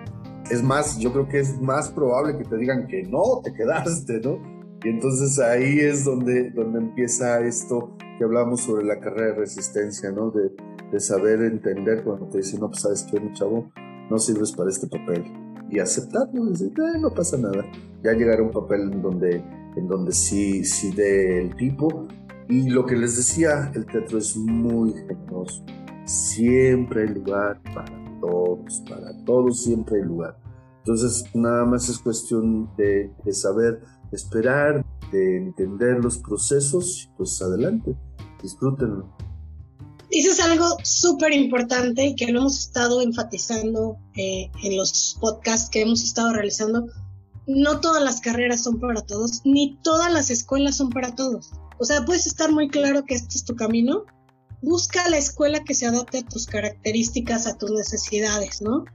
Es 0.52 0.62
más, 0.62 1.00
yo 1.00 1.12
creo 1.12 1.28
que 1.28 1.40
es 1.40 1.60
más 1.60 1.90
probable 1.90 2.38
que 2.38 2.44
te 2.44 2.58
digan 2.58 2.86
que 2.86 3.02
no, 3.02 3.42
te 3.44 3.52
quedaste, 3.54 4.20
¿no? 4.20 4.38
Y 4.84 4.90
entonces 4.90 5.40
ahí 5.40 5.80
es 5.80 6.06
donde, 6.06 6.52
donde 6.52 6.78
empieza 6.78 7.40
esto 7.40 7.98
que 8.20 8.24
hablamos 8.24 8.62
sobre 8.62 8.86
la 8.86 9.00
carrera 9.00 9.30
de 9.30 9.34
resistencia, 9.34 10.12
¿no? 10.12 10.30
De, 10.30 10.52
de 10.92 11.00
saber 11.00 11.42
entender 11.42 12.04
cuando 12.04 12.28
te 12.28 12.38
dicen, 12.38 12.60
no, 12.60 12.68
pues 12.68 12.82
sabes 12.82 13.02
que, 13.02 13.20
chavo, 13.34 13.72
no 14.12 14.20
sirves 14.20 14.52
para 14.52 14.70
este 14.70 14.86
papel. 14.86 15.26
Y 15.72 15.80
aceptarlo, 15.80 16.46
decir, 16.46 16.68
eh, 16.68 17.00
no 17.00 17.10
pasa 17.10 17.36
nada. 17.36 17.66
Ya 18.04 18.14
llegará 18.14 18.44
un 18.44 18.52
papel 18.52 18.94
en 18.94 19.02
donde, 19.02 19.44
en 19.76 19.88
donde 19.88 20.12
sí, 20.12 20.64
sí 20.64 20.92
dé 20.92 21.42
el 21.42 21.56
tipo. 21.56 22.08
Y 22.50 22.70
lo 22.70 22.86
que 22.86 22.96
les 22.96 23.18
decía, 23.18 23.72
el 23.76 23.86
teatro 23.86 24.18
es 24.18 24.38
muy 24.38 24.94
generoso. 24.94 25.66
Siempre 26.06 27.04
hay 27.04 27.10
lugar 27.10 27.62
para 27.74 28.20
todos, 28.22 28.82
para 28.90 29.26
todos 29.26 29.64
siempre 29.64 29.98
hay 29.98 30.06
lugar. 30.06 30.38
Entonces, 30.80 31.26
nada 31.34 31.66
más 31.66 31.90
es 31.90 32.00
cuestión 32.00 32.74
de, 32.78 33.12
saber 33.34 33.82
esperar, 34.14 34.86
de 35.12 35.38
entender 35.38 36.02
los 36.02 36.20
procesos, 36.20 37.12
pues 37.18 37.42
adelante, 37.42 37.94
disfrútenlo. 38.42 39.14
Dices 40.10 40.40
algo 40.40 40.78
súper 40.84 41.34
importante 41.34 42.16
que 42.16 42.32
lo 42.32 42.40
hemos 42.40 42.60
estado 42.60 43.02
enfatizando 43.02 43.98
eh, 44.16 44.50
en 44.64 44.78
los 44.78 45.18
podcasts 45.20 45.70
que 45.70 45.82
hemos 45.82 46.02
estado 46.02 46.32
realizando. 46.32 46.86
No 47.48 47.80
todas 47.80 48.04
las 48.04 48.22
carreras 48.22 48.64
son 48.64 48.80
para 48.80 49.02
todos, 49.02 49.42
ni 49.46 49.78
todas 49.82 50.12
las 50.12 50.30
escuelas 50.30 50.78
son 50.78 50.90
para 50.90 51.16
todos. 51.16 51.52
O 51.80 51.86
sea, 51.86 52.04
puedes 52.06 52.28
estar 52.28 52.52
muy 52.52 52.68
claro 52.70 53.06
que 53.06 53.16
este 53.16 53.38
es 53.38 53.46
tu 53.46 53.56
camino. 53.56 54.04
Busca 54.62 55.10
la 55.10 55.18
escuela 55.18 55.64
que 55.64 55.74
se 55.74 55.86
adapte 55.86 56.20
a 56.20 56.26
tus 56.26 56.46
características, 56.46 57.48
a 57.48 57.58
tus 57.58 57.72
necesidades, 57.72 58.62
¿no? 58.62 58.86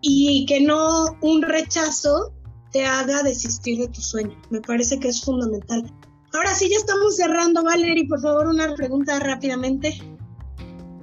Y 0.00 0.46
que 0.46 0.60
no 0.60 1.16
un 1.20 1.42
rechazo 1.42 2.32
te 2.72 2.86
haga 2.86 3.22
desistir 3.22 3.78
de 3.78 3.88
tu 3.88 4.00
sueño. 4.00 4.40
Me 4.50 4.60
parece 4.60 4.98
que 4.98 5.08
es 5.08 5.24
fundamental. 5.24 5.92
Ahora 6.32 6.54
sí, 6.54 6.68
ya 6.68 6.76
estamos 6.76 7.16
cerrando, 7.16 7.62
Valerie, 7.62 8.06
por 8.06 8.20
favor, 8.20 8.46
una 8.46 8.74
pregunta 8.74 9.18
rápidamente. 9.18 9.98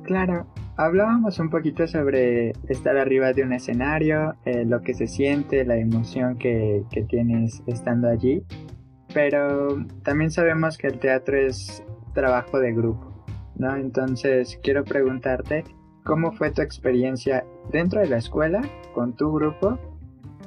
Claro, 0.03 0.47
hablábamos 0.78 1.39
un 1.39 1.49
poquito 1.49 1.88
sobre 1.88 2.53
estar 2.67 2.97
arriba 2.97 3.34
de 3.34 3.43
un 3.43 3.53
escenario, 3.53 4.36
eh, 4.45 4.65
lo 4.65 4.82
que 4.82 4.93
se 4.93 5.07
siente, 5.07 5.65
la 5.65 5.78
emoción 5.78 6.38
que, 6.38 6.84
que 6.91 7.03
tienes 7.03 7.63
estando 7.67 8.09
allí, 8.09 8.43
pero 9.13 9.86
también 10.03 10.32
sabemos 10.32 10.78
que 10.78 10.88
el 10.88 10.99
teatro 10.99 11.38
es 11.38 11.84
trabajo 12.13 12.59
de 12.59 12.73
grupo, 12.73 13.26
¿no? 13.55 13.76
Entonces 13.76 14.59
quiero 14.61 14.84
preguntarte, 14.84 15.63
¿cómo 16.03 16.32
fue 16.34 16.51
tu 16.51 16.61
experiencia 16.61 17.45
dentro 17.71 18.01
de 18.01 18.07
la 18.07 18.17
escuela 18.17 18.61
con 18.93 19.15
tu 19.15 19.32
grupo 19.32 19.80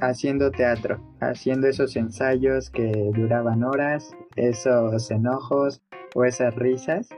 haciendo 0.01 0.51
teatro, 0.51 1.01
haciendo 1.21 1.67
esos 1.67 1.97
ensayos 1.97 2.71
que 2.71 3.11
duraban 3.15 3.65
horas, 3.65 4.15
esos 4.37 5.11
enojos 5.11 5.83
o 6.15 6.25
esas 6.25 6.55
risas? 6.55 7.09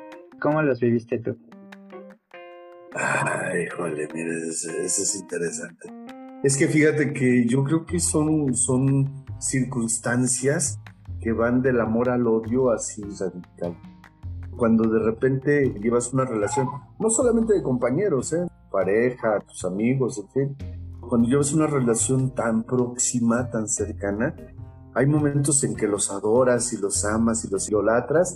¿Cómo 0.41 0.63
los 0.63 0.81
viviste 0.81 1.19
tú? 1.19 1.37
Ay, 2.95 3.65
híjole, 3.65 4.09
mira, 4.13 4.33
eso, 4.49 4.71
es 4.71 5.15
interesante. 5.15 5.89
Es 6.43 6.57
que 6.57 6.67
fíjate 6.67 7.13
que 7.13 7.47
yo 7.47 7.63
creo 7.63 7.87
que 7.87 8.01
son, 8.01 8.55
son 8.55 9.25
circunstancias 9.39 10.81
que 11.21 11.33
van 11.33 11.63
del 11.63 11.81
amor 11.81 12.09
al 12.09 12.27
odio 12.27 12.71
así 12.71 13.03
radical. 13.03 13.77
Cuando 14.57 14.89
de 14.89 14.99
repente 14.99 15.75
llevas 15.81 16.13
una 16.13 16.25
relación, 16.25 16.69
no 16.99 17.11
solamente 17.11 17.55
de 17.55 17.63
compañeros, 17.63 18.33
¿eh? 18.33 18.47
pareja, 18.71 19.39
tus 19.41 19.65
amigos, 19.65 20.19
en 20.19 20.29
fin, 20.31 20.57
cuando 21.01 21.29
llevas 21.29 21.53
una 21.53 21.67
relación 21.67 22.35
tan 22.35 22.65
próxima, 22.65 23.51
tan 23.51 23.69
cercana, 23.69 24.35
hay 24.95 25.07
momentos 25.07 25.63
en 25.63 25.77
que 25.77 25.87
los 25.87 26.11
adoras 26.11 26.73
y 26.73 26.79
los 26.79 27.05
amas 27.05 27.45
y 27.45 27.51
los 27.51 27.69
idolatras, 27.69 28.35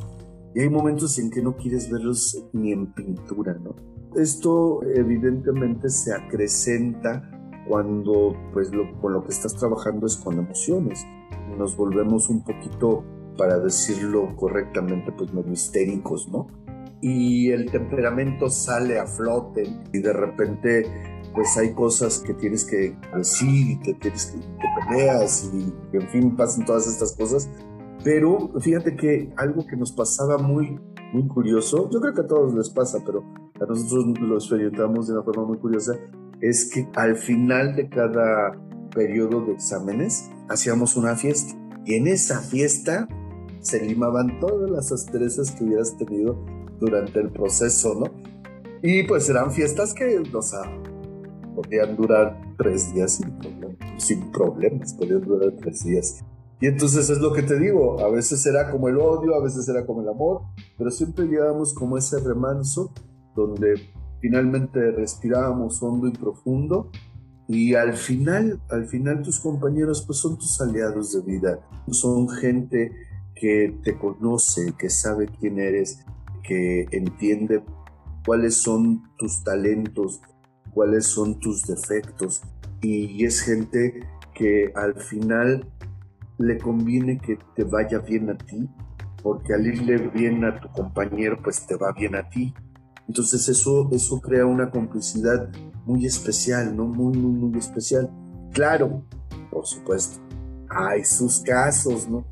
y 0.55 0.61
hay 0.61 0.69
momentos 0.69 1.19
en 1.19 1.31
que 1.31 1.43
no 1.43 1.57
quieres 1.57 1.91
verlos 1.91 2.47
ni 2.53 2.73
en 2.73 2.93
pintura, 2.93 3.55
¿no? 3.55 3.94
Esto 4.17 4.81
evidentemente 4.95 5.89
se 5.89 6.15
acrecenta 6.15 7.29
cuando 7.69 8.37
pues 8.53 8.71
con 9.01 9.13
lo 9.13 9.25
que 9.25 9.31
estás 9.31 9.57
trabajando 9.57 10.07
es 10.07 10.17
con 10.17 10.39
emociones. 10.39 11.05
Nos 11.59 11.77
volvemos 11.77 12.29
un 12.29 12.45
poquito, 12.45 13.05
para 13.37 13.59
decirlo 13.59 14.37
correctamente, 14.37 15.11
pues 15.13 15.33
medio 15.33 15.53
histéricos, 15.53 16.29
¿no? 16.29 16.47
Y 17.01 17.51
el 17.51 17.71
temperamento 17.71 18.49
sale 18.49 18.99
a 18.99 19.07
flote 19.07 19.65
y 19.93 19.99
de 19.99 20.13
repente 20.13 20.85
pues 21.35 21.57
hay 21.59 21.75
cosas 21.75 22.21
que 22.21 22.33
tienes 22.35 22.65
que 22.65 22.97
decir 23.17 23.73
y 23.73 23.81
que 23.81 23.95
tienes 23.95 24.27
que, 24.27 24.41
que 24.41 24.89
peleas 24.89 25.51
y 25.53 25.97
en 25.97 26.09
fin 26.11 26.37
pasan 26.37 26.65
todas 26.65 26.87
estas 26.87 27.17
cosas. 27.17 27.51
Pero 28.05 28.53
fíjate 28.61 28.95
que 28.95 29.33
algo 29.37 29.67
que 29.67 29.77
nos 29.77 29.91
pasaba 29.91 30.39
muy, 30.39 30.79
muy 31.15 31.29
curioso, 31.29 31.89
yo 31.91 32.01
creo 32.01 32.13
que 32.13 32.23
a 32.23 32.27
todos 32.27 32.55
les 32.55 32.69
pasa, 32.71 32.99
pero 33.07 33.23
a 33.61 33.65
nosotros 33.67 34.19
lo 34.21 34.35
experimentamos 34.35 35.07
de 35.07 35.15
una 35.15 35.23
forma 35.23 35.45
muy 35.45 35.59
curiosa, 35.59 35.95
es 36.41 36.71
que 36.73 36.89
al 36.97 37.17
final 37.17 37.77
de 37.77 37.89
cada 37.89 38.53
periodo 38.95 39.47
de 39.47 39.53
exámenes 39.53 40.31
hacíamos 40.49 40.97
una 40.97 41.15
fiesta 41.15 41.55
y 41.85 41.95
en 41.95 42.09
esa 42.09 42.41
fiesta 42.41 43.09
se 43.61 43.85
limaban 43.85 44.41
todas 44.41 44.69
las 44.69 44.91
asperezas 44.93 45.53
que 45.53 45.65
hubieras 45.65 45.97
tenido 45.97 46.45
durante 46.81 47.21
el 47.21 47.31
proceso, 47.31 47.95
¿no? 47.95 48.07
Y 48.83 49.05
pues 49.05 49.29
eran 49.31 49.53
fiestas 49.53 49.95
que, 49.95 50.19
o 50.19 51.55
podían 51.55 51.97
durar 51.97 52.39
tres 52.59 52.93
días 52.93 53.15
sin 53.15 53.31
problemas, 53.39 53.77
sin 53.99 54.33
problemas, 54.33 54.93
podían 54.95 55.23
durar 55.23 55.53
tres 55.61 55.85
días. 55.85 56.25
Y 56.65 56.67
entonces 56.67 57.11
es 57.11 57.19
lo 57.19 57.31
que 57.35 57.43
te 57.43 57.59
digo, 57.59 58.01
a 58.01 58.09
veces 58.09 58.47
era 58.47 58.71
como 58.71 58.89
el 58.89 58.97
odio, 58.97 59.35
a 59.35 59.43
veces 59.43 59.69
era 59.69 59.85
como 59.85 60.01
el 60.01 60.09
amor, 60.09 60.45
pero 60.79 60.91
siempre 60.91 61.27
llevábamos 61.27 61.75
como 61.75 61.99
ese 61.99 62.19
remanso 62.21 62.91
donde 63.37 63.75
finalmente 64.23 64.93
respirábamos 64.93 65.83
hondo 65.83 66.09
y 66.09 66.13
profundo 66.13 66.91
y 67.47 67.75
al 67.75 67.93
final, 67.93 68.63
al 68.71 68.87
final 68.87 69.21
tus 69.21 69.41
compañeros 69.41 70.05
pues 70.07 70.21
son 70.21 70.39
tus 70.39 70.59
aliados 70.59 71.13
de 71.13 71.21
vida, 71.31 71.61
son 71.91 72.31
gente 72.31 72.93
que 73.35 73.79
te 73.85 73.99
conoce, 73.99 74.73
que 74.79 74.89
sabe 74.89 75.29
quién 75.39 75.59
eres, 75.59 76.03
que 76.43 76.87
entiende 76.93 77.63
cuáles 78.25 78.57
son 78.57 79.03
tus 79.19 79.45
talentos, 79.45 80.23
cuáles 80.73 81.05
son 81.05 81.39
tus 81.41 81.67
defectos 81.67 82.41
y 82.81 83.23
es 83.23 83.43
gente 83.43 84.01
que 84.33 84.73
al 84.75 84.95
final 84.95 85.71
le 86.39 86.59
conviene 86.59 87.19
que 87.19 87.39
te 87.55 87.65
vaya 87.65 87.99
bien 87.99 88.31
a 88.31 88.37
ti, 88.37 88.69
porque 89.23 89.55
al 89.55 89.67
irle 89.67 90.09
bien 90.09 90.45
a 90.45 90.61
tu 90.61 90.69
compañero 90.71 91.39
pues 91.43 91.67
te 91.67 91.77
va 91.77 91.93
bien 91.93 92.15
a 92.15 92.29
ti 92.29 92.55
entonces 93.09 93.49
eso, 93.49 93.89
eso 93.93 94.21
crea 94.21 94.47
una 94.47 94.71
complicidad 94.71 95.51
muy 95.85 96.07
especial, 96.07 96.75
¿no? 96.75 96.87
Muy, 96.87 97.17
muy, 97.17 97.33
muy 97.33 97.59
especial. 97.59 98.11
Claro, 98.53 99.05
por 99.51 99.67
supuesto, 99.67 100.21
hay 100.71 101.05
sus 101.05 101.41
casos, 101.41 102.09
¿no? 102.09 102.25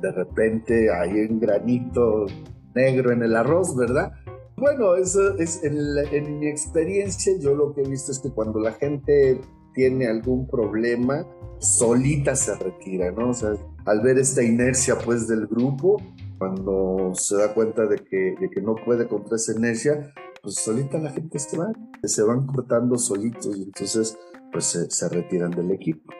De 0.00 0.10
repente 0.12 0.90
hay 0.92 1.26
un 1.26 1.40
granito 1.40 2.26
negro 2.74 3.12
en 3.12 3.22
el 3.22 3.36
arroz, 3.36 3.76
¿verdad? 3.76 4.12
Bueno, 4.56 4.94
eso 4.94 5.36
es 5.36 5.62
en, 5.64 5.76
en 6.12 6.38
mi 6.38 6.46
experiencia, 6.46 7.34
yo 7.38 7.54
lo 7.54 7.74
que 7.74 7.82
he 7.82 7.88
visto 7.88 8.12
es 8.12 8.20
que 8.20 8.30
cuando 8.30 8.60
la 8.60 8.72
gente 8.72 9.40
tiene 9.74 10.06
algún 10.06 10.46
problema, 10.46 11.26
solita 11.64 12.36
se 12.36 12.54
retira, 12.56 13.10
¿no? 13.10 13.30
O 13.30 13.34
sea, 13.34 13.54
al 13.86 14.00
ver 14.00 14.18
esta 14.18 14.42
inercia 14.42 14.98
pues 14.98 15.26
del 15.26 15.46
grupo, 15.46 16.00
cuando 16.38 17.12
se 17.14 17.36
da 17.36 17.54
cuenta 17.54 17.86
de 17.86 17.96
que, 17.96 18.34
de 18.38 18.50
que 18.50 18.60
no 18.60 18.74
puede 18.74 19.08
contra 19.08 19.36
esa 19.36 19.52
inercia, 19.52 20.12
pues 20.42 20.56
solita 20.56 20.98
la 20.98 21.10
gente 21.10 21.38
se 21.38 21.56
va, 21.56 21.72
se 22.02 22.22
van 22.22 22.46
cortando 22.46 22.98
solitos 22.98 23.56
y 23.56 23.62
entonces 23.62 24.18
pues 24.52 24.86
se, 24.88 25.08
retiran 25.08 25.50
del 25.50 25.70
equipo. 25.70 26.12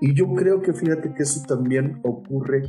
Y 0.00 0.14
yo 0.14 0.32
creo 0.34 0.60
que 0.60 0.72
fíjate 0.72 1.14
que 1.14 1.22
eso 1.22 1.42
también 1.46 2.00
ocurre 2.04 2.62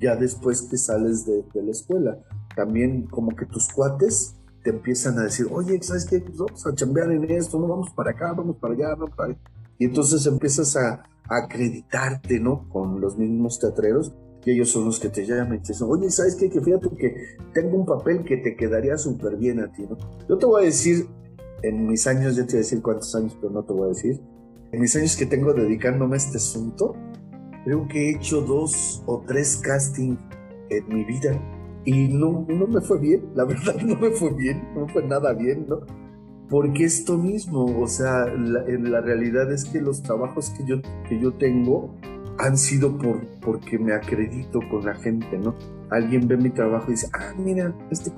ya 0.00 0.16
después 0.16 0.62
que 0.62 0.76
sales 0.76 1.24
de, 1.24 1.44
de, 1.54 1.62
la 1.62 1.70
escuela. 1.70 2.18
También 2.54 3.06
como 3.06 3.34
que 3.34 3.46
tus 3.46 3.68
cuates 3.68 4.36
te 4.62 4.70
empiezan 4.70 5.18
a 5.18 5.22
decir, 5.22 5.46
oye, 5.50 5.80
¿sabes 5.82 6.04
qué? 6.04 6.20
Pues 6.20 6.36
vamos 6.36 6.66
a 6.66 6.74
chambear 6.74 7.10
en 7.10 7.30
esto, 7.30 7.58
no 7.58 7.68
vamos 7.68 7.90
para 7.90 8.10
acá, 8.10 8.32
vamos 8.32 8.56
para 8.56 8.74
allá, 8.74 8.94
vamos 8.96 9.14
para 9.16 9.30
allá. 9.30 9.40
Y 9.78 9.86
entonces 9.86 10.26
empiezas 10.26 10.76
a 10.76 11.02
acreditarte, 11.28 12.40
¿no? 12.40 12.68
Con 12.68 13.00
los 13.00 13.16
mismos 13.16 13.58
teatreros 13.58 14.14
y 14.44 14.52
ellos 14.52 14.70
son 14.70 14.84
los 14.84 15.00
que 15.00 15.08
te 15.08 15.26
llaman 15.26 15.56
y 15.56 15.58
te 15.58 15.72
dicen, 15.72 15.88
oye, 15.90 16.08
¿sabes 16.08 16.36
qué? 16.36 16.48
Que 16.48 16.60
fíjate 16.60 16.88
que 16.96 17.16
tengo 17.52 17.76
un 17.76 17.84
papel 17.84 18.22
que 18.22 18.36
te 18.36 18.54
quedaría 18.54 18.96
súper 18.96 19.36
bien 19.36 19.58
a 19.60 19.72
ti, 19.72 19.82
¿no? 19.82 19.96
Yo 20.28 20.38
te 20.38 20.46
voy 20.46 20.62
a 20.62 20.66
decir, 20.66 21.08
en 21.62 21.88
mis 21.88 22.06
años, 22.06 22.36
ya 22.36 22.42
te 22.44 22.52
voy 22.52 22.58
a 22.58 22.58
decir 22.58 22.80
cuántos 22.80 23.14
años, 23.16 23.36
pero 23.40 23.52
no 23.52 23.64
te 23.64 23.72
voy 23.72 23.86
a 23.86 23.88
decir, 23.88 24.20
en 24.70 24.80
mis 24.80 24.94
años 24.94 25.16
que 25.16 25.26
tengo 25.26 25.52
dedicándome 25.52 26.14
a 26.14 26.18
este 26.18 26.36
asunto, 26.36 26.94
creo 27.64 27.88
que 27.88 28.10
he 28.10 28.16
hecho 28.16 28.40
dos 28.40 29.02
o 29.06 29.24
tres 29.26 29.56
castings 29.56 30.18
en 30.70 30.88
mi 30.88 31.04
vida 31.04 31.40
y 31.84 32.08
no, 32.08 32.46
no 32.48 32.66
me 32.68 32.80
fue 32.80 33.00
bien, 33.00 33.28
la 33.34 33.44
verdad 33.44 33.74
no 33.84 33.96
me 33.96 34.10
fue 34.10 34.32
bien, 34.32 34.62
no 34.76 34.86
fue 34.86 35.04
nada 35.04 35.32
bien, 35.32 35.66
¿no? 35.68 35.80
Porque 36.48 36.84
esto 36.84 37.18
mismo, 37.18 37.64
o 37.80 37.88
sea, 37.88 38.26
la, 38.26 38.64
la 38.66 39.00
realidad 39.00 39.52
es 39.52 39.64
que 39.64 39.80
los 39.80 40.02
trabajos 40.02 40.50
que 40.50 40.64
yo, 40.64 40.80
que 41.08 41.20
yo 41.20 41.32
tengo 41.32 41.94
han 42.38 42.56
sido 42.56 42.96
por, 42.98 43.26
porque 43.40 43.78
me 43.78 43.94
acredito 43.94 44.60
con 44.70 44.84
la 44.84 44.94
gente, 44.94 45.38
¿no? 45.38 45.54
Alguien 45.90 46.28
ve 46.28 46.36
mi 46.36 46.50
trabajo 46.50 46.86
y 46.88 46.92
dice, 46.92 47.08
ah, 47.12 47.32
mira, 47.38 47.74
este 47.90 48.10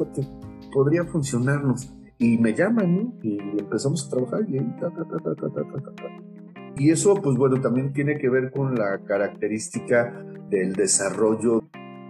podría 0.72 1.04
funcionarnos. 1.04 1.94
Y 2.18 2.36
me 2.38 2.52
llaman, 2.52 2.96
¿no? 2.96 3.12
Y 3.22 3.38
empezamos 3.58 4.06
a 4.06 4.10
trabajar 4.10 4.40
y 4.48 4.58
ta, 4.80 4.90
ta, 4.90 5.04
ta, 5.04 5.18
ta, 5.22 5.34
ta, 5.34 5.48
ta, 5.50 5.64
ta, 5.64 5.94
ta. 5.94 6.28
Y 6.76 6.90
eso, 6.90 7.14
pues 7.14 7.36
bueno, 7.36 7.60
también 7.60 7.92
tiene 7.92 8.18
que 8.18 8.28
ver 8.28 8.50
con 8.50 8.74
la 8.74 8.98
característica 9.04 10.12
del 10.50 10.72
desarrollo 10.74 11.62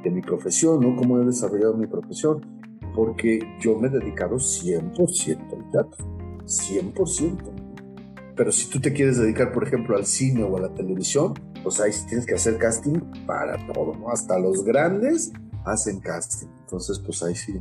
de 0.02 0.10
mi 0.10 0.22
profesión, 0.22 0.80
¿no? 0.80 0.96
Cómo 0.96 1.20
he 1.20 1.26
desarrollado 1.26 1.76
mi 1.76 1.86
profesión. 1.86 2.57
Porque 2.98 3.38
yo 3.60 3.78
me 3.78 3.86
he 3.86 3.90
dedicado 3.92 4.38
100% 4.38 5.52
al 5.52 5.70
teatro. 5.70 6.04
100%. 6.46 8.34
Pero 8.34 8.50
si 8.50 8.68
tú 8.68 8.80
te 8.80 8.92
quieres 8.92 9.18
dedicar, 9.18 9.52
por 9.52 9.64
ejemplo, 9.64 9.96
al 9.96 10.04
cine 10.04 10.42
o 10.42 10.56
a 10.56 10.62
la 10.62 10.74
televisión, 10.74 11.32
pues 11.62 11.78
ahí 11.78 11.92
tienes 12.08 12.26
que 12.26 12.34
hacer 12.34 12.58
casting 12.58 12.98
para 13.24 13.56
todo, 13.72 13.94
¿no? 13.94 14.10
Hasta 14.10 14.36
los 14.40 14.64
grandes 14.64 15.30
hacen 15.64 16.00
casting. 16.00 16.48
Entonces, 16.62 16.98
pues 16.98 17.22
ahí 17.22 17.36
sí. 17.36 17.60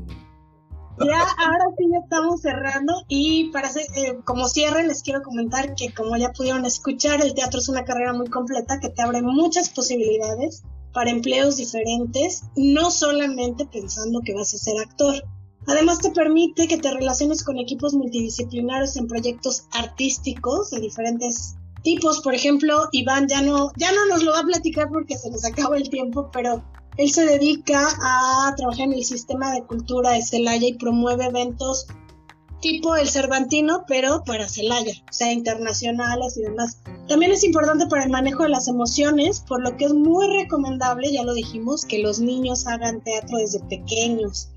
Ya, 1.05 1.21
ahora 1.21 1.65
sí 1.77 1.85
ya 1.91 1.99
estamos 1.99 2.41
cerrando 2.41 2.93
y 3.07 3.51
para 3.51 3.69
eh, 3.69 4.17
como 4.25 4.47
cierre 4.47 4.87
les 4.87 5.03
quiero 5.03 5.21
comentar 5.21 5.75
que 5.75 5.93
como 5.93 6.17
ya 6.17 6.31
pudieron 6.31 6.65
escuchar, 6.65 7.21
el 7.21 7.35
teatro 7.35 7.59
es 7.59 7.69
una 7.69 7.85
carrera 7.85 8.13
muy 8.13 8.27
completa 8.27 8.79
que 8.79 8.89
te 8.89 9.03
abre 9.03 9.21
muchas 9.21 9.69
posibilidades 9.69 10.63
para 10.97 11.11
empleos 11.11 11.57
diferentes, 11.57 12.41
no 12.55 12.89
solamente 12.89 13.67
pensando 13.67 14.19
que 14.25 14.33
vas 14.33 14.51
a 14.55 14.57
ser 14.57 14.79
actor. 14.79 15.13
Además 15.67 15.99
te 15.99 16.09
permite 16.09 16.67
que 16.67 16.79
te 16.79 16.91
relaciones 16.91 17.43
con 17.43 17.59
equipos 17.59 17.93
multidisciplinarios 17.93 18.97
en 18.97 19.05
proyectos 19.05 19.67
artísticos 19.73 20.71
de 20.71 20.79
diferentes 20.79 21.53
tipos. 21.83 22.21
Por 22.21 22.33
ejemplo, 22.33 22.89
Iván 22.93 23.27
ya 23.27 23.43
no, 23.43 23.69
ya 23.77 23.91
no 23.91 24.07
nos 24.07 24.23
lo 24.23 24.31
va 24.31 24.39
a 24.39 24.43
platicar 24.43 24.89
porque 24.91 25.19
se 25.19 25.29
nos 25.29 25.45
acaba 25.45 25.77
el 25.77 25.87
tiempo, 25.87 26.31
pero 26.33 26.63
él 26.97 27.11
se 27.11 27.27
dedica 27.27 27.89
a 28.01 28.55
trabajar 28.55 28.87
en 28.87 28.93
el 28.93 29.03
sistema 29.03 29.51
de 29.51 29.67
cultura 29.67 30.13
de 30.13 30.23
Celaya 30.23 30.67
y 30.67 30.79
promueve 30.79 31.25
eventos 31.25 31.85
tipo 32.61 32.95
el 32.95 33.09
Cervantino, 33.09 33.83
pero 33.87 34.23
para 34.23 34.47
Celaya, 34.47 34.93
o 35.09 35.13
sea, 35.13 35.31
internacionales 35.31 36.37
y 36.37 36.41
demás. 36.41 36.79
También 37.07 37.31
es 37.31 37.43
importante 37.43 37.87
para 37.87 38.03
el 38.03 38.09
manejo 38.09 38.43
de 38.43 38.49
las 38.49 38.67
emociones, 38.67 39.41
por 39.41 39.61
lo 39.61 39.77
que 39.77 39.85
es 39.85 39.93
muy 39.93 40.27
recomendable, 40.27 41.11
ya 41.11 41.23
lo 41.23 41.33
dijimos, 41.33 41.85
que 41.85 41.99
los 41.99 42.19
niños 42.19 42.67
hagan 42.67 43.01
teatro 43.01 43.37
desde 43.37 43.59
pequeños. 43.61 44.49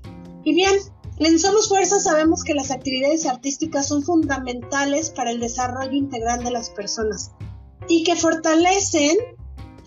Y 0.43 0.53
bien, 0.53 0.73
en 1.19 1.39
Somos 1.39 1.69
Fuerza 1.69 1.99
sabemos 1.99 2.43
que 2.43 2.55
las 2.55 2.71
actividades 2.71 3.25
artísticas 3.27 3.87
son 3.87 4.01
fundamentales 4.03 5.11
para 5.11 5.31
el 5.31 5.39
desarrollo 5.39 5.93
integral 5.93 6.43
de 6.43 6.51
las 6.51 6.69
personas 6.71 7.31
y 7.87 8.03
que 8.03 8.15
fortalecen 8.15 9.17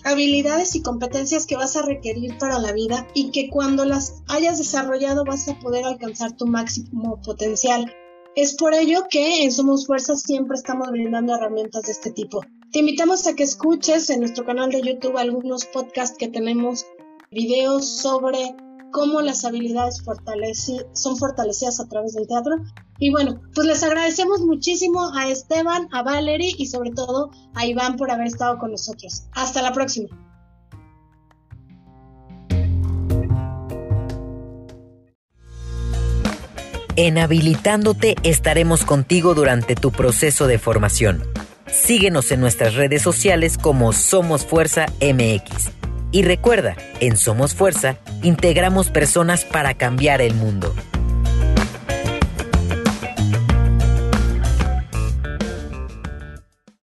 habilidades 0.05 0.77
y 0.77 0.83
competencias 0.83 1.47
que 1.47 1.57
vas 1.57 1.77
a 1.77 1.83
requerir 1.83 2.37
para 2.39 2.59
la 2.59 2.73
vida 2.73 3.09
y 3.15 3.31
que 3.31 3.49
cuando 3.51 3.85
las 3.85 4.23
hayas 4.29 4.59
desarrollado 4.59 5.25
vas 5.25 5.49
a 5.49 5.59
poder 5.59 5.85
alcanzar 5.85 6.37
tu 6.37 6.47
máximo 6.47 7.21
potencial. 7.23 7.93
Es 8.37 8.55
por 8.55 8.74
ello 8.74 9.05
que 9.09 9.45
en 9.45 9.53
Somos 9.53 9.87
Fuerzas 9.87 10.22
siempre 10.22 10.57
estamos 10.57 10.91
brindando 10.91 11.37
herramientas 11.37 11.85
de 11.85 11.93
este 11.93 12.11
tipo. 12.11 12.41
Te 12.72 12.80
invitamos 12.80 13.28
a 13.28 13.35
que 13.35 13.45
escuches 13.45 14.11
en 14.11 14.20
nuestro 14.20 14.45
canal 14.45 14.70
de 14.70 14.82
YouTube 14.82 15.16
algunos 15.16 15.66
podcasts 15.66 16.18
que 16.18 16.26
tenemos, 16.26 16.85
videos 17.30 17.87
sobre 17.87 18.57
cómo 18.91 19.20
las 19.20 19.45
habilidades 19.45 20.03
son 20.95 21.16
fortalecidas 21.16 21.78
a 21.78 21.89
través 21.89 22.14
del 22.14 22.26
teatro. 22.26 22.57
Y 22.99 23.11
bueno, 23.11 23.41
pues 23.55 23.68
les 23.68 23.85
agradecemos 23.85 24.41
muchísimo 24.41 25.12
a 25.14 25.28
Esteban, 25.28 25.87
a 25.93 26.03
Valerie 26.03 26.57
y 26.59 26.66
sobre 26.66 26.91
todo 26.91 27.30
a 27.55 27.66
Iván 27.66 27.97
por 27.97 28.11
haber 28.11 28.26
estado 28.26 28.59
con 28.59 28.72
nosotros. 28.72 29.26
Hasta 29.32 29.62
la 29.62 29.72
próxima. 29.72 30.09
En 36.97 37.18
Habilitándote 37.18 38.14
estaremos 38.22 38.84
contigo 38.84 39.34
durante 39.34 39.74
tu 39.74 39.90
proceso 39.90 40.47
de 40.47 40.59
formación. 40.59 41.24
Síguenos 41.66 42.30
en 42.30 42.38
nuestras 42.38 42.74
redes 42.74 43.03
sociales 43.03 43.59
como 43.59 43.92
Somos 43.92 44.47
Fuerza 44.47 44.86
MX. 45.01 45.72
Y 46.12 46.22
recuerda, 46.22 46.76
en 47.01 47.16
Somos 47.16 47.57
Fuerza 47.57 47.97
integramos 48.22 48.90
personas 48.90 49.45
para 49.45 49.74
cambiar 49.74 50.20
el 50.20 50.34
mundo. 50.34 50.72